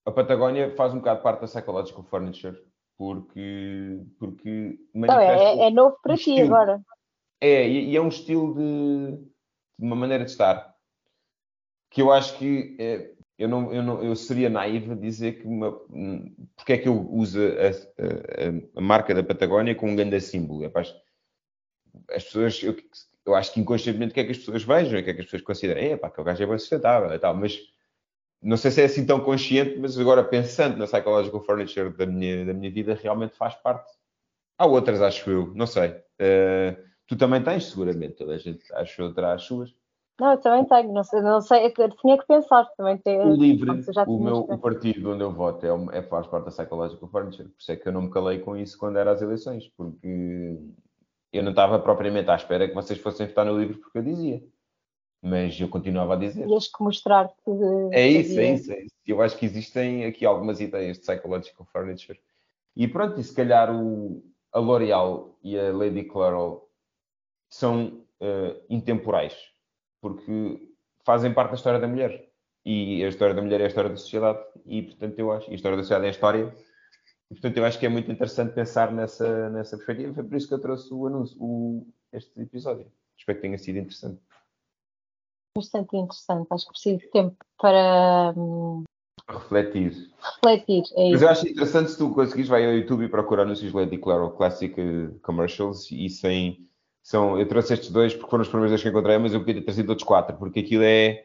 a 0.06 0.10
Patagónia 0.10 0.74
faz 0.74 0.92
um 0.92 0.98
bocado 0.98 1.22
parte 1.22 1.40
da 1.40 1.46
Psychological 1.46 2.02
Furniture, 2.04 2.58
porque, 2.98 4.00
porque 4.18 4.78
Então, 4.94 5.16
manifesta... 5.16 5.44
é, 5.44 5.66
é 5.66 5.70
novo 5.70 5.96
para 6.02 6.16
ti 6.16 6.30
estilo. 6.30 6.54
agora. 6.54 6.82
É, 7.40 7.68
e, 7.68 7.90
e 7.90 7.96
é 7.96 8.00
um 8.00 8.08
estilo 8.08 8.54
de, 8.54 9.16
de 9.78 9.86
uma 9.86 9.96
maneira 9.96 10.24
de 10.24 10.30
estar. 10.30 10.71
Que 11.92 12.02
eu 12.02 12.12
acho 12.12 12.38
que 12.38 12.76
é, 12.80 13.12
eu, 13.38 13.48
não, 13.48 13.72
eu, 13.72 13.82
não, 13.82 14.02
eu 14.02 14.16
seria 14.16 14.48
naivo 14.50 14.92
a 14.92 14.94
dizer 14.96 15.40
que 15.40 15.46
uma, 15.46 15.70
hum, 15.90 16.34
porque 16.56 16.72
é 16.74 16.78
que 16.78 16.88
eu 16.88 17.08
uso 17.12 17.38
a, 17.40 17.68
a- 17.70 18.78
a- 18.78 18.80
marca 18.80 19.14
da 19.14 19.22
Patagónia 19.22 19.74
como 19.74 19.92
um 19.92 19.96
grande 19.96 20.20
símbolo. 20.20 20.64
É, 20.64 20.68
pá, 20.70 20.80
as, 20.80 20.94
as 22.10 22.24
pessoas, 22.24 22.62
eu, 22.62 22.76
eu 23.26 23.34
acho 23.34 23.52
que 23.52 23.60
inconscientemente 23.60 24.12
o 24.12 24.14
que 24.14 24.20
é 24.20 24.24
que 24.24 24.30
as 24.32 24.38
pessoas 24.38 24.62
vejam, 24.64 24.98
o 25.00 25.04
que 25.04 25.10
é 25.10 25.14
que 25.14 25.20
as 25.20 25.26
pessoas 25.26 25.42
consideram, 25.42 25.80
é 25.80 25.96
pá, 25.96 26.10
que 26.10 26.20
o 26.20 26.24
gajo 26.24 26.42
é 26.42 26.46
bem 26.46 26.58
sustentável 26.58 27.12
e 27.12 27.18
tal, 27.18 27.34
mas 27.34 27.58
não 28.42 28.56
sei 28.56 28.70
se 28.70 28.82
é 28.82 28.86
assim 28.86 29.06
tão 29.06 29.20
consciente, 29.20 29.78
mas 29.78 29.98
agora 29.98 30.24
pensando 30.24 30.78
na 30.78 30.86
psychological 30.86 31.42
furniture 31.44 31.90
da 31.96 32.06
minha, 32.06 32.46
da 32.46 32.54
minha 32.54 32.72
vida, 32.72 32.94
realmente 32.94 33.36
faz 33.36 33.54
parte. 33.56 33.92
Há 34.58 34.66
outras, 34.66 35.02
acho 35.02 35.30
eu, 35.30 35.54
não 35.54 35.66
sei. 35.66 35.96
Eh, 36.18 36.76
tu 37.06 37.16
também 37.16 37.42
tens, 37.42 37.66
seguramente, 37.66 38.16
toda 38.16 38.34
a 38.34 38.38
gente, 38.38 38.64
acho 38.74 39.02
eu, 39.02 39.14
terá 39.14 39.34
as 39.34 39.42
suas. 39.44 39.74
Não, 40.22 40.30
eu 40.30 40.38
também 40.38 40.64
tenho, 40.64 40.92
não 40.92 41.02
sei, 41.02 41.20
não 41.20 41.40
sei, 41.40 41.66
eu 41.76 41.90
tinha 41.96 42.16
que 42.16 42.26
pensar 42.28 42.64
também. 42.76 42.96
Ter, 42.98 43.26
O 43.26 43.34
LIVRE, 43.34 43.70
o, 44.06 44.18
meu, 44.20 44.36
o 44.38 44.56
partido 44.56 45.10
onde 45.10 45.24
eu 45.24 45.32
voto, 45.32 45.66
é, 45.66 45.98
é, 45.98 46.02
faz 46.02 46.28
parte 46.28 46.44
da 46.44 46.50
psychological 46.52 47.08
furniture. 47.08 47.48
Por 47.48 47.58
isso 47.58 47.72
é 47.72 47.76
que 47.76 47.88
eu 47.88 47.92
não 47.92 48.02
me 48.02 48.10
calei 48.10 48.38
com 48.38 48.56
isso 48.56 48.78
quando 48.78 48.98
era 48.98 49.10
às 49.10 49.20
eleições, 49.20 49.66
porque 49.76 50.60
eu 51.32 51.42
não 51.42 51.50
estava 51.50 51.76
propriamente 51.80 52.30
à 52.30 52.36
espera 52.36 52.68
que 52.68 52.74
vocês 52.74 53.00
fossem 53.00 53.26
votar 53.26 53.44
no 53.44 53.58
LIVRE 53.58 53.78
porque 53.78 53.98
eu 53.98 54.02
dizia. 54.04 54.40
Mas 55.20 55.60
eu 55.60 55.68
continuava 55.68 56.14
a 56.14 56.16
dizer. 56.16 56.46
Tinhas 56.46 56.68
que 56.68 56.84
mostrar 56.84 57.26
que. 57.26 57.50
É 57.90 58.06
isso, 58.06 58.38
é 58.38 58.52
isso, 58.52 58.72
é 58.72 58.80
isso. 58.82 58.94
Eu 59.04 59.20
acho 59.22 59.36
que 59.36 59.44
existem 59.44 60.04
aqui 60.04 60.24
algumas 60.24 60.60
ideias 60.60 60.98
de 60.98 61.02
psychological 61.02 61.66
furniture. 61.66 62.20
E 62.76 62.86
pronto, 62.86 63.18
e 63.18 63.24
se 63.24 63.34
calhar 63.34 63.74
o, 63.74 64.22
a 64.52 64.60
L'Oréal 64.60 65.36
e 65.42 65.58
a 65.58 65.72
Lady 65.72 66.04
Clairol 66.04 66.68
são 67.48 68.04
eh, 68.20 68.56
intemporais, 68.70 69.51
porque 70.02 70.68
fazem 71.06 71.32
parte 71.32 71.50
da 71.50 71.56
história 71.56 71.80
da 71.80 71.88
mulher. 71.88 72.28
E 72.64 73.02
a 73.02 73.08
história 73.08 73.34
da 73.34 73.40
mulher 73.40 73.60
é 73.60 73.64
a 73.64 73.68
história 73.68 73.88
da 73.88 73.96
sociedade. 73.96 74.40
E 74.66 74.82
portanto 74.82 75.18
eu 75.18 75.32
acho, 75.32 75.48
e 75.48 75.52
a 75.52 75.56
história 75.56 75.76
da 75.76 75.82
sociedade 75.82 76.04
é 76.04 76.08
a 76.08 76.10
história. 76.10 76.54
E 77.30 77.34
portanto 77.34 77.56
eu 77.56 77.64
acho 77.64 77.78
que 77.78 77.86
é 77.86 77.88
muito 77.88 78.12
interessante 78.12 78.52
pensar 78.52 78.92
nessa, 78.92 79.48
nessa 79.48 79.76
perspectiva. 79.76 80.12
Foi 80.12 80.24
por 80.24 80.36
isso 80.36 80.48
que 80.48 80.54
eu 80.54 80.60
trouxe 80.60 80.92
o 80.92 81.06
anúncio, 81.06 81.36
o, 81.40 81.86
este 82.12 82.38
episódio. 82.42 82.92
Espero 83.16 83.38
que 83.38 83.42
tenha 83.42 83.56
sido 83.56 83.78
interessante. 83.78 84.20
Bastante 85.56 85.96
interessante. 85.96 86.46
Acho 86.50 86.66
que 86.66 86.72
preciso 86.72 86.98
de 86.98 87.10
tempo 87.10 87.36
para 87.58 88.34
hum, 88.36 88.84
Refletir. 89.28 90.10
refletir. 90.20 90.84
É 90.96 91.10
Mas 91.10 91.14
isso. 91.14 91.24
eu 91.24 91.28
acho 91.28 91.48
interessante 91.48 91.90
se 91.90 91.98
tu 91.98 92.12
conseguires, 92.12 92.48
vai 92.48 92.64
ao 92.66 92.72
YouTube 92.72 93.04
e 93.04 93.08
procurar 93.08 93.44
anúncios 93.44 93.72
Lady 93.72 93.98
Claro 93.98 94.30
Classic 94.32 94.74
Commercials 95.22 95.90
e 95.90 96.08
sem. 96.08 96.68
São, 97.02 97.38
eu 97.38 97.46
trouxe 97.48 97.74
estes 97.74 97.90
dois 97.90 98.14
porque 98.14 98.30
foram 98.30 98.42
os 98.42 98.48
primeiros 98.48 98.70
dois 98.70 98.82
que 98.82 98.88
encontrei, 98.88 99.18
mas 99.18 99.34
eu 99.34 99.40
podia 99.40 99.56
ter 99.56 99.62
trazido 99.62 99.90
outros 99.90 100.06
quatro, 100.06 100.36
porque 100.36 100.60
aquilo 100.60 100.84
é, 100.84 101.24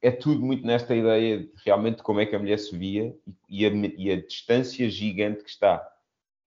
é 0.00 0.10
tudo 0.10 0.40
muito 0.40 0.66
nesta 0.66 0.94
ideia 0.96 1.40
de 1.40 1.52
realmente 1.64 2.02
como 2.02 2.20
é 2.20 2.26
que 2.26 2.34
a 2.34 2.38
mulher 2.38 2.58
se 2.58 2.76
via 2.76 3.14
e, 3.48 3.62
e 3.62 3.66
a, 3.66 3.70
e 3.70 4.10
a 4.12 4.20
distância 4.20 4.88
gigante 4.88 5.44
que 5.44 5.50
está 5.50 5.86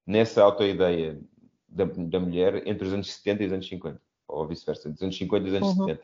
nessa 0.06 0.44
auto-ideia 0.44 1.22
da, 1.68 1.86
da 1.86 2.20
mulher 2.20 2.68
entre 2.68 2.88
os 2.88 2.94
anos 2.94 3.14
70 3.14 3.44
e 3.44 3.46
os 3.48 3.54
anos 3.54 3.68
50, 3.68 4.02
ou 4.28 4.48
vice-versa, 4.48 4.90
dos 4.90 5.02
anos 5.02 5.18
50 5.18 5.46
e 5.46 5.50
os 5.50 5.56
anos 5.56 5.70
Uhum. 5.70 5.88
70. 5.88 6.04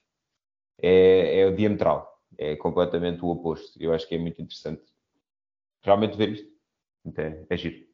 É, 0.80 1.39
é 1.39 1.47
o 1.47 1.55
diametral, 1.55 2.21
é 2.38 2.55
completamente 2.55 3.23
o 3.23 3.30
oposto. 3.30 3.82
Eu 3.82 3.93
acho 3.93 4.07
que 4.07 4.13
é 4.13 4.17
muito 4.19 4.39
interessante 4.41 4.84
realmente 5.82 6.15
ver 6.15 6.30
isto. 6.30 6.51
Então, 7.05 7.45
é, 7.49 7.57
giro. 7.57 7.88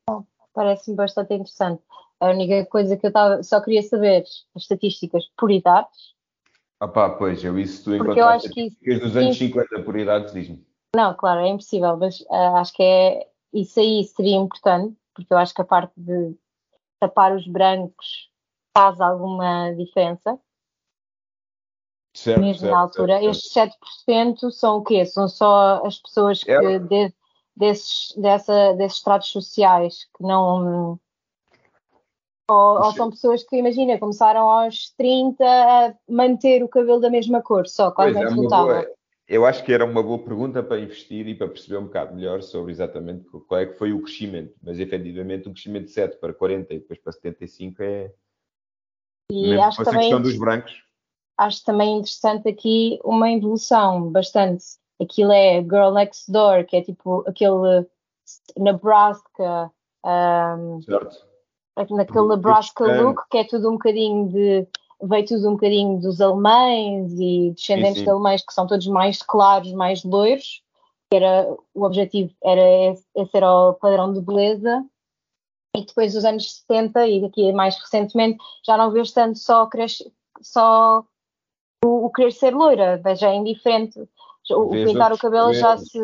Parece-me 0.54 0.98
bastante 0.98 1.34
interessante. 1.34 1.82
A 2.20 2.30
única 2.30 2.66
coisa 2.68 2.96
que 2.96 3.06
eu 3.08 3.12
só 3.44 3.60
queria 3.62 3.82
saber, 3.84 4.24
as 4.56 4.62
estatísticas 4.64 5.26
por 5.38 5.52
idades. 5.52 6.14
Ah 6.80 6.88
pá, 6.88 7.10
pois, 7.10 7.44
eu 7.44 7.58
isso 7.60 7.84
tu 7.84 7.98
Porque 7.98 8.20
eu 8.20 8.28
acho 8.28 8.50
que 8.50 8.62
isso- 8.62 8.78
estatísticas 8.78 9.00
dos 9.00 9.18
anos 9.18 9.38
sim. 9.38 9.48
50 9.48 9.82
por 9.84 9.98
idades, 9.98 10.34
diz-me. 10.34 10.66
Não, 10.96 11.14
claro, 11.16 11.42
é 11.42 11.48
impossível, 11.50 11.98
mas 11.98 12.24
ah, 12.30 12.60
acho 12.60 12.74
que 12.74 12.84
é 12.84 13.28
isso 13.52 13.80
aí 13.80 14.04
seria 14.06 14.36
importante, 14.36 14.96
porque 15.14 15.34
eu 15.34 15.38
acho 15.38 15.54
que 15.54 15.62
a 15.62 15.66
parte 15.66 15.94
de 15.98 16.36
tapar 17.00 17.36
os 17.36 17.48
brancos 17.48 18.30
faz 18.78 19.00
alguma 19.02 19.72
diferença, 19.74 20.40
Certo, 22.14 22.40
mesmo 22.42 22.60
certo, 22.62 22.72
na 22.72 22.80
altura. 22.80 23.14
certo, 23.20 23.30
Estes 23.32 23.52
7% 23.54 24.52
são 24.52 24.78
o 24.78 24.84
quê? 24.84 25.06
São 25.06 25.28
só 25.28 25.84
as 25.86 26.00
pessoas 26.00 26.44
que 26.44 26.52
É. 26.52 26.80
de- 26.80 27.14
desses, 27.56 28.14
dessa, 28.18 28.74
desses 28.74 28.98
estratos 29.00 29.30
sociais 29.30 30.08
que 30.16 30.24
não. 30.24 31.00
Ou, 32.54 32.86
ou 32.86 32.92
são 32.94 33.10
pessoas 33.10 33.44
que, 33.44 33.58
imagina, 33.58 33.98
começaram 33.98 34.50
aos 34.50 34.92
30 34.98 35.44
a 35.44 35.94
manter 36.08 36.64
o 36.64 36.68
cabelo 36.68 37.00
da 37.00 37.10
mesma 37.10 37.42
cor, 37.42 37.68
só, 37.68 37.92
quase 37.92 38.14
Pois, 38.14 38.32
é 38.32 38.36
boa, 38.36 38.88
eu 39.28 39.46
acho 39.46 39.64
que 39.64 39.72
era 39.72 39.86
uma 39.86 40.04
boa 40.04 40.20
pergunta 40.20 40.62
para 40.62 40.80
investir 40.80 41.28
e 41.28 41.36
para 41.36 41.48
perceber 41.48 41.78
um 41.78 41.86
bocado 41.86 42.14
melhor 42.14 42.42
sobre 42.42 42.72
exatamente 42.72 43.26
qual 43.48 43.62
é 43.62 43.66
que 43.66 43.78
foi 43.78 43.94
o 43.94 44.02
crescimento. 44.02 44.54
Mas 44.62 44.80
efetivamente 44.80 45.48
o 45.48 45.54
crescimento 45.54 45.86
de 45.86 45.92
7 45.92 46.18
para 46.18 46.34
40 46.34 46.74
e 46.74 46.80
depois 46.80 47.00
para 47.00 47.14
75 47.14 47.82
é 47.82 48.14
E 49.32 49.50
mesmo 49.50 49.64
acho 49.64 49.84
também 49.84 50.00
questão 50.02 50.22
dos 50.22 50.38
brancos. 50.38 50.84
acho 51.38 51.64
também 51.64 51.98
interessante 51.98 52.50
aqui 52.50 53.00
uma 53.04 53.32
evolução 53.32 54.12
bastante. 54.12 54.66
Aquilo 55.02 55.32
é 55.32 55.62
Girl 55.62 55.92
Next 55.92 56.32
Door, 56.32 56.66
que 56.66 56.76
é 56.76 56.82
tipo 56.82 57.24
aquele 57.28 57.88
Nebraska, 58.58 59.72
um, 60.06 60.82
Certo. 60.82 61.33
Naquele 61.76 62.28
Nebraska 62.28 62.84
Pakistan. 62.84 63.04
look, 63.04 63.24
que 63.30 63.38
é 63.38 63.44
tudo 63.44 63.70
um 63.70 63.74
bocadinho 63.74 64.30
de. 64.30 64.68
veio 65.02 65.26
tudo 65.26 65.50
um 65.50 65.54
bocadinho 65.54 66.00
dos 66.00 66.22
alemães 66.22 67.12
e 67.20 67.52
descendentes 67.52 68.00
sim. 68.00 68.04
de 68.04 68.10
alemães 68.10 68.46
que 68.46 68.54
são 68.54 68.68
todos 68.68 68.88
mais 68.88 69.22
claros, 69.22 69.72
mais 69.74 70.04
loiros. 70.04 70.62
Que 71.10 71.18
era, 71.18 71.48
o 71.74 71.84
objetivo 71.84 72.34
era 72.44 72.62
esse, 72.92 73.06
esse 73.16 73.38
era 73.38 73.52
o 73.52 73.74
padrão 73.74 74.14
de 74.14 74.22
beleza. 74.22 74.84
E 75.76 75.86
depois 75.86 76.14
dos 76.14 76.24
anos 76.24 76.58
70 76.68 77.08
e 77.08 77.26
aqui 77.26 77.52
mais 77.52 77.76
recentemente 77.78 78.38
já 78.64 78.78
não 78.78 78.92
vês 78.92 79.12
tanto 79.12 79.40
só, 79.40 79.66
cresce, 79.66 80.14
só 80.40 81.04
o, 81.84 82.06
o 82.06 82.12
querer 82.12 82.32
ser 82.32 82.54
loira, 82.54 83.02
já 83.16 83.32
é 83.32 83.36
indiferente. 83.36 84.00
O, 84.52 84.66
o 84.66 84.70
pintar 84.70 85.12
o 85.12 85.18
cabelo 85.18 85.54
já 85.54 85.78
se 85.78 86.00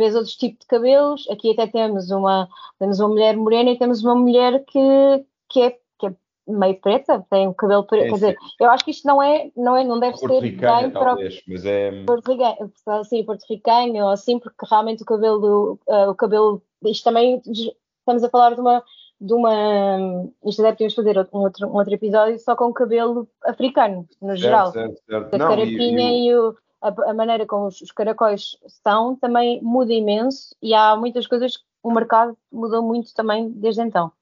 vês 0.00 0.14
outros 0.14 0.34
tipos 0.34 0.60
de 0.60 0.66
cabelos. 0.66 1.28
Aqui 1.30 1.52
até 1.52 1.66
temos 1.66 2.10
uma, 2.10 2.48
temos 2.78 2.98
uma 2.98 3.08
mulher 3.10 3.36
morena 3.36 3.70
e 3.70 3.78
temos 3.78 4.02
uma 4.02 4.14
mulher 4.14 4.64
que, 4.64 5.24
que, 5.48 5.60
é, 5.60 5.70
que 5.98 6.06
é 6.06 6.14
meio 6.48 6.80
preta, 6.80 7.24
tem 7.30 7.46
o 7.46 7.54
cabelo 7.54 7.84
preto. 7.84 8.04
É, 8.04 8.08
Quer 8.08 8.14
dizer, 8.14 8.36
eu 8.58 8.70
acho 8.70 8.84
que 8.84 8.90
isto 8.90 9.06
não 9.06 9.22
é, 9.22 9.50
não, 9.56 9.76
é, 9.76 9.84
não 9.84 10.00
deve 10.00 10.16
ser 10.16 10.28
bem 10.28 10.90
talvez, 10.90 11.42
mas 11.46 11.64
é. 11.66 12.04
porto-ricanho, 12.04 12.72
assim, 12.86 13.24
porto-ricanho 13.24 14.04
ou 14.04 14.10
assim, 14.10 14.38
porque 14.38 14.66
realmente 14.68 15.02
o 15.02 15.06
cabelo, 15.06 15.78
ah, 15.88 16.10
o 16.10 16.14
cabelo, 16.14 16.62
isto 16.86 17.04
também 17.04 17.40
estamos 17.46 18.24
a 18.24 18.30
falar 18.30 18.54
de 18.54 18.60
uma, 18.60 18.82
de 19.20 19.34
uma, 19.34 20.30
isto 20.46 20.62
até 20.62 20.72
podíamos 20.72 20.94
fazer 20.94 21.28
um 21.32 21.38
outro, 21.40 21.68
um 21.68 21.74
outro 21.76 21.92
episódio 21.92 22.38
só 22.38 22.56
com 22.56 22.64
o 22.64 22.72
cabelo 22.72 23.28
africano, 23.44 24.08
no 24.22 24.34
geral. 24.34 24.72
Certo, 24.72 24.94
certo, 25.06 25.30
certo. 25.30 25.34
A 25.34 25.38
carapinha 25.38 26.10
e 26.10 26.28
e, 26.28 26.34
o- 26.34 26.56
a, 26.80 27.10
a 27.10 27.14
maneira 27.14 27.46
como 27.46 27.66
os, 27.66 27.80
os 27.80 27.92
caracóis 27.92 28.56
são 28.66 29.16
também 29.16 29.60
muda 29.62 29.92
imenso 29.92 30.54
e 30.62 30.74
há 30.74 30.96
muitas 30.96 31.26
coisas 31.26 31.64
o 31.82 31.90
mercado 31.92 32.36
mudou 32.52 32.82
muito 32.82 33.14
também 33.14 33.50
desde 33.50 33.82
então. 33.82 34.12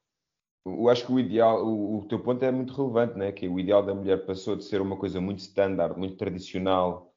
Eu 0.65 0.89
acho 0.89 1.05
que 1.05 1.11
o 1.11 1.19
ideal, 1.19 1.65
o, 1.65 1.99
o 1.99 2.05
teu 2.05 2.19
ponto 2.19 2.43
é 2.43 2.51
muito 2.51 2.73
relevante, 2.73 3.17
né? 3.17 3.31
Que 3.31 3.47
o 3.47 3.59
ideal 3.59 3.83
da 3.83 3.93
mulher 3.95 4.25
passou 4.25 4.55
de 4.55 4.63
ser 4.63 4.81
uma 4.81 4.97
coisa 4.97 5.19
muito 5.19 5.39
standard, 5.39 5.97
muito 5.97 6.15
tradicional, 6.17 7.13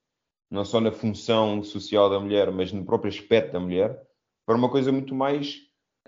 não 0.51 0.65
só 0.65 0.81
na 0.81 0.93
função 0.93 1.63
social 1.63 2.09
da 2.09 2.19
mulher, 2.21 2.51
mas 2.53 2.73
no 2.73 2.85
próprio 2.85 3.11
aspecto 3.11 3.53
da 3.53 3.61
mulher, 3.61 4.01
para 4.47 4.57
uma 4.57 4.71
coisa 4.71 4.91
muito 4.93 5.15
mais 5.15 5.61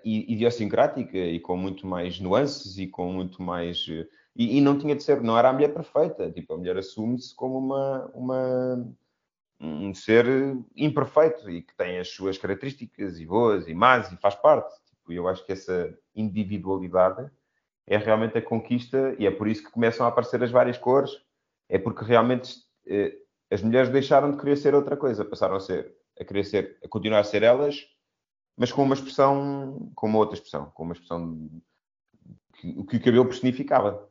idiosincrática 0.04 1.16
e 1.16 1.40
com 1.40 1.56
muito 1.56 1.86
mais 1.86 2.20
nuances 2.20 2.76
e 2.78 2.86
com 2.86 3.12
muito 3.12 3.42
mais. 3.42 3.86
eh, 3.88 4.06
E, 4.36 4.58
e 4.58 4.60
não 4.60 4.76
tinha 4.78 4.94
de 4.96 5.02
ser, 5.02 5.22
não 5.22 5.38
era 5.38 5.48
a 5.50 5.52
mulher 5.52 5.72
perfeita. 5.72 6.30
Tipo, 6.32 6.54
a 6.54 6.56
mulher 6.58 6.76
assume-se 6.76 7.34
como 7.36 7.58
uma, 7.58 8.10
uma, 8.14 8.94
um 9.60 9.94
ser 9.94 10.26
imperfeito 10.76 11.48
e 11.48 11.62
que 11.62 11.74
tem 11.76 11.98
as 11.98 12.08
suas 12.08 12.36
características 12.38 13.18
e 13.18 13.26
boas 13.26 13.66
e 13.66 13.74
más 13.74 14.10
e 14.12 14.16
faz 14.16 14.34
parte. 14.34 14.74
Tipo, 14.86 15.12
eu 15.12 15.28
acho 15.28 15.44
que 15.44 15.52
essa 15.52 15.96
individualidade 16.14 17.30
é 17.86 17.96
realmente 17.96 18.38
a 18.38 18.42
conquista 18.42 19.14
e 19.18 19.26
é 19.26 19.30
por 19.30 19.46
isso 19.46 19.64
que 19.64 19.70
começam 19.70 20.06
a 20.06 20.08
aparecer 20.08 20.42
as 20.42 20.50
várias 20.50 20.78
cores. 20.78 21.10
É 21.68 21.78
porque 21.78 22.04
realmente 22.04 22.56
eh, 22.86 23.16
as 23.50 23.62
mulheres 23.62 23.90
deixaram 23.90 24.30
de 24.30 24.38
querer 24.38 24.56
ser 24.56 24.74
outra 24.74 24.96
coisa, 24.96 25.24
passaram 25.24 25.56
a 25.56 25.60
ser, 25.60 25.94
a 26.18 26.24
querer 26.24 26.44
ser, 26.44 26.78
a 26.84 26.88
continuar 26.88 27.20
a 27.20 27.24
ser 27.24 27.42
elas, 27.42 27.86
mas 28.56 28.72
com 28.72 28.82
uma 28.82 28.94
expressão, 28.94 29.90
com 29.94 30.06
uma 30.06 30.18
outra 30.18 30.34
expressão, 30.34 30.70
com 30.74 30.84
uma 30.84 30.92
expressão 30.92 31.50
que, 32.54 32.84
que 32.84 32.96
o 32.96 33.02
cabelo 33.02 33.26
personificava. 33.26 34.08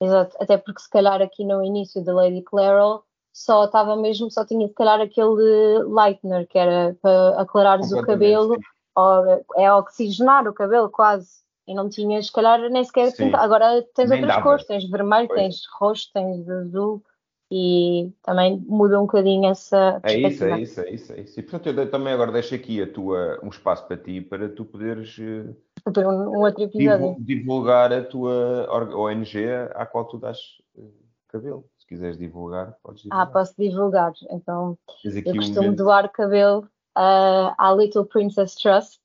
Exato, 0.00 0.36
até 0.40 0.56
porque 0.58 0.80
se 0.80 0.90
calhar 0.90 1.22
aqui 1.22 1.44
no 1.44 1.62
início 1.62 2.02
da 2.04 2.12
Lady 2.12 2.42
Clairol 2.42 3.04
só 3.34 3.64
estava 3.64 3.96
mesmo, 3.96 4.30
só 4.30 4.46
tinha 4.46 4.68
se 4.68 4.74
calhar 4.74 5.00
aquele 5.00 5.82
lightener 5.92 6.46
que 6.46 6.56
era 6.56 6.96
para 7.02 7.40
aclarares 7.40 7.90
o 7.92 8.00
cabelo, 8.02 8.56
ou, 8.94 9.44
é 9.56 9.72
oxigenar 9.74 10.46
o 10.46 10.54
cabelo 10.54 10.88
quase, 10.88 11.42
e 11.66 11.74
não 11.74 11.88
tinha 11.88 12.22
se 12.22 12.30
calhar 12.32 12.60
nem 12.70 12.84
sequer 12.84 13.12
pintar. 13.16 13.42
Agora 13.42 13.82
tens 13.92 14.08
Nem 14.08 14.20
outras 14.20 14.36
dava. 14.36 14.42
cores, 14.48 14.64
tens 14.66 14.88
vermelho, 14.88 15.26
Pois. 15.26 15.40
tens 15.40 15.56
roxo, 15.80 16.10
tens 16.14 16.48
azul 16.48 17.02
e 17.50 18.12
também 18.22 18.56
muda 18.68 18.98
um 18.98 19.02
bocadinho 19.06 19.50
essa 19.50 20.00
É 20.04 20.16
isso, 20.16 20.44
é 20.44 20.60
isso, 20.60 20.80
é 20.80 20.90
isso, 20.90 21.12
é 21.12 21.20
isso. 21.20 21.40
E 21.40 21.42
portanto, 21.42 21.66
eu 21.76 21.90
também 21.90 22.12
agora 22.12 22.30
deixo 22.30 22.54
aqui 22.54 22.80
a 22.80 22.86
tua, 22.90 23.40
um 23.42 23.48
espaço 23.48 23.84
para 23.86 23.96
ti, 23.96 24.20
para 24.20 24.48
tu 24.48 24.64
poderes 24.64 25.16
eh, 25.18 25.52
Para 25.92 26.08
um, 26.08 26.36
um 26.36 26.38
outro 26.40 26.62
episódio. 26.62 27.16
divu- 27.16 27.16
divulgar 27.18 27.92
a 27.92 28.02
tua 28.04 28.68
ONG 28.96 29.44
à 29.74 29.84
qual 29.86 30.04
tu 30.04 30.18
dás 30.18 30.38
eh, 30.78 30.82
cabelo. 31.28 31.64
Se 31.84 31.88
quiseres 31.88 32.16
divulgar, 32.16 32.78
podes 32.82 33.02
Ah, 33.10 33.24
divulgar. 33.24 33.32
posso 33.32 33.54
divulgar. 33.58 34.12
Então, 34.30 34.78
eu 35.04 35.32
um 35.32 35.36
costumo 35.36 35.76
doar 35.76 36.10
cabelo 36.10 36.66
ah, 36.94 37.54
à 37.58 37.74
Little 37.74 38.06
Princess 38.06 38.54
Trust, 38.54 38.98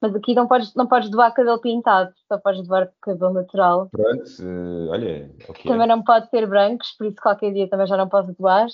mas 0.00 0.14
aqui 0.14 0.34
não 0.34 0.46
podes, 0.46 0.74
não 0.74 0.86
podes 0.86 1.10
doar 1.10 1.32
cabelo 1.32 1.60
pintado, 1.60 2.14
só 2.28 2.38
podes 2.38 2.66
doar 2.66 2.92
cabelo 3.00 3.32
natural. 3.32 3.88
Pronto, 3.90 4.22
eh, 4.40 4.88
olha, 4.90 5.34
ok. 5.48 5.64
Também 5.64 5.88
não 5.88 6.04
pode 6.04 6.30
ter 6.30 6.46
brancos, 6.46 6.92
por 6.92 7.06
isso 7.06 7.16
qualquer 7.20 7.52
dia 7.52 7.68
também 7.68 7.86
já 7.86 7.96
não 7.96 8.08
posso 8.08 8.32
doar. 8.34 8.68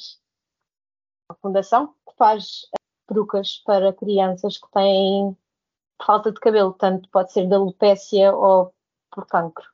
A 1.30 1.34
fundação 1.36 1.94
que 2.06 2.16
faz 2.18 2.66
eh, 2.74 2.76
perucas 3.06 3.62
para 3.64 3.92
crianças 3.92 4.58
que 4.58 4.70
têm 4.72 5.36
falta 6.04 6.32
de 6.32 6.40
cabelo, 6.40 6.72
tanto 6.74 7.08
pode 7.10 7.32
ser 7.32 7.48
da 7.48 7.56
alopécia 7.56 8.34
ou 8.34 8.74
por 9.10 9.26
cancro. 9.26 9.64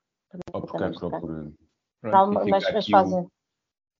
Ou 0.52 0.60
por 0.60 0.78
cancro, 0.78 1.06
ou 1.06 1.20
por... 1.20 1.52
Pronto, 2.00 2.32
mas, 2.32 2.48
mas 2.48 2.64
aqui 2.66 2.90
o- 2.92 2.96
fazem. 2.96 3.30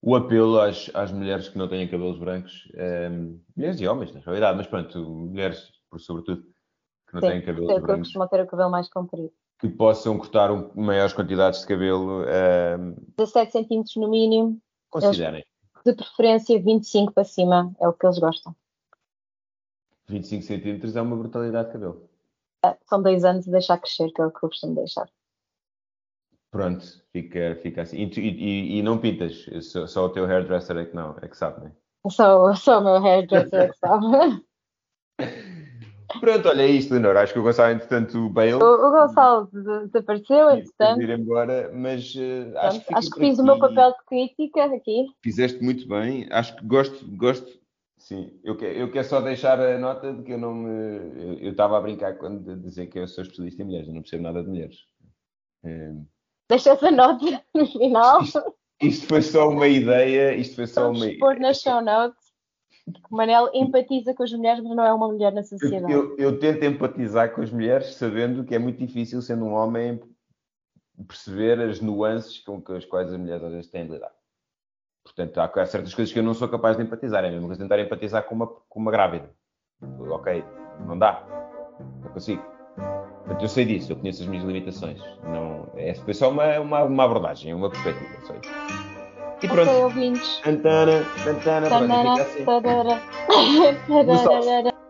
o 0.01 0.15
apelo 0.15 0.59
às, 0.59 0.89
às 0.93 1.11
mulheres 1.11 1.49
que 1.49 1.57
não 1.57 1.67
têm 1.67 1.87
cabelos 1.89 2.17
brancos, 2.17 2.67
ehm, 2.73 3.39
mulheres 3.55 3.79
e 3.79 3.87
homens, 3.87 4.13
na 4.13 4.19
realidade, 4.21 4.57
mas 4.57 4.67
pronto, 4.67 4.99
mulheres, 4.99 5.71
por 5.89 5.99
sobretudo, 5.99 6.41
que 7.07 7.13
não 7.13 7.21
Sim, 7.21 7.27
têm 7.27 7.41
cabelos 7.41 7.67
que 7.67 7.75
que 7.75 7.81
brancos, 7.81 8.07
costumam 8.07 8.27
ter 8.27 8.41
o 8.41 8.47
cabelo 8.47 8.69
mais 8.71 8.89
comprido. 8.89 9.31
que 9.59 9.69
possam 9.69 10.17
cortar 10.17 10.51
um- 10.51 10.71
maiores 10.75 11.13
quantidades 11.13 11.61
de 11.61 11.67
cabelo, 11.67 12.23
ehm, 12.27 12.95
17 13.17 13.51
centímetros 13.51 13.95
no 13.95 14.09
mínimo, 14.09 14.59
considerem. 14.89 15.45
de 15.85 15.93
preferência 15.93 16.59
25 16.59 17.11
para 17.13 17.23
cima, 17.23 17.71
é 17.79 17.87
o 17.87 17.93
que 17.93 18.05
eles 18.05 18.17
gostam. 18.17 18.55
25 20.07 20.43
centímetros 20.43 20.95
é 20.95 21.01
uma 21.01 21.15
brutalidade 21.15 21.67
de 21.67 21.73
cabelo. 21.73 22.09
São 22.85 23.01
dois 23.01 23.23
anos 23.23 23.45
de 23.45 23.51
deixar 23.51 23.77
crescer, 23.79 24.11
que 24.11 24.21
é 24.21 24.25
o 24.25 24.31
que 24.31 24.43
eu 24.43 24.49
costumo 24.49 24.75
deixar. 24.75 25.07
Pronto, 26.51 26.85
fica, 27.13 27.55
fica 27.61 27.81
assim. 27.83 28.01
E, 28.03 28.09
tu- 28.09 28.19
e- 28.19 28.77
e- 28.79 28.83
não 28.83 28.97
pintas, 28.97 29.45
só, 29.71 29.87
só 29.87 30.05
o 30.05 30.09
teu 30.09 30.25
hairdresser 30.25 30.75
é 30.77 30.85
que 30.85 30.93
não, 30.95 31.15
é 31.21 31.27
que 31.27 31.37
sabe, 31.37 31.61
não 31.61 31.67
é? 31.67 31.71
Sou, 32.11 32.55
sou 32.55 32.79
o 32.79 32.83
meu 32.83 32.95
hairdresser, 32.97 33.71
que 33.71 33.77
sabe? 33.77 34.05
Pronto, 36.19 36.49
olha 36.49 36.63
é 36.63 36.67
isto, 36.67 36.91
Leonor. 36.91 37.15
Acho 37.15 37.31
que 37.31 37.39
o 37.39 37.43
Gonçalo, 37.43 37.73
entretanto, 37.73 38.17
o 38.17 38.29
Bale. 38.29 38.55
O, 38.55 38.57
o 38.59 38.91
Gonçalo 38.91 39.47
de- 39.51 39.87
desapareceu, 39.87 40.49
entretanto. 40.51 41.01
ir 41.01 41.09
embora, 41.09 41.71
mas 41.73 42.13
eh, 42.17 42.51
acho, 42.57 42.81
fica 42.81 42.97
Acho 42.99 43.09
que 43.11 43.19
fiz 43.21 43.39
o 43.39 43.41
aqui. 43.41 43.49
meu 43.49 43.59
papel 43.59 43.91
de 43.91 44.05
crítica 44.05 44.65
aqui. 44.65 45.05
Fizeste 45.23 45.63
muito 45.63 45.87
bem. 45.87 46.27
Acho 46.31 46.55
que 46.57 46.65
gosto, 46.65 47.07
gosto. 47.15 47.61
Sim, 47.97 48.37
eu, 48.43 48.57
que- 48.57 48.65
eu 48.65 48.91
quero 48.91 49.07
só 49.07 49.21
deixar 49.21 49.57
a 49.61 49.77
nota 49.79 50.11
de 50.13 50.23
que 50.23 50.33
eu 50.33 50.37
não 50.37 50.53
me. 50.53 51.39
Eu 51.45 51.51
estava 51.51 51.77
a 51.77 51.81
brincar 51.81 52.17
quando 52.17 52.57
dizer 52.59 52.87
que 52.87 52.99
eu 52.99 53.07
sou 53.07 53.21
especialista 53.21 53.61
em 53.61 53.65
mulheres, 53.65 53.87
eu 53.87 53.93
não 53.93 54.01
percebo 54.01 54.23
nada 54.23 54.43
de 54.43 54.49
mulheres. 54.49 54.77
Eh, 55.63 55.93
Deixa 56.51 56.71
essa 56.71 56.91
nota 56.91 57.41
no 57.55 57.65
final. 57.65 58.19
Isto 58.81 59.07
foi 59.07 59.21
só 59.21 59.47
uma 59.47 59.67
ideia, 59.69 60.35
isto 60.35 60.55
foi 60.57 60.67
só 60.67 60.83
Vamos 60.83 61.01
uma 61.01 61.11
pôr 61.17 61.39
nas 61.39 61.61
show 61.61 61.81
notes. 61.81 62.19
O 63.09 63.15
Manel 63.15 63.49
empatiza 63.53 64.13
com 64.13 64.23
as 64.23 64.33
mulheres, 64.33 64.61
mas 64.61 64.75
não 64.75 64.83
é 64.83 64.91
uma 64.91 65.07
mulher 65.07 65.31
na 65.31 65.39
Eu, 65.39 65.45
sociedade. 65.45 65.93
eu- 65.93 66.17
eu 66.17 66.39
tento 66.39 66.65
empatizar 66.65 67.33
com 67.33 67.41
as 67.41 67.49
mulheres, 67.49 67.95
sabendo 67.95 68.43
que 68.43 68.53
é 68.53 68.59
muito 68.59 68.79
difícil, 68.79 69.21
sendo 69.21 69.45
um 69.45 69.53
homem, 69.53 70.01
perceber 71.07 71.57
as 71.61 71.79
nuances 71.79 72.39
com 72.39 72.61
que 72.61 72.73
as 72.73 72.83
quais 72.83 73.09
as 73.13 73.17
mulheres 73.17 73.43
às 73.43 73.51
vezes 73.51 73.71
têm 73.71 73.85
de 73.85 73.93
lidar. 73.93 74.11
Portanto, 75.05 75.37
há, 75.39 75.65
certas 75.65 75.93
coisas 75.95 76.11
que 76.11 76.19
eu 76.19 76.23
não 76.23 76.33
sou 76.33 76.49
capaz 76.49 76.75
de 76.75 76.83
empatizar. 76.83 77.23
É 77.23 77.31
mesma 77.31 77.47
coisa 77.47 77.61
tentar 77.61 77.79
empatizar 77.79 78.23
com 78.23 78.35
uma, 78.35 78.47
com 78.47 78.79
uma 78.79 78.91
grávida. 78.91 79.33
Ok, 80.09 80.43
não 80.85 80.99
dá. 80.99 81.23
Não 82.03 82.11
consigo. 82.11 82.43
Portanto, 83.31 83.43
eu 83.43 83.49
sei 83.49 83.65
disso, 83.65 83.91
eu 83.93 83.95
conheço 83.95 84.23
as 84.23 84.27
minhas 84.27 84.43
limitações. 84.43 84.99
Não, 85.23 85.65
é, 85.77 85.93
foi 85.93 86.13
só 86.13 86.29
uma, 86.29 86.59
uma, 86.59 86.83
uma 86.83 87.03
abordagem, 87.05 87.53
uma 87.53 87.69
perspectiva. 87.69 88.11
Só 88.27 88.33
isso. 88.33 88.51
E 89.41 89.47
pronto. 89.47 89.71
ouvintes. 89.71 90.41
Tantana, 90.43 91.05
tantana, 91.23 91.67
pronto, 91.67 91.87
Tanana, 91.87 92.11
fica 92.11 92.29
assim. 92.29 92.45
tadara. 92.45 93.01
No 93.87 94.17
salto. 94.17 94.45
Tadara. 94.45 94.80